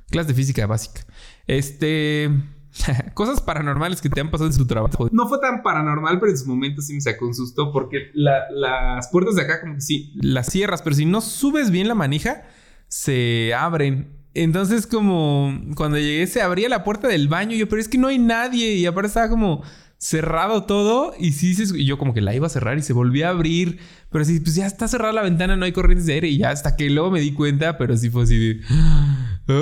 clase 0.10 0.30
de 0.30 0.34
física 0.36 0.66
básica. 0.66 1.06
Este... 1.48 2.30
Cosas 3.14 3.42
paranormales 3.42 4.02
que 4.02 4.10
te 4.10 4.22
han 4.22 4.32
pasado 4.32 4.50
en 4.50 4.54
su 4.54 4.66
trabajo. 4.66 5.10
No 5.12 5.28
fue 5.28 5.40
tan 5.40 5.62
paranormal, 5.62 6.20
pero 6.20 6.32
en 6.32 6.38
su 6.38 6.48
momento 6.48 6.82
sí 6.82 6.94
me 6.94 7.02
sacó 7.02 7.28
un 7.28 7.34
susto 7.34 7.72
porque 7.72 8.12
las 8.14 9.08
puertas 9.10 9.36
de 9.36 9.44
acá 9.44 9.62
como 9.62 9.76
que 9.76 9.82
sí, 9.82 10.14
las 10.22 10.48
cierras, 10.48 10.82
pero 10.82 10.96
si 10.96 11.06
no 11.06 11.22
subes 11.22 11.72
bien 11.72 11.88
la 11.88 11.96
manija, 11.96 12.44
se 12.88 13.54
abren. 13.54 14.18
Entonces 14.34 14.88
como 14.88 15.54
cuando 15.76 15.98
llegué 15.98 16.26
se 16.28 16.42
abría 16.42 16.70
la 16.70 16.84
puerta 16.84 17.08
del 17.08 17.28
baño, 17.28 17.56
yo, 17.56 17.68
pero 17.68 17.82
es 17.82 17.90
que 17.90 17.98
no 17.98 18.08
hay 18.08 18.18
nadie 18.18 18.76
y 18.76 18.86
aparte 18.86 19.08
estaba 19.08 19.30
como 19.30 19.62
cerrado 19.98 20.64
todo 20.64 21.14
y 21.20 21.34
sí, 21.34 21.56
y 21.76 21.86
yo 21.86 22.00
como 22.00 22.14
que 22.16 22.22
la 22.22 22.34
iba 22.34 22.48
a 22.48 22.50
cerrar 22.50 22.76
y 22.76 22.82
se 22.82 22.92
volvió 22.92 23.28
a 23.28 23.30
abrir, 23.30 23.78
pero 24.10 24.26
sí, 24.26 24.40
pues 24.40 24.56
ya 24.56 24.66
está 24.66 24.88
cerrada 24.88 25.14
la 25.14 25.22
ventana, 25.22 25.56
no 25.58 25.66
hay 25.66 25.74
corrientes 25.74 26.08
de 26.08 26.14
aire 26.14 26.28
y 26.28 26.40
ya 26.40 26.50
hasta 26.50 26.76
que 26.76 26.90
luego 26.90 27.12
me 27.12 27.20
di 27.20 27.34
cuenta, 27.34 27.78
pero 27.78 27.96
sí 27.96 28.10
fue 28.10 28.24
así 28.24 28.40
de... 28.40 28.62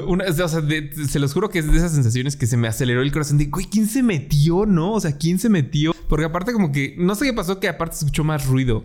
Una, 0.08 0.25
o 0.25 0.34
sea, 0.34 0.47
se 0.47 1.19
los 1.19 1.34
juro 1.34 1.49
que 1.49 1.60
es 1.60 1.71
de 1.71 1.78
esas 1.78 1.93
sensaciones 1.93 2.36
que 2.36 2.47
se 2.47 2.58
me 2.58 2.67
aceleró 2.67 3.02
el 3.02 3.12
corazón 3.12 3.38
de, 3.38 3.49
¿quién 3.69 3.88
se 3.88 4.04
metió? 4.04 4.65
¿No? 4.65 4.93
O 4.93 4.99
sea, 4.99 5.17
¿quién 5.17 5.39
se 5.39 5.49
metió? 5.49 5.93
Porque 6.08 6.25
aparte 6.25 6.54
como 6.54 6.71
que, 6.71 6.95
no 6.97 7.15
sé 7.15 7.25
qué 7.25 7.34
pasó, 7.34 7.60
que 7.60 7.69
aparte 7.69 7.95
escuchó 7.95 8.23
más 8.23 8.45
ruido. 8.45 8.84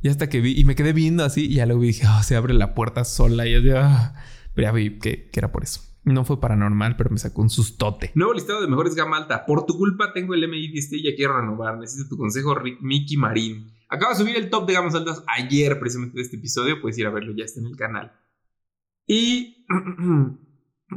Y 0.00 0.08
hasta 0.08 0.28
que 0.28 0.40
vi, 0.40 0.58
y 0.58 0.64
me 0.64 0.74
quedé 0.74 0.92
viendo 0.92 1.24
así, 1.24 1.46
y 1.46 1.54
ya 1.54 1.66
luego 1.66 1.82
dije, 1.82 2.06
oh, 2.06 2.22
se 2.22 2.36
abre 2.36 2.54
la 2.54 2.74
puerta 2.74 3.04
sola. 3.04 3.46
Y 3.46 3.62
ya, 3.62 3.84
ah". 3.84 4.14
pero 4.54 4.68
ya 4.68 4.72
vi 4.72 4.98
que, 4.98 5.28
que, 5.30 5.40
era 5.40 5.50
por 5.50 5.64
eso. 5.64 5.82
No 6.04 6.24
fue 6.24 6.40
paranormal, 6.40 6.96
pero 6.96 7.10
me 7.10 7.18
sacó 7.18 7.42
un 7.42 7.50
sustote. 7.50 8.12
Nuevo 8.14 8.32
listado 8.32 8.60
de 8.60 8.68
mejores 8.68 8.94
gama 8.94 9.16
alta. 9.16 9.44
Por 9.44 9.66
tu 9.66 9.76
culpa 9.76 10.12
tengo 10.12 10.34
el 10.34 10.48
MI 10.48 10.68
10 10.68 10.92
y 10.92 11.02
ya 11.02 11.16
quiero 11.16 11.40
renovar. 11.40 11.78
Necesito 11.78 12.08
tu 12.08 12.16
consejo, 12.16 12.54
Rick, 12.54 12.80
Mickey 12.80 13.16
Marín. 13.16 13.72
Acabo 13.88 14.12
de 14.12 14.18
subir 14.18 14.36
el 14.36 14.50
top 14.50 14.66
de 14.66 14.74
gamas 14.74 14.94
altas 14.94 15.24
ayer, 15.26 15.78
precisamente 15.80 16.16
de 16.16 16.22
este 16.22 16.36
episodio. 16.36 16.80
Puedes 16.80 16.96
ir 16.98 17.06
a 17.06 17.10
verlo, 17.10 17.34
ya 17.34 17.44
está 17.44 17.60
en 17.60 17.66
el 17.66 17.76
canal. 17.76 18.12
Y 19.06 19.57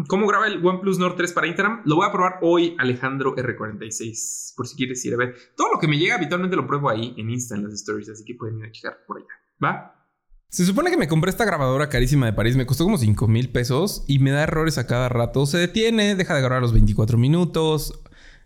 ¿Cómo 0.07 0.25
graba 0.25 0.47
el 0.47 0.65
OnePlus 0.65 0.99
Nord 0.99 1.15
3 1.17 1.33
para 1.33 1.47
Instagram? 1.47 1.81
Lo 1.85 1.97
voy 1.97 2.07
a 2.07 2.11
probar 2.11 2.39
hoy, 2.41 2.75
Alejandro 2.79 3.35
R46, 3.35 4.53
por 4.55 4.67
si 4.67 4.77
quieres 4.77 5.03
ir 5.05 5.13
a 5.13 5.17
ver. 5.17 5.35
Todo 5.57 5.73
lo 5.73 5.79
que 5.79 5.87
me 5.87 5.97
llega 5.97 6.15
habitualmente 6.15 6.55
lo 6.55 6.65
pruebo 6.65 6.89
ahí 6.89 7.13
en 7.17 7.29
Insta, 7.29 7.55
en 7.55 7.63
las 7.63 7.73
stories, 7.73 8.09
así 8.09 8.23
que 8.23 8.35
pueden 8.35 8.59
ir 8.59 8.65
a 8.65 8.71
checar 8.71 8.99
por 9.05 9.17
allá. 9.17 9.27
¿Va? 9.61 10.07
Se 10.47 10.65
supone 10.65 10.91
que 10.91 10.97
me 10.97 11.09
compré 11.09 11.29
esta 11.29 11.43
grabadora 11.43 11.89
carísima 11.89 12.25
de 12.25 12.33
París, 12.33 12.55
me 12.55 12.65
costó 12.65 12.85
como 12.85 12.97
5 12.97 13.27
mil 13.27 13.51
pesos 13.51 14.05
y 14.07 14.19
me 14.19 14.31
da 14.31 14.43
errores 14.43 14.77
a 14.77 14.87
cada 14.87 15.09
rato. 15.09 15.45
Se 15.45 15.57
detiene, 15.57 16.15
deja 16.15 16.35
de 16.35 16.41
grabar 16.41 16.61
los 16.61 16.73
24 16.73 17.17
minutos. 17.17 18.01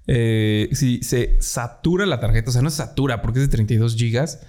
Eh, 0.07 0.69
si 0.71 1.03
se 1.03 1.39
satura 1.41 2.07
la 2.07 2.19
tarjeta, 2.19 2.49
o 2.49 2.53
sea, 2.53 2.61
no 2.63 2.69
se 2.71 2.78
satura 2.78 3.21
porque 3.21 3.39
es 3.39 3.49
de 3.49 3.55
32 3.55 3.95
gigas 3.95 4.45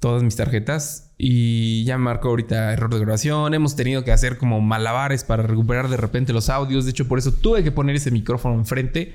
todas 0.00 0.22
mis 0.22 0.36
tarjetas 0.36 1.12
y 1.18 1.84
ya 1.84 1.98
marcó 1.98 2.28
ahorita 2.28 2.72
error 2.72 2.92
de 2.92 3.00
grabación. 3.00 3.54
Hemos 3.54 3.76
tenido 3.76 4.04
que 4.04 4.12
hacer 4.12 4.38
como 4.38 4.60
malabares 4.60 5.24
para 5.24 5.42
recuperar 5.42 5.88
de 5.88 5.96
repente 5.96 6.32
los 6.32 6.50
audios. 6.50 6.84
De 6.84 6.90
hecho, 6.90 7.08
por 7.08 7.18
eso 7.18 7.32
tuve 7.32 7.64
que 7.64 7.72
poner 7.72 7.96
ese 7.96 8.10
micrófono 8.10 8.54
enfrente. 8.54 9.14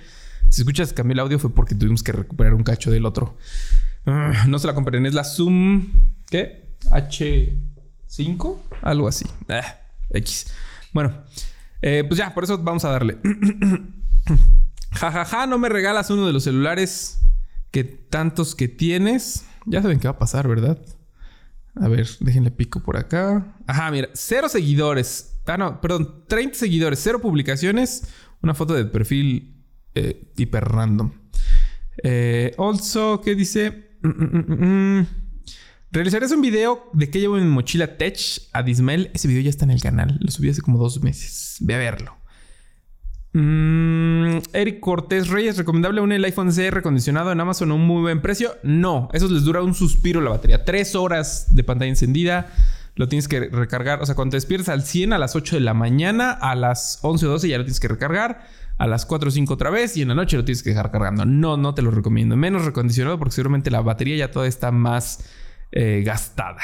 Si 0.50 0.62
escuchas 0.62 0.94
cambié 0.94 1.14
el 1.14 1.20
audio 1.20 1.40
fue 1.40 1.54
porque 1.54 1.76
tuvimos 1.76 2.04
que 2.04 2.12
recuperar 2.12 2.54
un 2.54 2.64
cacho 2.64 2.92
del 2.92 3.06
otro. 3.06 3.38
Ah, 4.06 4.46
no 4.48 4.58
se 4.60 4.68
la 4.68 4.74
compren, 4.74 5.06
es 5.06 5.14
la 5.14 5.24
Zoom. 5.24 5.92
¿Qué? 6.30 6.76
H5, 6.90 8.58
algo 8.82 9.08
así. 9.08 9.26
Ah, 9.48 9.80
X. 10.10 10.48
Bueno, 10.92 11.14
eh, 11.82 12.04
pues 12.08 12.18
ya, 12.18 12.34
por 12.34 12.44
eso 12.44 12.58
vamos 12.58 12.84
a 12.86 12.90
darle. 12.90 13.18
Jajaja, 14.92 15.26
ja, 15.26 15.26
ja, 15.26 15.48
no 15.48 15.58
me 15.58 15.70
regalas 15.70 16.10
uno 16.10 16.28
de 16.28 16.34
los 16.34 16.44
celulares 16.44 17.22
que 17.72 17.84
tantos 17.84 18.56
que 18.56 18.68
tienes. 18.68 19.46
Ya 19.66 19.82
saben 19.82 20.00
qué 20.00 20.08
va 20.08 20.14
a 20.14 20.20
pasar, 20.20 20.48
¿verdad? 20.48 20.80
A 21.76 21.88
ver, 21.88 22.08
déjenle 22.20 22.52
pico 22.52 22.82
por 22.82 22.98
acá. 22.98 23.56
Ajá, 23.68 23.92
mira, 23.92 24.10
cero 24.14 24.50
seguidores. 24.50 25.40
Ah, 25.46 25.58
no, 25.58 25.82
perdón, 25.82 26.24
30 26.28 26.58
seguidores, 26.58 27.00
cero 27.02 27.20
publicaciones, 27.20 28.04
una 28.42 28.54
foto 28.54 28.74
de 28.74 28.86
perfil 28.86 29.64
eh, 29.96 30.32
hiper 30.38 30.64
random. 30.64 31.12
Eh, 32.04 32.56
¿qué 33.24 33.36
dice? 33.36 33.98
Mm, 34.02 34.10
mm, 34.10 35.00
mm, 35.00 35.08
Realizaré 35.92 36.26
un 36.34 36.42
video 36.42 36.90
de 36.94 37.10
que 37.10 37.20
llevo 37.20 37.38
en 37.38 37.50
mochila 37.50 37.98
Tech 37.98 38.18
a 38.54 38.64
Dismel. 38.64 39.12
Ese 39.14 39.28
video 39.28 39.44
ya 39.44 39.50
está 39.50 39.66
en 39.66 39.72
el 39.72 39.82
canal. 39.82 40.18
Lo 40.22 40.32
subí 40.32 40.50
hace 40.50 40.62
como 40.62 40.78
dos 40.78 41.04
meses. 41.04 41.58
Ve 41.60 41.76
a 41.76 41.78
verlo. 41.80 42.21
Mm, 43.34 44.40
Eric 44.52 44.82
Cortés 44.82 45.30
Reyes, 45.30 45.58
¿recomendable 45.58 46.02
un 46.02 46.12
el 46.12 46.26
iPhone 46.26 46.52
C 46.52 46.70
recondicionado 46.70 47.32
en 47.32 47.40
Amazon 47.40 47.72
a 47.72 47.76
un 47.76 47.88
muy 47.88 48.02
buen 48.02 48.22
precio? 48.22 48.58
No, 48.64 49.10
eso 49.14 49.30
les 49.30 49.44
dura 49.44 49.64
un 49.64 49.74
suspiro 49.74 50.20
la 50.20 50.32
batería. 50.32 50.66
Tres 50.66 50.96
horas 50.96 51.56
de 51.56 51.64
pantalla 51.64 51.90
encendida. 51.90 52.52
Lo 52.96 53.08
tienes 53.08 53.30
que 53.30 53.40
recargar. 53.40 54.02
O 54.02 54.06
sea, 54.06 54.16
cuando 54.16 54.32
te 54.32 54.38
despiertas 54.38 54.70
al 54.70 54.84
100 54.84 55.14
a 55.14 55.18
las 55.18 55.36
8 55.36 55.56
de 55.56 55.62
la 55.62 55.74
mañana, 55.74 56.32
a 56.32 56.56
las 56.56 57.00
11 57.04 57.26
o 57.26 57.30
12 57.30 57.48
ya 57.48 57.58
lo 57.58 57.64
tienes 57.64 57.80
que 57.80 57.88
recargar. 57.88 58.46
A 58.78 58.88
las 58.88 59.06
4 59.06 59.30
o 59.30 59.32
5 59.32 59.54
otra 59.54 59.70
vez 59.70 59.96
y 59.96 60.02
en 60.02 60.10
la 60.10 60.16
noche 60.16 60.36
lo 60.36 60.44
tienes 60.44 60.62
que 60.62 60.72
dejar 60.72 60.92
cargando. 60.92 61.26
No, 61.26 61.56
no 61.56 61.74
te 61.74 61.82
lo 61.82 61.92
recomiendo. 61.92 62.36
Menos 62.36 62.66
recondicionado 62.66 63.18
porque 63.18 63.34
seguramente 63.34 63.72
la 63.72 63.82
batería 63.82 64.18
ya 64.18 64.32
toda 64.32 64.48
está 64.48 64.72
más 64.72 65.24
eh, 65.72 66.04
gastada. 66.06 66.62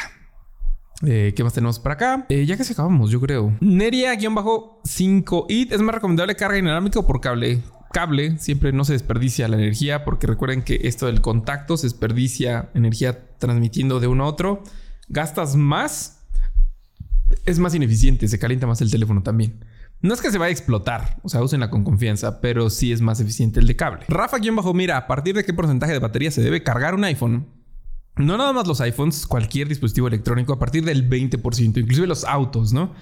Eh, 1.06 1.34
¿Qué 1.36 1.44
más 1.44 1.54
tenemos 1.54 1.78
para 1.80 1.96
acá? 1.96 2.26
Eh, 2.30 2.46
ya 2.46 2.56
casi 2.58 2.74
acabamos, 2.74 3.10
yo 3.12 3.22
creo. 3.22 3.56
Neria-5IT 3.62 5.72
es 5.72 5.82
más 5.82 5.96
recomendable 5.96 6.36
carga 6.36 6.58
inalámrica 6.58 7.00
o 7.00 7.08
por 7.08 7.22
cable. 7.22 7.62
Cable 7.92 8.38
siempre 8.40 8.74
no 8.74 8.84
se 8.84 8.94
desperdicia 8.94 9.48
la 9.48 9.58
energía 9.58 10.04
porque 10.04 10.26
recuerden 10.28 10.64
que 10.64 10.82
esto 10.84 11.06
del 11.06 11.22
contacto 11.22 11.78
se 11.78 11.88
desperdicia 11.88 12.70
energía 12.74 13.30
transmitiendo 13.38 14.00
de 14.00 14.08
uno 14.08 14.24
a 14.26 14.28
otro. 14.28 14.64
Gastas 15.08 15.56
más, 15.56 16.26
es 17.46 17.60
más 17.60 17.76
ineficiente, 17.76 18.28
se 18.28 18.40
calienta 18.40 18.68
más 18.68 18.82
el 18.82 18.92
teléfono 18.92 19.24
también. 19.24 19.64
No 20.02 20.14
es 20.14 20.22
que 20.22 20.32
se 20.32 20.38
vaya 20.38 20.50
a 20.50 20.52
explotar, 20.52 21.18
o 21.24 21.30
sea, 21.30 21.42
úsenla 21.42 21.72
con 21.72 21.84
confianza, 21.84 22.40
pero 22.40 22.70
sí 22.70 22.92
es 22.92 23.02
más 23.02 23.20
eficiente 23.20 23.60
el 23.60 23.66
de 23.66 23.76
cable. 23.76 24.06
Rafa-mira, 24.08 24.98
¿a 24.98 25.08
partir 25.08 25.34
de 25.34 25.44
qué 25.44 25.54
porcentaje 25.54 25.94
de 25.94 26.00
batería 26.00 26.30
se 26.30 26.42
debe 26.42 26.62
cargar 26.62 26.94
un 26.94 27.04
iPhone? 27.04 27.48
No 28.18 28.38
nada 28.38 28.52
más 28.54 28.68
los 28.68 28.82
iPhones, 28.82 29.28
cualquier 29.28 29.68
dispositivo 29.68 30.08
electrónico 30.08 30.54
a 30.54 30.60
partir 30.60 30.84
del 30.84 31.10
20%, 31.10 31.78
inclusive 31.78 32.08
los 32.08 32.24
autos, 32.24 32.74
¿no? 32.74 32.94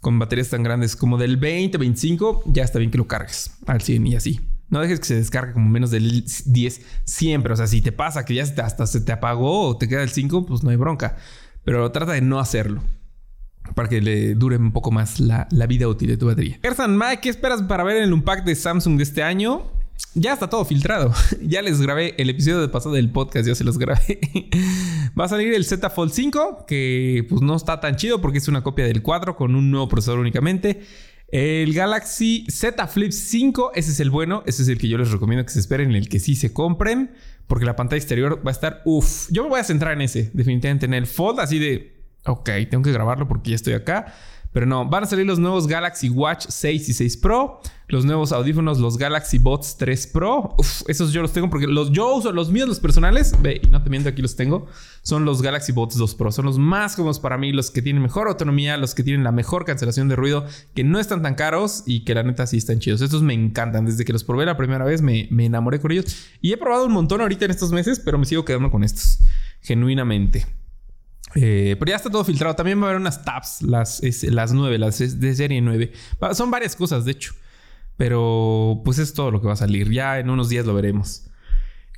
Con 0.00 0.18
baterías 0.18 0.50
tan 0.50 0.62
grandes 0.62 0.96
como 0.96 1.18
del 1.18 1.36
20, 1.36 1.76
25, 1.78 2.44
ya 2.46 2.62
está 2.62 2.78
bien 2.78 2.90
que 2.90 2.98
lo 2.98 3.06
cargues 3.06 3.50
al 3.66 3.82
100 3.82 4.06
y 4.06 4.16
así. 4.16 4.40
No 4.70 4.80
dejes 4.80 4.98
que 5.00 5.06
se 5.06 5.16
descargue 5.16 5.52
como 5.52 5.68
menos 5.68 5.90
del 5.90 6.24
10 6.46 6.80
siempre. 7.04 7.52
O 7.52 7.56
sea, 7.56 7.66
si 7.66 7.80
te 7.80 7.92
pasa 7.92 8.24
que 8.24 8.34
ya 8.34 8.42
hasta 8.42 8.86
se 8.86 9.00
te 9.00 9.12
apagó 9.12 9.68
o 9.68 9.76
te 9.76 9.86
queda 9.86 10.02
el 10.02 10.08
5, 10.08 10.46
pues 10.46 10.62
no 10.62 10.70
hay 10.70 10.76
bronca. 10.76 11.16
Pero 11.64 11.90
trata 11.92 12.12
de 12.12 12.20
no 12.20 12.40
hacerlo. 12.40 12.82
Para 13.74 13.88
que 13.88 14.00
le 14.00 14.34
dure 14.34 14.56
un 14.56 14.72
poco 14.72 14.90
más 14.90 15.20
la, 15.20 15.46
vida 15.68 15.88
útil 15.88 16.08
de 16.08 16.16
tu 16.16 16.26
batería. 16.26 16.58
Ersan 16.62 16.98
Mike, 16.98 17.20
¿qué 17.22 17.28
esperas 17.30 17.62
para 17.62 17.84
ver 17.84 17.98
en 17.98 18.04
el 18.04 18.12
unpack 18.12 18.44
de 18.44 18.54
Samsung 18.54 18.96
de 18.96 19.04
este 19.04 19.22
año? 19.22 19.70
Ya 20.14 20.32
está 20.32 20.48
todo 20.48 20.64
filtrado. 20.64 21.12
ya 21.42 21.62
les 21.62 21.80
grabé 21.80 22.14
el 22.18 22.30
episodio 22.30 22.60
de 22.60 22.68
pasado 22.68 22.94
del 22.94 23.10
podcast, 23.10 23.46
ya 23.46 23.54
se 23.54 23.64
los 23.64 23.78
grabé. 23.78 24.20
Va 25.18 25.24
a 25.24 25.28
salir 25.28 25.52
el 25.52 25.64
Z 25.64 25.90
Fold 25.90 26.12
5, 26.12 26.64
que 26.66 27.26
pues 27.28 27.42
no 27.42 27.56
está 27.56 27.80
tan 27.80 27.96
chido 27.96 28.20
porque 28.20 28.38
es 28.38 28.48
una 28.48 28.62
copia 28.62 28.84
del 28.84 29.02
4 29.02 29.36
con 29.36 29.54
un 29.54 29.70
nuevo 29.70 29.88
procesador 29.88 30.20
únicamente. 30.20 30.82
El 31.28 31.74
Galaxy 31.74 32.46
Z 32.48 32.86
Flip 32.86 33.10
5, 33.10 33.72
ese 33.74 33.90
es 33.90 34.00
el 34.00 34.10
bueno, 34.10 34.44
ese 34.46 34.62
es 34.62 34.68
el 34.68 34.78
que 34.78 34.88
yo 34.88 34.98
les 34.98 35.10
recomiendo 35.10 35.44
que 35.44 35.50
se 35.50 35.58
esperen, 35.58 35.92
el 35.94 36.08
que 36.08 36.20
sí 36.20 36.36
se 36.36 36.52
compren, 36.52 37.12
porque 37.48 37.64
la 37.64 37.74
pantalla 37.74 37.98
exterior 37.98 38.40
va 38.46 38.50
a 38.50 38.52
estar 38.52 38.82
uff. 38.84 39.28
Yo 39.30 39.42
me 39.42 39.48
voy 39.48 39.60
a 39.60 39.64
centrar 39.64 39.94
en 39.94 40.02
ese, 40.02 40.30
definitivamente 40.32 40.86
en 40.86 40.94
el 40.94 41.06
Fold, 41.06 41.40
así 41.40 41.58
de, 41.58 42.04
ok, 42.24 42.50
tengo 42.70 42.84
que 42.84 42.92
grabarlo 42.92 43.26
porque 43.26 43.50
ya 43.50 43.56
estoy 43.56 43.72
acá. 43.72 44.14
Pero 44.54 44.66
no, 44.66 44.88
van 44.88 45.02
a 45.02 45.06
salir 45.06 45.26
los 45.26 45.40
nuevos 45.40 45.66
Galaxy 45.66 46.08
Watch 46.08 46.46
6 46.48 46.88
y 46.88 46.92
6 46.92 47.16
Pro, 47.16 47.60
los 47.88 48.04
nuevos 48.04 48.30
audífonos, 48.30 48.78
los 48.78 48.96
Galaxy 48.96 49.38
Bots 49.38 49.76
3 49.78 50.06
Pro. 50.06 50.54
Uf, 50.56 50.82
esos 50.86 51.12
yo 51.12 51.22
los 51.22 51.32
tengo 51.32 51.50
porque 51.50 51.66
los 51.66 51.90
yo 51.90 52.14
uso 52.14 52.30
los 52.30 52.52
míos, 52.52 52.68
los 52.68 52.78
personales. 52.78 53.34
Ve, 53.42 53.60
no 53.72 53.82
te 53.82 53.90
miento, 53.90 54.10
aquí 54.10 54.22
los 54.22 54.36
tengo. 54.36 54.68
Son 55.02 55.24
los 55.24 55.42
Galaxy 55.42 55.72
Bots 55.72 55.96
2 55.96 56.14
Pro. 56.14 56.30
Son 56.30 56.44
los 56.44 56.56
más 56.56 56.94
cómodos 56.94 57.18
para 57.18 57.36
mí, 57.36 57.50
los 57.50 57.72
que 57.72 57.82
tienen 57.82 58.00
mejor 58.00 58.28
autonomía, 58.28 58.76
los 58.76 58.94
que 58.94 59.02
tienen 59.02 59.24
la 59.24 59.32
mejor 59.32 59.64
cancelación 59.64 60.08
de 60.08 60.14
ruido, 60.14 60.46
que 60.72 60.84
no 60.84 61.00
están 61.00 61.20
tan 61.20 61.34
caros 61.34 61.82
y 61.84 62.04
que 62.04 62.14
la 62.14 62.22
neta 62.22 62.46
sí 62.46 62.56
están 62.56 62.78
chidos. 62.78 63.00
Estos 63.00 63.22
me 63.22 63.34
encantan. 63.34 63.86
Desde 63.86 64.04
que 64.04 64.12
los 64.12 64.22
probé 64.22 64.46
la 64.46 64.56
primera 64.56 64.84
vez 64.84 65.02
me, 65.02 65.26
me 65.32 65.46
enamoré 65.46 65.80
con 65.80 65.90
ellos. 65.90 66.04
Y 66.40 66.52
he 66.52 66.56
probado 66.56 66.86
un 66.86 66.92
montón 66.92 67.20
ahorita 67.20 67.44
en 67.44 67.50
estos 67.50 67.72
meses, 67.72 67.98
pero 67.98 68.18
me 68.18 68.24
sigo 68.24 68.44
quedando 68.44 68.70
con 68.70 68.84
estos. 68.84 69.18
Genuinamente. 69.62 70.46
Eh, 71.34 71.76
pero 71.78 71.90
ya 71.90 71.96
está 71.96 72.10
todo 72.10 72.24
filtrado. 72.24 72.54
También 72.54 72.80
va 72.80 72.84
a 72.84 72.88
haber 72.90 73.00
unas 73.00 73.24
tabs, 73.24 73.62
las, 73.62 74.02
las 74.22 74.52
9, 74.52 74.78
las 74.78 75.20
de 75.20 75.34
serie 75.34 75.60
9. 75.60 75.92
Son 76.32 76.50
varias 76.50 76.76
cosas, 76.76 77.04
de 77.04 77.12
hecho. 77.12 77.34
Pero 77.96 78.82
pues 78.84 78.98
es 78.98 79.14
todo 79.14 79.30
lo 79.30 79.40
que 79.40 79.46
va 79.46 79.52
a 79.52 79.56
salir. 79.56 79.90
Ya 79.90 80.18
en 80.18 80.30
unos 80.30 80.48
días 80.48 80.66
lo 80.66 80.74
veremos. 80.74 81.30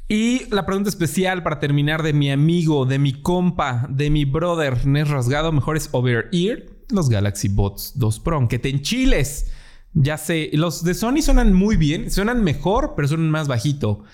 Y 0.08 0.48
la 0.50 0.64
pregunta 0.66 0.88
especial 0.88 1.42
para 1.42 1.58
terminar 1.58 2.02
de 2.02 2.12
mi 2.12 2.30
amigo, 2.30 2.86
de 2.86 2.98
mi 2.98 3.12
compa, 3.12 3.86
de 3.90 4.08
mi 4.08 4.24
brother 4.24 4.86
Nes 4.86 5.08
Rasgado, 5.08 5.50
mejor 5.50 5.76
es 5.76 5.88
Over 5.90 6.28
Ear, 6.30 6.62
los 6.90 7.08
Galaxy 7.08 7.48
Bots 7.48 7.92
2 7.96 8.20
Pro, 8.20 8.36
aunque 8.36 8.60
te 8.60 8.68
enchiles. 8.68 9.46
Ya 9.94 10.16
sé, 10.16 10.50
los 10.52 10.84
de 10.84 10.94
Sony 10.94 11.22
suenan 11.22 11.54
muy 11.54 11.76
bien, 11.76 12.10
suenan 12.10 12.44
mejor, 12.44 12.92
pero 12.94 13.08
suenan 13.08 13.30
más 13.30 13.48
bajito. 13.48 14.04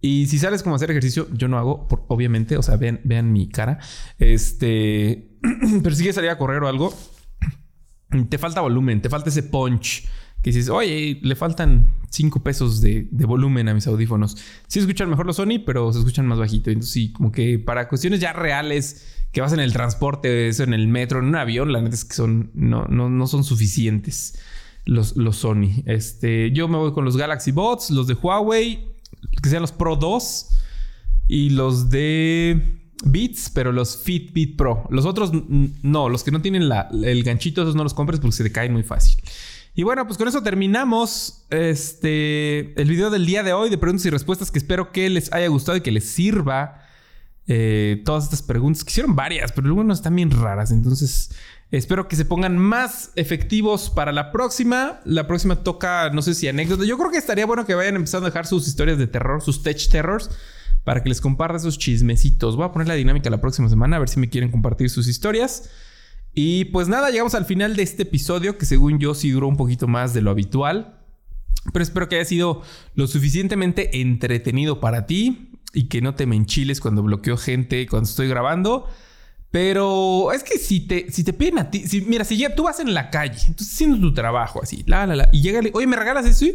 Y 0.00 0.26
si 0.26 0.38
sales 0.38 0.62
como 0.62 0.74
a 0.74 0.76
hacer 0.76 0.90
ejercicio, 0.90 1.28
yo 1.32 1.48
no 1.48 1.58
hago, 1.58 1.88
obviamente, 2.08 2.56
o 2.56 2.62
sea, 2.62 2.76
vean, 2.76 3.00
vean 3.04 3.32
mi 3.32 3.48
cara. 3.48 3.78
Este, 4.18 5.36
pero 5.82 5.94
si 5.94 6.02
quieres 6.02 6.14
salir 6.14 6.30
a 6.30 6.38
correr 6.38 6.62
o 6.62 6.68
algo, 6.68 6.94
te 8.28 8.38
falta 8.38 8.60
volumen, 8.60 9.02
te 9.02 9.08
falta 9.08 9.30
ese 9.30 9.42
punch. 9.42 10.06
Que 10.42 10.50
dices, 10.50 10.68
oye, 10.68 11.18
le 11.20 11.34
faltan 11.34 11.92
5 12.10 12.44
pesos 12.44 12.80
de, 12.80 13.08
volumen 13.10 13.68
a 13.68 13.74
mis 13.74 13.88
audífonos. 13.88 14.36
Sí 14.68 14.78
escuchan 14.78 15.10
mejor 15.10 15.26
los 15.26 15.34
Sony, 15.36 15.58
pero 15.66 15.92
se 15.92 15.98
escuchan 15.98 16.28
más 16.28 16.38
bajito. 16.38 16.70
Entonces, 16.70 16.92
sí, 16.92 17.12
como 17.12 17.32
que 17.32 17.58
para 17.58 17.88
cuestiones 17.88 18.20
ya 18.20 18.32
reales, 18.32 19.24
que 19.32 19.40
vas 19.40 19.52
en 19.52 19.58
el 19.58 19.72
transporte, 19.72 20.46
eso 20.46 20.62
en 20.62 20.74
el 20.74 20.86
metro, 20.86 21.18
en 21.18 21.24
un 21.24 21.34
avión, 21.34 21.72
la 21.72 21.80
neta 21.80 21.96
es 21.96 22.04
que 22.04 22.14
son, 22.14 22.52
no, 22.54 22.84
no, 22.84 23.10
no 23.10 23.26
son 23.26 23.42
suficientes 23.42 24.38
los, 24.84 25.16
los 25.16 25.38
Sony. 25.38 25.82
Este, 25.86 26.52
yo 26.52 26.68
me 26.68 26.78
voy 26.78 26.92
con 26.92 27.04
los 27.04 27.16
Galaxy 27.16 27.50
Bots, 27.50 27.90
los 27.90 28.06
de 28.06 28.14
Huawei 28.14 28.97
que 29.42 29.48
sean 29.48 29.62
los 29.62 29.72
Pro 29.72 29.96
2 29.96 30.48
y 31.28 31.50
los 31.50 31.90
de 31.90 32.80
Beats, 33.04 33.50
pero 33.50 33.72
los 33.72 33.96
Fitbit 33.98 34.56
Pro. 34.56 34.86
Los 34.90 35.04
otros 35.04 35.32
no, 35.32 36.08
los 36.08 36.24
que 36.24 36.30
no 36.30 36.42
tienen 36.42 36.62
el 36.62 37.22
ganchito, 37.22 37.62
esos 37.62 37.74
no 37.74 37.82
los 37.82 37.94
compres 37.94 38.20
porque 38.20 38.36
se 38.36 38.44
te 38.44 38.52
caen 38.52 38.72
muy 38.72 38.82
fácil. 38.82 39.16
Y 39.74 39.84
bueno, 39.84 40.06
pues 40.06 40.18
con 40.18 40.26
eso 40.26 40.42
terminamos 40.42 41.44
este, 41.50 42.80
el 42.80 42.88
video 42.88 43.10
del 43.10 43.26
día 43.26 43.44
de 43.44 43.52
hoy 43.52 43.70
de 43.70 43.78
preguntas 43.78 44.04
y 44.06 44.10
respuestas 44.10 44.50
que 44.50 44.58
espero 44.58 44.90
que 44.90 45.08
les 45.08 45.32
haya 45.32 45.46
gustado 45.46 45.78
y 45.78 45.82
que 45.82 45.92
les 45.92 46.04
sirva 46.04 46.82
eh, 47.46 48.02
todas 48.04 48.24
estas 48.24 48.42
preguntas. 48.42 48.82
Que 48.82 48.90
hicieron 48.90 49.14
varias, 49.14 49.52
pero 49.52 49.68
algunas 49.68 49.98
están 49.98 50.16
bien 50.16 50.32
raras. 50.32 50.72
Entonces, 50.72 51.30
Espero 51.70 52.08
que 52.08 52.16
se 52.16 52.24
pongan 52.24 52.56
más 52.56 53.12
efectivos 53.14 53.90
para 53.90 54.10
la 54.10 54.32
próxima. 54.32 55.00
La 55.04 55.26
próxima 55.26 55.56
toca, 55.56 56.08
no 56.10 56.22
sé 56.22 56.34
si 56.34 56.48
anécdota. 56.48 56.84
Yo 56.84 56.96
creo 56.96 57.10
que 57.10 57.18
estaría 57.18 57.44
bueno 57.44 57.66
que 57.66 57.74
vayan 57.74 57.96
empezando 57.96 58.26
a 58.26 58.30
dejar 58.30 58.46
sus 58.46 58.66
historias 58.66 58.96
de 58.96 59.06
terror, 59.06 59.42
sus 59.42 59.62
tech 59.62 59.78
terrors, 59.90 60.30
para 60.84 61.02
que 61.02 61.10
les 61.10 61.20
comparta 61.20 61.58
esos 61.58 61.78
chismecitos. 61.78 62.56
Voy 62.56 62.64
a 62.64 62.72
poner 62.72 62.88
la 62.88 62.94
dinámica 62.94 63.28
la 63.28 63.42
próxima 63.42 63.68
semana, 63.68 63.96
a 63.96 63.98
ver 63.98 64.08
si 64.08 64.18
me 64.18 64.30
quieren 64.30 64.50
compartir 64.50 64.88
sus 64.88 65.08
historias. 65.08 65.68
Y 66.32 66.66
pues 66.66 66.88
nada, 66.88 67.10
llegamos 67.10 67.34
al 67.34 67.44
final 67.44 67.76
de 67.76 67.82
este 67.82 68.04
episodio 68.04 68.56
que 68.56 68.64
según 68.64 68.98
yo 68.98 69.14
sí 69.14 69.30
duró 69.30 69.48
un 69.48 69.58
poquito 69.58 69.88
más 69.88 70.14
de 70.14 70.22
lo 70.22 70.30
habitual. 70.30 71.00
Pero 71.70 71.82
espero 71.82 72.08
que 72.08 72.16
haya 72.16 72.24
sido 72.24 72.62
lo 72.94 73.06
suficientemente 73.06 74.00
entretenido 74.00 74.80
para 74.80 75.04
ti 75.04 75.52
y 75.74 75.88
que 75.88 76.00
no 76.00 76.14
te 76.14 76.24
me 76.24 76.36
enchiles 76.36 76.80
cuando 76.80 77.02
bloqueo 77.02 77.36
gente 77.36 77.86
cuando 77.86 78.08
estoy 78.08 78.28
grabando. 78.28 78.88
Pero 79.50 80.30
es 80.32 80.42
que 80.42 80.58
si 80.58 80.80
te, 80.80 81.10
si 81.10 81.24
te 81.24 81.32
piden 81.32 81.58
a 81.58 81.70
ti, 81.70 81.86
si, 81.86 82.02
mira, 82.02 82.24
si 82.24 82.36
ya 82.36 82.54
tú 82.54 82.64
vas 82.64 82.80
en 82.80 82.92
la 82.92 83.08
calle, 83.10 83.38
estás 83.38 83.66
haciendo 83.72 83.98
tu 83.98 84.12
trabajo 84.12 84.62
así, 84.62 84.84
la, 84.86 85.06
la, 85.06 85.16
la, 85.16 85.28
y 85.32 85.40
llega, 85.40 85.60
oye, 85.72 85.86
¿me 85.86 85.96
regalas 85.96 86.26
eso? 86.26 86.46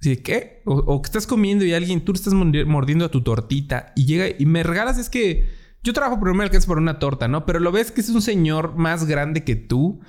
Así 0.00 0.16
¿qué? 0.18 0.62
O, 0.64 1.00
que 1.00 1.06
estás 1.06 1.26
comiendo 1.26 1.64
y 1.64 1.74
alguien, 1.74 2.04
tú 2.04 2.12
estás 2.12 2.32
mordiendo 2.34 3.04
a 3.04 3.10
tu 3.10 3.22
tortita 3.22 3.92
y 3.96 4.04
llega 4.04 4.26
y 4.36 4.46
me 4.46 4.62
regalas, 4.62 4.98
es 4.98 5.08
que 5.08 5.48
yo 5.82 5.92
trabajo 5.92 6.18
por 6.18 6.50
que 6.50 6.56
es 6.56 6.66
por 6.66 6.78
una 6.78 6.98
torta, 6.98 7.28
¿no? 7.28 7.46
Pero 7.46 7.60
lo 7.60 7.72
ves 7.72 7.92
que 7.92 8.00
es 8.00 8.08
un 8.08 8.22
señor 8.22 8.76
más 8.76 9.06
grande 9.06 9.44
que 9.44 9.56
tú 9.56 10.00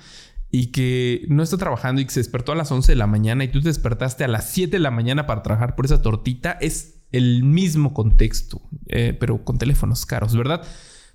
y 0.50 0.72
que 0.72 1.24
no 1.28 1.42
está 1.42 1.56
trabajando 1.58 2.00
y 2.00 2.04
que 2.04 2.10
se 2.10 2.20
despertó 2.20 2.52
a 2.52 2.56
las 2.56 2.72
11 2.72 2.92
de 2.92 2.96
la 2.96 3.06
mañana 3.06 3.44
y 3.44 3.48
tú 3.48 3.60
te 3.60 3.68
despertaste 3.68 4.24
a 4.24 4.28
las 4.28 4.50
7 4.50 4.72
de 4.72 4.80
la 4.80 4.90
mañana 4.90 5.26
para 5.26 5.42
trabajar 5.42 5.76
por 5.76 5.84
esa 5.84 6.02
tortita, 6.02 6.52
es 6.60 7.00
el 7.12 7.44
mismo 7.44 7.94
contexto, 7.94 8.60
eh, 8.86 9.16
pero 9.18 9.44
con 9.44 9.58
teléfonos 9.58 10.06
caros, 10.06 10.36
¿verdad? 10.36 10.62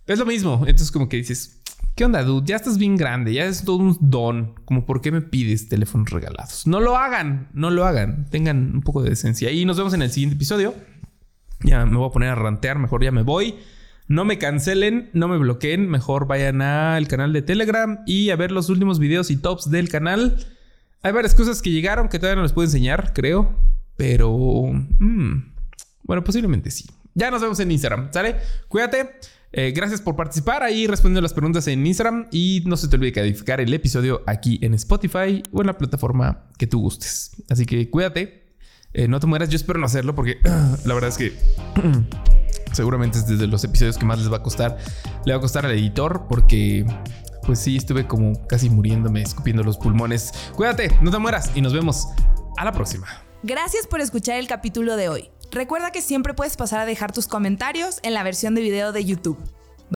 Es 0.08 0.20
lo 0.20 0.26
mismo. 0.26 0.64
Entonces, 0.68 0.92
como 0.92 1.10
que 1.10 1.18
dices, 1.18 1.62
¿qué 1.96 2.06
onda, 2.06 2.24
dude? 2.24 2.46
Ya 2.46 2.56
estás 2.56 2.78
bien 2.78 2.96
grande, 2.96 3.34
ya 3.34 3.46
es 3.46 3.64
todo 3.64 3.78
un 3.78 3.98
don. 4.00 4.54
Como, 4.66 4.86
¿por 4.86 5.02
qué 5.02 5.12
me 5.12 5.22
pides 5.22 5.68
teléfonos 5.68 6.10
regalados? 6.12 6.68
No 6.68 6.80
lo 6.80 6.98
hagan, 6.98 7.50
no 7.54 7.72
lo 7.72 7.86
hagan. 7.86 8.30
Tengan 8.30 8.76
un 8.76 8.82
poco 8.82 9.02
de 9.02 9.10
decencia. 9.10 9.52
Y 9.52 9.66
nos 9.66 9.78
vemos 9.78 9.94
en 9.94 10.04
el 10.04 10.12
siguiente 10.12 10.36
episodio. 10.36 10.76
Ya 11.62 11.86
me 11.86 11.98
voy 11.98 12.08
a 12.08 12.12
poner 12.12 12.30
a 12.30 12.36
rantear, 12.36 12.78
mejor 12.78 13.04
ya 13.04 13.12
me 13.12 13.24
voy. 13.24 13.56
No 14.08 14.24
me 14.24 14.38
cancelen, 14.38 15.10
no 15.14 15.28
me 15.28 15.38
bloqueen. 15.38 15.90
Mejor 15.90 16.28
vayan 16.28 16.62
al 16.62 17.08
canal 17.08 17.34
de 17.34 17.42
Telegram 17.42 18.00
y 18.06 18.30
a 18.30 18.36
ver 18.36 18.52
los 18.52 18.70
últimos 18.70 19.00
videos 19.00 19.32
y 19.32 19.38
tops 19.38 19.72
del 19.72 19.90
canal. 19.90 20.46
Hay 21.02 21.12
varias 21.12 21.34
cosas 21.34 21.62
que 21.62 21.72
llegaron 21.72 22.10
que 22.10 22.20
todavía 22.20 22.36
no 22.36 22.44
les 22.44 22.54
puedo 22.54 22.68
enseñar, 22.68 23.14
creo. 23.14 23.58
Pero... 23.96 24.38
Mm, 25.00 25.54
bueno, 26.04 26.24
posiblemente 26.24 26.70
sí. 26.70 26.86
Ya 27.16 27.32
nos 27.32 27.42
vemos 27.42 27.60
en 27.60 27.72
Instagram, 27.72 28.10
¿sale? 28.12 28.36
Cuídate. 28.68 29.10
Eh, 29.58 29.72
gracias 29.72 30.02
por 30.02 30.18
participar 30.18 30.64
ahí 30.64 30.86
respondiendo 30.86 31.22
las 31.22 31.34
preguntas 31.34 31.66
en 31.68 31.88
Instagram 31.88 32.28
y 32.30 32.62
no 32.66 32.76
se 32.76 32.90
te 32.90 32.98
olvide 32.98 33.14
calificar 33.14 33.62
el 33.62 33.74
episodio 33.74 34.22
aquí 34.28 34.60
en 34.62 34.74
Spotify 34.74 35.42
o 35.54 35.62
en 35.62 35.68
la 35.68 35.78
plataforma 35.78 36.50
que 36.58 36.68
tú 36.68 36.82
gustes. 36.82 37.42
Así 37.50 37.66
que 37.66 37.90
cuídate, 37.90 38.50
eh, 38.92 39.08
no 39.08 39.18
te 39.22 39.28
mueras, 39.28 39.48
yo 39.48 39.56
espero 39.56 39.80
no 39.80 39.86
hacerlo 39.86 40.14
porque 40.14 40.40
la 40.86 40.94
verdad 40.94 41.08
es 41.08 41.18
que 41.18 41.34
seguramente 42.74 43.20
es 43.20 43.28
desde 43.28 43.48
los 43.48 43.64
episodios 43.64 43.98
que 43.98 44.04
más 44.04 44.20
les 44.20 44.30
va 44.30 44.38
a 44.38 44.44
costar, 44.44 44.78
le 45.26 45.32
va 45.32 45.38
a 45.38 45.42
costar 45.42 45.66
al 45.66 45.72
editor 45.72 46.26
porque 46.28 46.86
pues 47.46 47.60
sí, 47.60 47.78
estuve 47.78 48.08
como 48.08 48.46
casi 48.48 48.70
muriéndome, 48.70 49.22
escupiendo 49.22 49.64
los 49.64 49.78
pulmones. 49.78 50.34
Cuídate, 50.58 50.92
no 51.02 51.12
te 51.12 51.18
mueras 51.18 51.52
y 51.56 51.62
nos 51.62 51.72
vemos 51.72 52.10
a 52.58 52.66
la 52.66 52.74
próxima. 52.74 53.08
Gracias 53.42 53.88
por 53.88 54.02
escuchar 54.02 54.38
el 54.38 54.50
capítulo 54.50 54.98
de 54.98 55.08
hoy. 55.08 55.30
Recuerda 55.52 55.92
que 55.92 56.02
siempre 56.02 56.34
puedes 56.34 56.58
pasar 56.58 56.80
a 56.80 56.86
dejar 56.86 57.12
tus 57.12 57.28
comentarios 57.28 58.00
en 58.04 58.14
la 58.14 58.24
versión 58.24 58.56
de 58.56 58.62
video 58.62 58.92
de 58.92 59.06
YouTube. 59.06 59.38